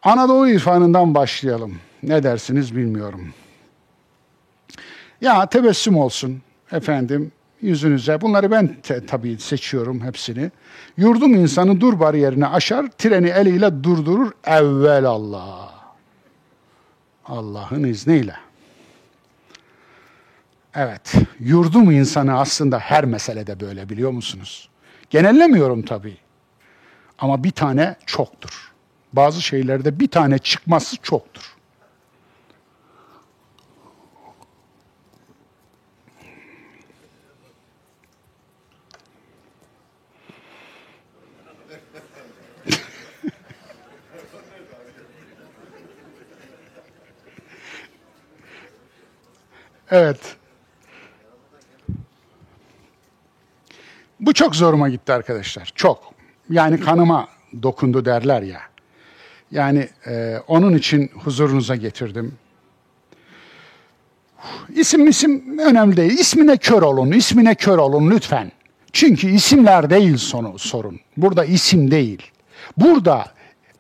Anadolu 0.03 0.49
irfanından 0.49 1.15
başlayalım. 1.15 1.79
Ne 2.03 2.23
dersiniz 2.23 2.77
bilmiyorum. 2.77 3.35
Ya 5.21 5.47
tebessüm 5.47 5.97
olsun 5.97 6.43
efendim 6.73 7.33
yüzünüze. 7.63 8.21
Bunları 8.21 8.51
ben 8.51 8.77
te, 8.83 9.07
tabii 9.07 9.39
seçiyorum 9.39 10.01
hepsini. 10.01 10.51
Yurdum 10.97 11.35
insanı 11.35 11.81
dur 11.81 12.01
bariyerine 12.01 12.47
aşar, 12.47 12.87
treni 12.99 13.29
eliyle 13.29 13.85
durdurur 13.85 14.33
evvel 14.45 15.05
Allah. 15.05 15.75
Allah'ın 17.25 17.85
izniyle. 17.85 18.35
Evet, 20.75 21.15
yurdum 21.41 21.91
insanı 21.91 22.39
aslında 22.39 22.79
her 22.79 23.05
meselede 23.05 23.61
böyle 23.61 23.89
biliyor 23.89 24.11
musunuz? 24.11 24.69
Genellemiyorum 25.11 25.83
tabii. 25.83 26.17
Ama 27.19 27.45
bir 27.45 27.51
tane 27.51 27.97
çoktur. 28.07 28.73
Bazı 29.13 29.43
şeylerde 29.43 30.01
bir 30.01 30.09
tane 30.09 30.39
çıkması 30.39 30.97
çoktur. 30.97 31.55
Evet. 49.91 50.37
Çok 54.35 54.57
zoruma 54.57 54.89
gitti 54.89 55.13
arkadaşlar. 55.13 55.73
Çok. 55.75 56.15
Yani 56.51 56.81
kanıma 56.81 57.29
dokundu 57.63 58.05
derler 58.05 58.43
ya. 58.43 58.61
Yani 59.51 59.89
e, 60.07 60.39
onun 60.47 60.75
için 60.75 61.11
huzurunuza 61.15 61.77
getirdim. 61.77 62.35
İsim 64.69 65.09
isim 65.09 65.59
önemli 65.59 65.97
değil. 65.97 66.19
İsmine 66.19 66.57
kör 66.57 66.83
olun, 66.83 67.13
ismine 67.13 67.55
kör 67.55 67.79
olun 67.79 68.11
lütfen. 68.11 68.53
Çünkü 68.93 69.31
isimler 69.31 69.91
değil 69.91 70.17
sonu, 70.17 70.59
sorun. 70.59 71.01
Burada 71.17 71.45
isim 71.45 71.91
değil. 71.91 72.23
Burada 72.77 73.27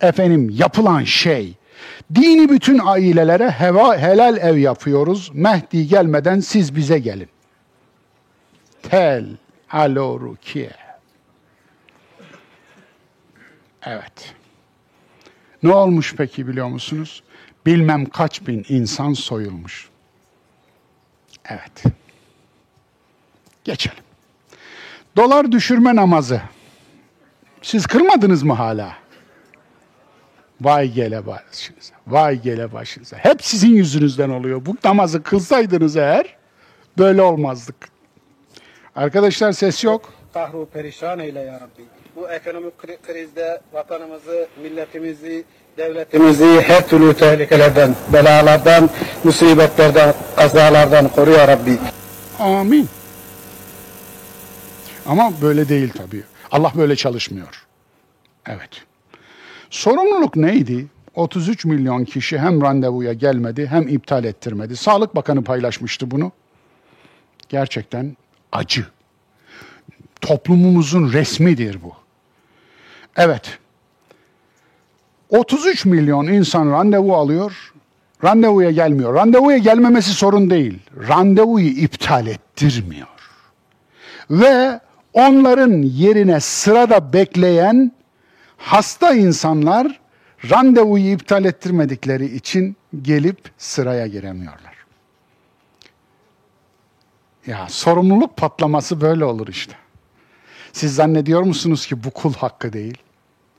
efendim 0.00 0.50
yapılan 0.50 1.05
şey, 1.05 1.55
dini 2.14 2.48
bütün 2.48 2.80
ailelere 2.84 3.50
heva, 3.50 3.98
helal 3.98 4.36
ev 4.36 4.57
yapıyoruz. 4.57 5.30
Mehdi 5.34 5.88
gelmeden 5.88 6.40
siz 6.40 6.76
bize 6.76 6.98
gelin. 6.98 7.28
Tel 8.82 9.26
alo 9.71 10.21
rukiye. 10.21 10.71
Evet. 13.83 14.35
Ne 15.62 15.75
olmuş 15.75 16.15
peki 16.17 16.49
biliyor 16.49 16.69
musunuz? 16.69 17.23
Bilmem 17.67 18.07
kaç 18.07 18.47
bin 18.47 18.67
insan 18.69 19.12
soyulmuş. 19.12 19.89
Evet. 21.45 21.83
Geçelim. 23.65 24.05
Dolar 25.17 25.53
düşürme 25.53 25.97
namazı. 25.97 26.43
Siz 27.62 27.87
kırmadınız 27.87 28.43
mı 28.43 28.53
hala? 28.53 28.97
Vay 30.61 30.93
gele 30.93 31.27
başınıza. 31.27 31.95
Vay 32.07 32.43
gele 32.43 32.73
başınıza. 32.73 33.17
Hep 33.17 33.45
sizin 33.45 33.75
yüzünüzden 33.75 34.31
oluyor. 34.31 34.67
Bu 34.67 34.77
namazı 34.85 35.23
kılsaydınız 35.23 35.97
eğer 35.97 36.37
böyle 36.99 37.23
olmazdık. 37.23 37.93
Arkadaşlar 38.97 39.53
ses 39.53 39.84
yok. 39.84 40.12
Kahru 40.34 40.66
perişan 40.72 41.18
eyle 41.18 41.40
ya 41.40 41.55
Rabbi. 41.55 41.82
Bu 42.16 42.30
ekonomik 42.30 42.78
kri- 42.78 42.99
krizde 43.03 43.61
vatanımızı, 43.72 44.49
milletimizi, 44.62 45.45
devletimizi 45.76 46.61
her 46.61 46.88
türlü 46.88 47.14
tehlikelerden, 47.14 47.95
belalardan, 48.12 48.90
musibetlerden, 49.24 50.14
kazalardan 50.36 51.09
koru 51.09 51.30
ya 51.30 51.49
Rabbi. 51.49 51.78
Amin. 52.40 52.88
Ama 55.07 55.32
böyle 55.42 55.68
değil 55.68 55.92
tabii. 55.97 56.22
Allah 56.51 56.72
böyle 56.76 56.97
çalışmıyor. 56.97 57.66
Evet. 58.47 58.70
Sorumluluk 59.70 60.36
neydi? 60.36 60.86
33 61.14 61.64
milyon 61.64 62.05
kişi 62.05 62.38
hem 62.38 62.62
randevuya 62.62 63.12
gelmedi 63.12 63.66
hem 63.66 63.88
iptal 63.88 64.24
ettirmedi. 64.24 64.76
Sağlık 64.76 65.16
Bakanı 65.16 65.45
paylaşmıştı 65.45 66.11
bunu. 66.11 66.32
Gerçekten 67.49 68.16
acı. 68.55 68.86
Toplumumuzun 70.20 71.12
resmidir 71.12 71.82
bu. 71.82 71.92
Evet. 73.16 73.59
33 75.30 75.84
milyon 75.84 76.26
insan 76.26 76.72
randevu 76.72 77.14
alıyor, 77.14 77.72
randevuya 78.24 78.70
gelmiyor. 78.70 79.14
Randevuya 79.14 79.59
gelmemesi 79.59 80.11
sorun 80.11 80.50
değil. 80.50 80.78
Randevuyu 81.09 81.68
iptal 81.68 82.26
ettirmiyor. 82.26 83.09
Ve 84.30 84.80
onların 85.12 85.82
yerine 85.82 86.40
sırada 86.40 87.12
bekleyen 87.12 87.92
hasta 88.56 89.14
insanlar 89.14 90.01
randevuyu 90.51 91.12
iptal 91.12 91.44
ettirmedikleri 91.44 92.36
için 92.36 92.76
gelip 93.02 93.39
sıraya 93.59 94.06
giremiyorlar. 94.06 94.73
Ya 97.47 97.69
sorumluluk 97.69 98.37
patlaması 98.37 99.01
böyle 99.01 99.25
olur 99.25 99.49
işte. 99.49 99.75
Siz 100.73 100.95
zannediyor 100.95 101.43
musunuz 101.43 101.87
ki 101.87 102.05
bu 102.05 102.11
kul 102.11 102.35
hakkı 102.35 102.73
değil? 102.73 102.99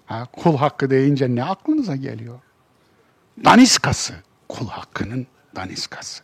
Ha, 0.05 0.27
kul 0.31 0.57
hakkı 0.57 0.89
deyince 0.89 1.35
ne 1.35 1.43
aklınıza 1.43 1.95
geliyor? 1.95 2.39
Daniskası. 3.45 4.13
Kul 4.49 4.67
hakkının 4.67 5.27
daniskası. 5.55 6.23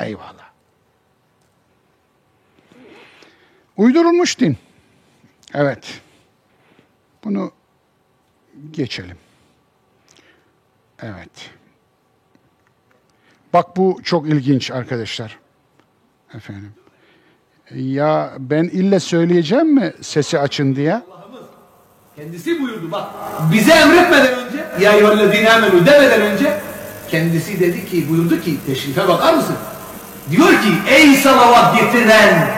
Eyvallah. 0.00 0.50
Uydurulmuş 3.76 4.40
din. 4.40 4.56
Evet. 5.54 6.00
Bunu 7.24 7.52
geçelim. 8.70 9.18
Evet. 11.02 11.50
Bak 13.52 13.76
bu 13.76 14.00
çok 14.04 14.28
ilginç 14.28 14.70
arkadaşlar. 14.70 15.43
Efendim. 16.36 16.72
Ya 17.74 18.32
ben 18.38 18.64
ille 18.64 19.00
söyleyeceğim 19.00 19.74
mi 19.74 19.92
sesi 20.00 20.38
açın 20.38 20.76
diye? 20.76 21.02
Kendisi 22.16 22.62
buyurdu 22.62 22.90
bak. 22.92 23.04
Bize 23.52 23.72
emretmeden 23.72 24.34
önce 24.34 24.64
ya 24.80 24.92
eyyühellezine 24.92 25.52
amenu 25.52 25.86
demeden 25.86 26.20
önce 26.20 26.60
kendisi 27.10 27.60
dedi 27.60 27.86
ki 27.86 28.08
buyurdu 28.10 28.40
ki 28.40 28.56
teşrife 28.66 29.08
bakar 29.08 29.34
mısın? 29.34 29.56
Diyor 30.30 30.48
ki 30.48 30.72
ey 30.88 31.14
salavat 31.16 31.80
getiren 31.80 32.50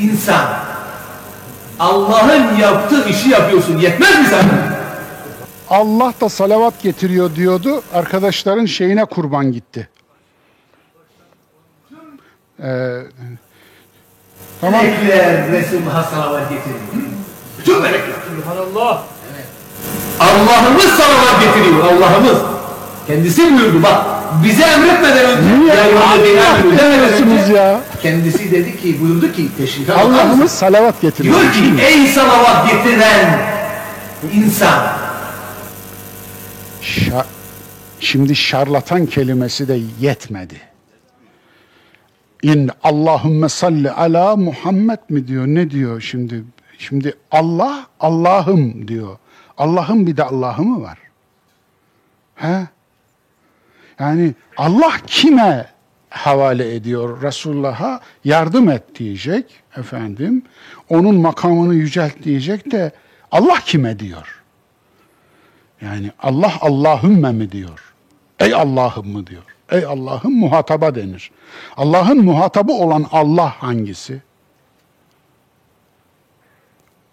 insan 0.00 0.46
Allah'ın 1.78 2.56
yaptığı 2.56 3.08
işi 3.08 3.28
yapıyorsun 3.28 3.78
yetmez 3.78 4.18
mi 4.18 4.26
sana? 4.30 4.72
Allah 5.70 6.12
da 6.20 6.28
salavat 6.28 6.82
getiriyor 6.82 7.34
diyordu. 7.34 7.82
Arkadaşların 7.94 8.66
şeyine 8.66 9.04
kurban 9.04 9.52
gitti. 9.52 9.88
Ee, 12.62 12.98
tamam. 14.60 14.84
Melekler 14.84 15.48
Resulullah'a 15.52 16.02
salavat 16.02 16.48
getiriyor. 16.50 16.80
Bütün 17.58 17.82
melekler. 17.82 18.14
Subhanallah. 18.28 19.02
Allah'ımız 20.20 20.84
salavat 20.84 21.40
getiriyor. 21.40 21.84
Allah'ımız. 21.84 22.38
Kendisi 23.06 23.58
buyurdu 23.58 23.82
bak. 23.82 24.04
Bize 24.44 24.62
emretmeden 24.62 25.26
önce 25.26 25.58
Niye? 25.60 25.74
ya 25.74 25.84
önce 27.44 27.52
ya? 27.52 27.80
kendisi 28.02 28.50
dedi 28.50 28.80
ki 28.80 29.00
buyurdu 29.00 29.32
ki 29.32 29.48
mısın? 29.56 29.98
Allah'ımız 29.98 30.50
salavat 30.52 31.00
getiriyor. 31.00 31.40
Diyor 31.40 31.52
ki 31.52 31.82
ey 31.84 32.06
salavat 32.08 32.70
getiren 32.70 33.38
insan. 34.34 34.86
Şa- 36.82 37.24
Şimdi 38.00 38.36
şarlatan 38.36 39.06
kelimesi 39.06 39.68
de 39.68 39.78
yetmedi. 40.00 40.60
İn 42.42 42.70
Allahümme 42.82 43.48
salli 43.48 43.90
ala 43.90 44.36
Muhammed 44.36 44.98
mi 45.08 45.28
diyor? 45.28 45.46
Ne 45.46 45.70
diyor 45.70 46.00
şimdi? 46.00 46.44
Şimdi 46.78 47.14
Allah 47.30 47.86
Allah'ım 48.00 48.88
diyor. 48.88 49.16
Allah'ın 49.58 50.06
bir 50.06 50.16
de 50.16 50.24
Allah'ı 50.24 50.62
mı 50.62 50.82
var? 50.82 50.98
He? 52.34 52.66
Yani 53.98 54.34
Allah 54.56 54.92
kime 55.06 55.66
havale 56.10 56.74
ediyor? 56.74 57.22
Resulullah'a 57.22 58.00
yardım 58.24 58.68
et 58.68 58.82
diyecek 58.98 59.62
efendim. 59.76 60.42
Onun 60.88 61.14
makamını 61.14 61.74
yücelt 61.74 62.22
diyecek 62.24 62.70
de 62.72 62.92
Allah 63.30 63.58
kime 63.64 63.98
diyor? 63.98 64.42
Yani 65.80 66.10
Allah 66.18 66.52
Allahümme 66.60 67.32
mi 67.32 67.52
diyor? 67.52 67.94
Ey 68.40 68.54
Allah'ım 68.54 69.08
mı 69.08 69.26
diyor? 69.26 69.51
Ey 69.72 69.84
Allah'ım 69.84 70.38
muhataba 70.38 70.94
denir. 70.94 71.30
Allah'ın 71.76 72.24
muhatabı 72.24 72.72
olan 72.72 73.06
Allah 73.12 73.62
hangisi? 73.62 74.22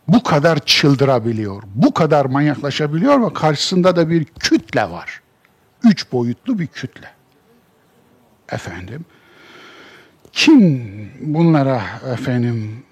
Bu 0.08 0.24
kadar 0.24 0.60
çıldırabiliyor, 0.60 1.64
bu 1.76 1.94
kadar 1.94 2.26
manyaklaşabiliyor 2.26 3.22
ve 3.22 3.34
karşısında 3.34 3.96
da 3.96 4.10
bir 4.10 4.26
kütle 4.26 4.90
var. 4.90 5.22
Üç 5.84 6.12
boyutlu 6.12 6.60
bir 6.60 6.68
kütle. 6.68 7.10
Efendim, 8.52 9.06
kim 10.32 10.84
bunlara 11.22 11.82
efendim 12.14 12.84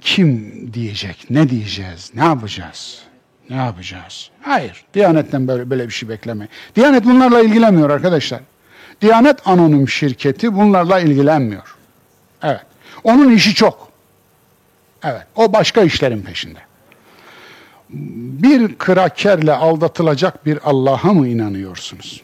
kim 0.00 0.52
diyecek, 0.74 1.26
ne 1.30 1.50
diyeceğiz, 1.50 2.10
ne 2.14 2.24
yapacağız? 2.24 3.02
Ne 3.50 3.56
yapacağız? 3.56 4.30
Hayır, 4.42 4.84
Diyanet'ten 4.94 5.48
böyle, 5.48 5.70
böyle 5.70 5.86
bir 5.86 5.92
şey 5.92 6.08
bekleme. 6.08 6.48
Diyanet 6.76 7.04
bunlarla 7.04 7.40
ilgilenmiyor 7.40 7.90
arkadaşlar. 7.90 8.40
Diyanet 9.00 9.46
anonim 9.46 9.88
şirketi 9.88 10.54
bunlarla 10.54 11.00
ilgilenmiyor. 11.00 11.76
Evet. 12.42 12.60
Onun 13.04 13.32
işi 13.32 13.54
çok. 13.54 13.88
Evet. 15.04 15.22
O 15.36 15.52
başka 15.52 15.82
işlerin 15.82 16.22
peşinde. 16.22 16.58
Bir 17.90 18.78
krakerle 18.78 19.52
aldatılacak 19.52 20.46
bir 20.46 20.58
Allah'a 20.64 21.12
mı 21.12 21.28
inanıyorsunuz? 21.28 22.22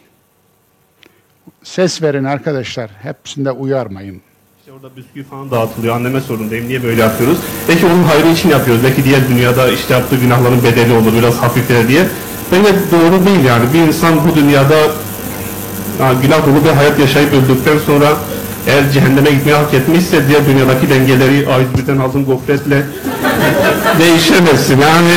Ses 1.63 2.01
verin 2.01 2.23
arkadaşlar. 2.23 2.91
Hepsinde 3.01 3.51
uyarmayın. 3.51 4.21
İşte 4.59 4.71
orada 4.71 4.95
bisküvi 4.95 5.23
falan 5.23 5.51
dağıtılıyor. 5.51 5.95
Anneme 5.95 6.21
sorundayım. 6.21 6.67
Niye 6.67 6.83
böyle 6.83 7.01
yapıyoruz? 7.01 7.37
Belki 7.69 7.85
onun 7.85 8.03
hayrı 8.03 8.27
için 8.27 8.49
yapıyoruz. 8.49 8.83
Belki 8.83 9.03
diğer 9.03 9.29
dünyada 9.29 9.71
işte 9.71 9.93
yaptığı 9.93 10.15
günahların 10.15 10.63
bedeli 10.63 10.93
olur. 10.93 11.13
Biraz 11.13 11.41
hafifler 11.41 11.87
diye. 11.87 12.07
Bence 12.51 12.69
doğru 12.91 13.25
değil 13.25 13.43
yani. 13.45 13.73
Bir 13.73 13.79
insan 13.79 14.29
bu 14.29 14.35
dünyada 14.35 14.75
günah 16.21 16.47
dolu 16.47 16.65
bir 16.65 16.69
hayat 16.69 16.99
yaşayıp 16.99 17.33
öldükten 17.33 17.77
sonra 17.85 18.05
eğer 18.67 18.91
cehenneme 18.91 19.29
gitmeyi 19.29 19.57
hak 19.57 19.73
etmişse 19.73 20.27
diğer 20.27 20.45
dünyadaki 20.45 20.89
dengeleri 20.89 21.45
A101'den 21.45 21.97
aldığın 21.97 22.25
gofretle 22.25 22.83
değişemezsin. 23.99 24.81
Yani 24.81 25.13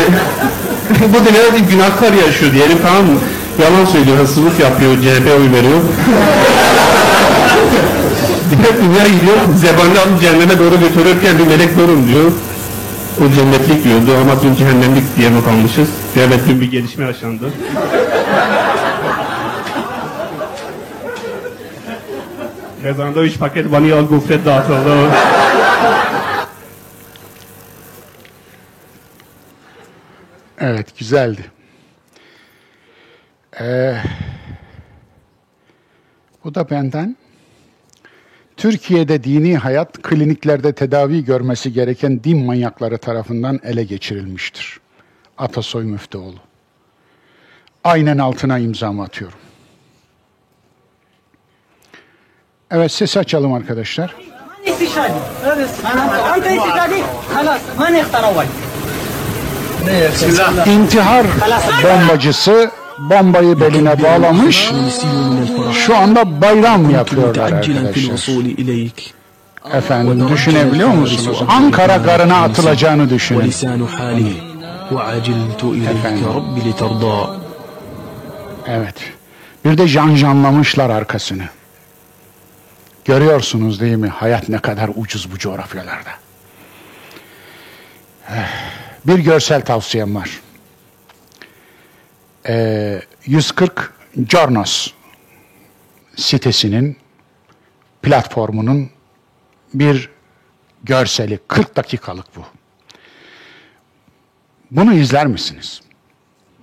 bu 1.13 1.19
dünyada 1.27 1.57
bir 1.57 1.73
günahkar 1.73 2.13
yaşıyor 2.13 2.53
diyelim 2.53 2.79
tamam 2.83 3.05
mı? 3.05 3.19
Yalan 3.63 3.85
söylüyor, 3.85 4.19
hırsızlık 4.19 4.61
yapıyor, 4.61 4.97
CHP 4.97 5.27
oy 5.27 5.53
veriyor. 5.57 5.81
Diğer 8.51 8.77
dünya 8.83 9.07
gidiyor, 9.09 9.37
zebani 9.57 9.99
alıp 9.99 10.21
cehenneme 10.21 10.59
doğru 10.59 10.81
götürürken 10.81 11.39
bir 11.39 11.47
melek 11.47 11.79
durun 11.79 12.09
diyor. 12.09 12.33
O 13.21 13.35
cennetlik 13.35 13.85
diyordu 13.85 14.11
ama 14.23 14.43
dün 14.43 14.55
cehennemlik 14.55 15.17
diye 15.17 15.35
not 15.35 15.49
almışız. 15.49 15.89
Evet 16.17 16.41
dün 16.49 16.61
bir 16.61 16.71
gelişme 16.71 17.05
yaşandı. 17.05 17.45
Mezarında 22.83 23.23
üç 23.23 23.39
paket 23.39 23.73
vanilyalı 23.73 24.09
gofret 24.09 24.45
dağıtıldı. 24.47 25.11
Evet, 30.61 30.99
güzeldi. 30.99 31.45
Ee, 33.61 33.95
bu 36.45 36.55
da 36.55 36.71
benden. 36.71 37.17
Türkiye'de 38.57 39.25
dini 39.25 39.57
hayat 39.57 40.03
kliniklerde 40.03 40.73
tedavi 40.73 41.25
görmesi 41.25 41.73
gereken 41.73 42.25
din 42.25 42.45
manyakları 42.45 42.99
tarafından 42.99 43.61
ele 43.63 43.85
geçirilmiştir. 43.85 44.81
Atasoy 45.39 45.85
Müftüoğlu. 45.85 46.39
Aynen 47.85 48.19
altına 48.19 48.59
imzamı 48.59 49.03
atıyorum. 49.03 49.39
Evet 52.71 52.93
sesi 52.93 53.19
açalım 53.19 53.53
arkadaşlar. 53.53 54.15
İntihar 60.67 61.27
bombacısı 61.85 62.71
bombayı 62.99 63.61
beline 63.61 64.03
bağlamış 64.03 64.73
şu 65.73 65.97
anda 65.97 66.41
bayram 66.41 66.91
yapıyorlar 66.91 67.53
arkadaşlar. 67.53 67.95
Efendim 69.73 70.29
düşünebiliyor 70.29 70.89
musunuz? 70.89 71.43
Ankara 71.49 72.03
karına 72.03 72.43
atılacağını 72.43 73.11
düşünün. 73.11 73.41
Efendim. 75.91 76.25
Evet. 78.67 78.95
Bir 79.65 79.79
de 79.79 79.89
janjanlamışlar 79.89 80.91
arkasını. 80.91 81.43
Görüyorsunuz 83.09 83.81
değil 83.81 83.97
mi? 83.97 84.09
Hayat 84.09 84.49
ne 84.49 84.59
kadar 84.59 84.91
ucuz 84.95 85.33
bu 85.33 85.39
coğrafyalarda. 85.39 86.11
Eh, 88.31 88.49
Bir 89.07 89.19
görsel 89.19 89.65
tavsiyem 89.65 90.15
var. 90.15 90.41
Ee, 92.49 93.03
140 93.27 93.93
Jornos 94.29 94.91
sitesinin 96.17 96.97
platformunun 98.03 98.91
bir 99.75 100.11
görseli 100.85 101.39
40 101.49 101.77
dakikalık 101.77 102.37
bu. 102.37 102.45
Bunu 104.71 104.95
izler 104.95 105.27
misiniz? 105.27 105.81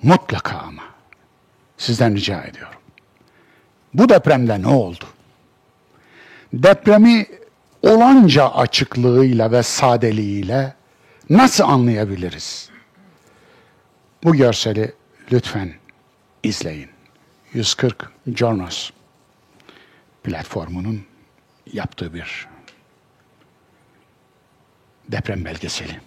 Mutlaka 0.04 0.58
ama. 0.58 0.84
Sizden 1.78 2.16
rica 2.16 2.42
ediyorum. 2.44 2.80
Bu 3.94 4.10
depremde 4.10 4.62
ne 4.62 4.68
oldu? 4.68 5.06
Depremi 6.56 7.26
olanca 7.82 8.50
açıklığıyla 8.50 9.52
ve 9.52 9.64
sadeliğiyle 9.64 10.74
nasıl 11.30 11.64
anlayabiliriz? 11.64 12.70
Bu 14.24 14.36
görseli 14.36 14.94
lütfen 15.32 15.74
izleyin. 16.44 16.90
140 17.54 18.12
Jornos 18.36 18.92
platformunun 20.24 21.06
yaptığı 21.74 22.14
bir 22.14 22.48
deprem 25.10 25.46
belgeseli. 25.46 26.00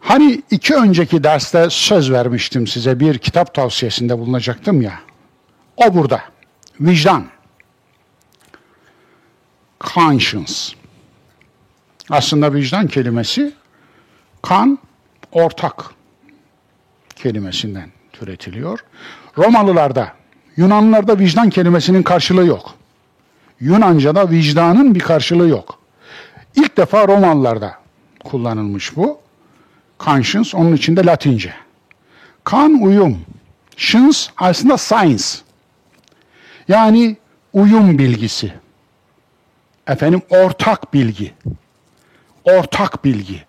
Hani 0.00 0.42
iki 0.50 0.74
önceki 0.74 1.24
derste 1.24 1.70
söz 1.70 2.12
vermiştim 2.12 2.66
size 2.66 3.00
bir 3.00 3.18
kitap 3.18 3.54
tavsiyesinde 3.54 4.18
bulunacaktım 4.18 4.82
ya. 4.82 5.00
O 5.76 5.94
burada. 5.94 6.22
Vicdan. 6.80 7.33
Conscience. 9.94 10.52
Aslında 12.10 12.54
vicdan 12.54 12.86
kelimesi 12.86 13.52
kan, 14.42 14.78
ortak 15.32 15.84
kelimesinden 17.16 17.90
türetiliyor. 18.12 18.78
Romalılarda, 19.38 20.12
Yunanlılarda 20.56 21.18
vicdan 21.18 21.50
kelimesinin 21.50 22.02
karşılığı 22.02 22.46
yok. 22.46 22.74
Yunanca'da 23.60 24.30
vicdanın 24.30 24.94
bir 24.94 25.00
karşılığı 25.00 25.48
yok. 25.48 25.78
İlk 26.56 26.76
defa 26.76 27.08
Romalılarda 27.08 27.74
kullanılmış 28.24 28.96
bu. 28.96 29.18
Conscience 30.00 30.56
onun 30.56 30.76
içinde 30.76 31.06
Latince. 31.06 31.54
Kan 32.44 32.82
uyum. 32.82 33.18
Science 33.76 34.18
aslında 34.36 34.78
science. 34.78 35.24
Yani 36.68 37.16
uyum 37.52 37.98
bilgisi. 37.98 38.52
Efendim 39.88 40.22
ortak 40.30 40.94
bilgi. 40.94 41.32
Ortak 42.44 43.04
bilgi. 43.04 43.42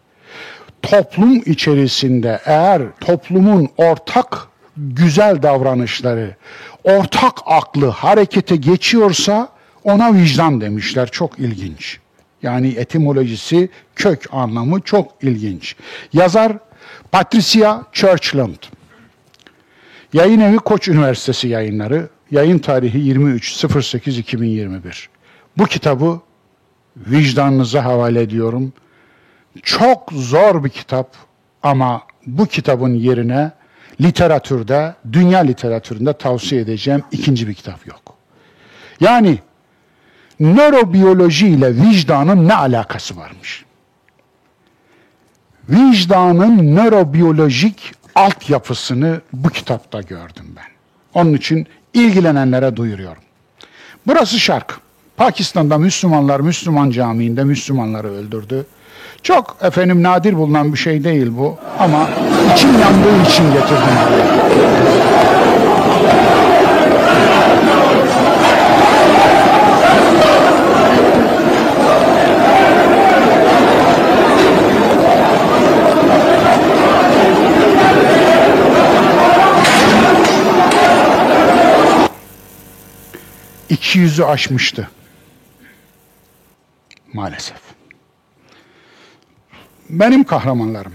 Toplum 0.81 1.43
içerisinde 1.45 2.41
eğer 2.45 2.81
toplumun 2.99 3.69
ortak 3.77 4.47
güzel 4.77 5.41
davranışları, 5.41 6.35
ortak 6.83 7.33
aklı 7.45 7.87
harekete 7.87 8.55
geçiyorsa 8.55 9.49
ona 9.83 10.13
vicdan 10.13 10.61
demişler. 10.61 11.11
Çok 11.11 11.39
ilginç. 11.39 11.99
Yani 12.43 12.67
etimolojisi, 12.67 13.69
kök 13.95 14.25
anlamı 14.31 14.81
çok 14.81 15.11
ilginç. 15.21 15.75
Yazar 16.13 16.53
Patricia 17.11 17.83
Churchland. 17.91 18.55
Yayın 20.13 20.39
evi 20.39 20.57
Koç 20.57 20.87
Üniversitesi 20.87 21.47
yayınları. 21.47 22.09
Yayın 22.31 22.59
tarihi 22.59 22.97
23.08.2021. 22.97 25.07
Bu 25.57 25.65
kitabı 25.65 26.19
vicdanınıza 26.97 27.83
havale 27.83 28.21
ediyorum. 28.21 28.73
Çok 29.63 30.11
zor 30.11 30.63
bir 30.63 30.69
kitap 30.69 31.15
ama 31.63 32.01
bu 32.25 32.45
kitabın 32.45 32.93
yerine 32.93 33.51
literatürde, 34.01 34.95
dünya 35.13 35.39
literatüründe 35.39 36.13
tavsiye 36.13 36.61
edeceğim 36.61 37.03
ikinci 37.11 37.47
bir 37.47 37.53
kitap 37.53 37.87
yok. 37.87 38.15
Yani 38.99 39.39
nörobiyoloji 40.39 41.47
ile 41.47 41.75
vicdanın 41.75 42.47
ne 42.47 42.55
alakası 42.55 43.17
varmış? 43.17 43.65
Vicdanın 45.69 46.75
nörobiyolojik 46.75 47.93
altyapısını 48.15 49.21
bu 49.33 49.49
kitapta 49.49 50.01
gördüm 50.01 50.55
ben. 50.55 50.65
Onun 51.13 51.33
için 51.33 51.67
ilgilenenlere 51.93 52.75
duyuruyorum. 52.75 53.23
Burası 54.07 54.39
şark. 54.39 54.84
Pakistan'da 55.17 55.77
Müslümanlar 55.77 56.39
Müslüman 56.39 56.89
camiinde 56.89 57.43
Müslümanları 57.43 58.11
öldürdü. 58.11 58.65
Çok 59.23 59.57
efendim 59.61 60.03
nadir 60.03 60.33
bulunan 60.33 60.73
bir 60.73 60.77
şey 60.77 61.03
değil 61.03 61.27
bu 61.37 61.57
ama 61.79 62.09
içim 62.53 62.79
yandığı 62.79 63.29
için 63.29 63.53
getirdim 63.53 63.95
buraya. 64.07 64.35
İki 83.69 83.99
yüzü 83.99 84.23
aşmıştı. 84.23 84.89
Maalesef. 87.15 87.57
Benim 89.89 90.23
kahramanlarım. 90.23 90.93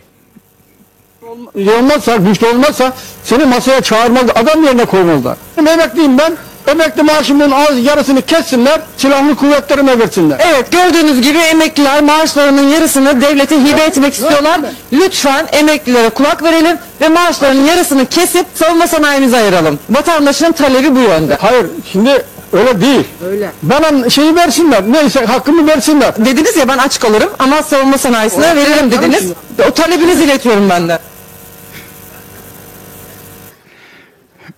olmazsa, 1.79 2.17
güçlü 2.17 2.47
olmazsa 2.47 2.93
seni 3.25 3.45
masaya 3.45 3.81
çağırmaz, 3.81 4.25
adam 4.35 4.65
yerine 4.65 4.85
koymazlar. 4.85 5.37
Emekliyim 5.59 6.19
ben. 6.19 6.37
Emekli 6.67 7.03
maaşımın 7.03 7.51
az 7.51 7.85
yarısını 7.85 8.23
kessinler, 8.23 8.81
silahlı 8.97 9.37
kuvvetlerime 9.37 9.99
versinler. 9.99 10.41
Evet 10.41 10.73
gördüğünüz 10.73 11.23
gibi 11.23 11.39
emekliler 11.39 12.03
maaşlarının 12.03 12.69
yarısını 12.69 13.21
devlete 13.21 13.57
hibe 13.65 13.81
etmek 13.81 14.15
istiyorlar. 14.15 14.61
Lütfen 14.93 15.47
emeklilere 15.53 16.09
kulak 16.09 16.43
verelim 16.43 16.79
ve 17.01 17.09
maaşlarının 17.09 17.65
yarısını 17.65 18.07
kesip 18.07 18.47
savunma 18.55 18.87
sanayimize 18.87 19.37
ayıralım. 19.37 19.79
Vatandaşın 19.91 20.53
talebi 20.53 20.97
bu 20.97 20.99
yönde. 20.99 21.35
Hayır, 21.35 21.67
şimdi 21.93 22.25
öyle 22.53 22.81
değil. 22.81 23.09
Öyle. 23.25 23.53
Bana 23.63 24.11
şeyi 24.11 24.37
versinler, 24.37 24.83
neyse 24.93 25.25
hakkımı 25.25 25.67
versinler. 25.67 26.17
Dediniz 26.17 26.57
ya 26.57 26.69
ben 26.69 26.79
aç 26.79 27.01
kalırım 27.01 27.31
ama 27.39 27.63
savunma 27.63 27.99
sanayisine 27.99 28.57
veririm 28.57 28.91
dediniz. 28.91 29.33
O 29.69 29.71
talebinizi 29.71 30.25
iletiyorum 30.25 30.71
ben 30.71 30.89
de. 30.89 30.99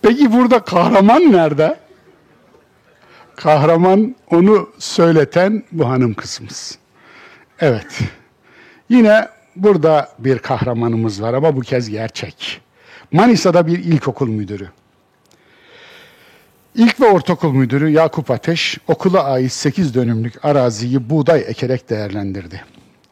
Peki 0.02 0.32
burada 0.32 0.58
kahraman 0.60 1.32
nerede? 1.32 1.76
Kahraman 3.36 4.16
onu 4.30 4.70
söyleten 4.78 5.62
bu 5.72 5.88
hanım 5.88 6.14
kızımız. 6.14 6.78
Evet. 7.60 7.98
Yine 8.88 9.28
burada 9.56 10.08
bir 10.18 10.38
kahramanımız 10.38 11.22
var 11.22 11.34
ama 11.34 11.56
bu 11.56 11.60
kez 11.60 11.88
gerçek. 11.88 12.60
Manisa'da 13.12 13.66
bir 13.66 13.78
ilkokul 13.78 14.28
müdürü. 14.28 14.68
İlk 16.74 17.00
ve 17.00 17.06
ortaokul 17.06 17.52
müdürü 17.52 17.88
Yakup 17.88 18.30
Ateş 18.30 18.78
okula 18.88 19.24
ait 19.24 19.52
8 19.52 19.94
dönümlük 19.94 20.44
araziyi 20.44 21.10
buğday 21.10 21.44
ekerek 21.46 21.90
değerlendirdi. 21.90 22.64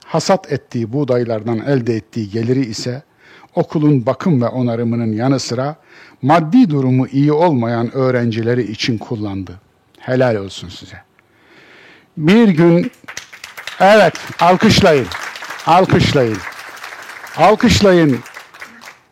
Hasat 0.04 0.52
ettiği 0.52 0.92
buğdaylardan 0.92 1.58
elde 1.58 1.94
ettiği 1.94 2.30
geliri 2.30 2.60
ise 2.60 3.02
okulun 3.54 4.06
bakım 4.06 4.42
ve 4.42 4.46
onarımının 4.46 5.12
yanı 5.12 5.40
sıra 5.40 5.76
maddi 6.22 6.70
durumu 6.70 7.06
iyi 7.06 7.32
olmayan 7.32 7.94
öğrencileri 7.94 8.72
için 8.72 8.98
kullandı. 8.98 9.60
Helal 9.98 10.36
olsun 10.36 10.68
size. 10.68 10.96
Bir 12.16 12.48
gün 12.48 12.90
evet 13.80 14.14
alkışlayın. 14.40 15.06
Alkışlayın. 15.66 16.38
Alkışlayın. 17.36 18.18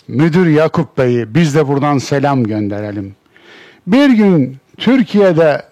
Müdür 0.08 0.46
Yakup 0.46 0.98
Bey'i 0.98 1.34
biz 1.34 1.54
de 1.54 1.68
buradan 1.68 1.98
selam 1.98 2.44
gönderelim. 2.44 3.16
Bir 3.89 4.10
gün 4.10 4.56
Türkiye'de 4.77 5.62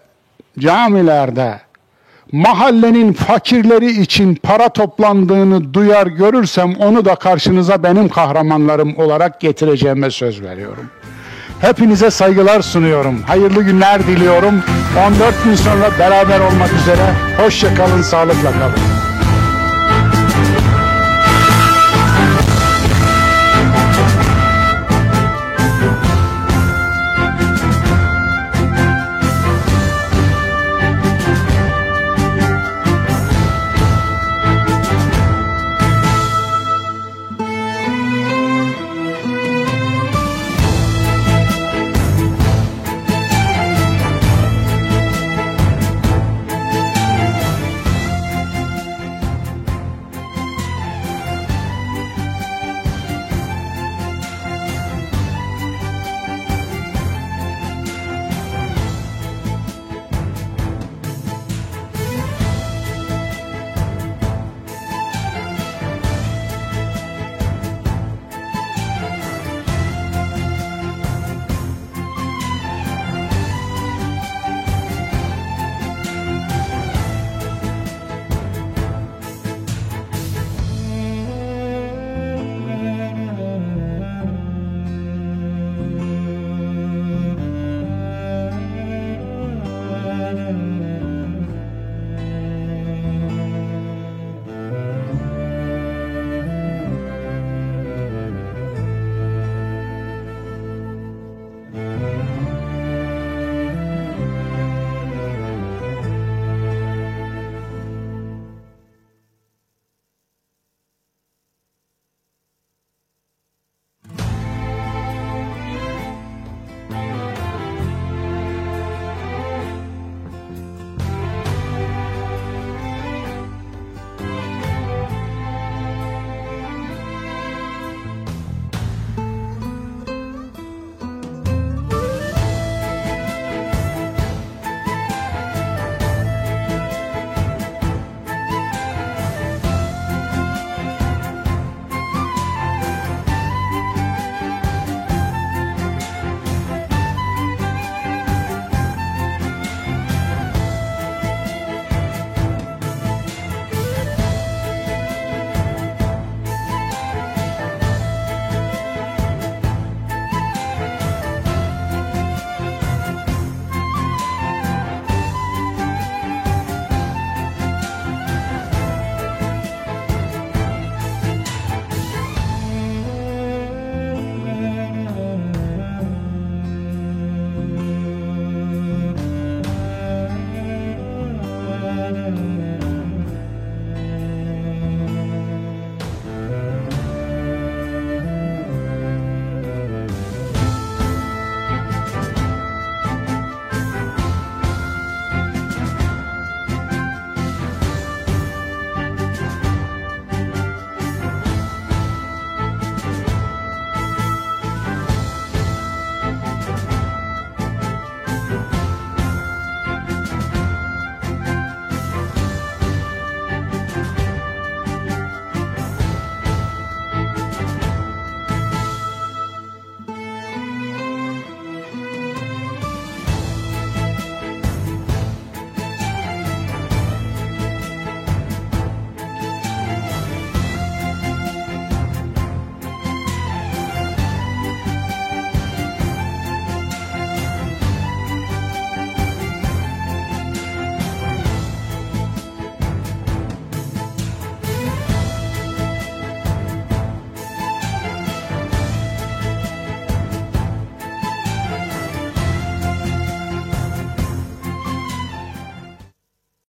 camilerde 0.59 1.61
mahallenin 2.33 3.13
fakirleri 3.13 4.01
için 4.01 4.35
para 4.35 4.69
toplandığını 4.69 5.75
duyar 5.75 6.07
görürsem 6.07 6.75
onu 6.75 7.05
da 7.05 7.15
karşınıza 7.15 7.83
benim 7.83 8.09
kahramanlarım 8.09 8.99
olarak 8.99 9.41
getireceğime 9.41 10.11
söz 10.11 10.43
veriyorum. 10.43 10.91
Hepinize 11.61 12.11
saygılar 12.11 12.63
sunuyorum. 12.63 13.23
Hayırlı 13.23 13.63
günler 13.63 14.07
diliyorum. 14.07 14.63
14 15.07 15.45
gün 15.45 15.55
sonra 15.55 15.91
beraber 15.99 16.41
olmak 16.41 16.73
üzere. 16.73 17.15
Hoşça 17.39 17.75
kalın, 17.75 18.03
sağlıkla 18.03 18.53
kalın. 18.53 18.96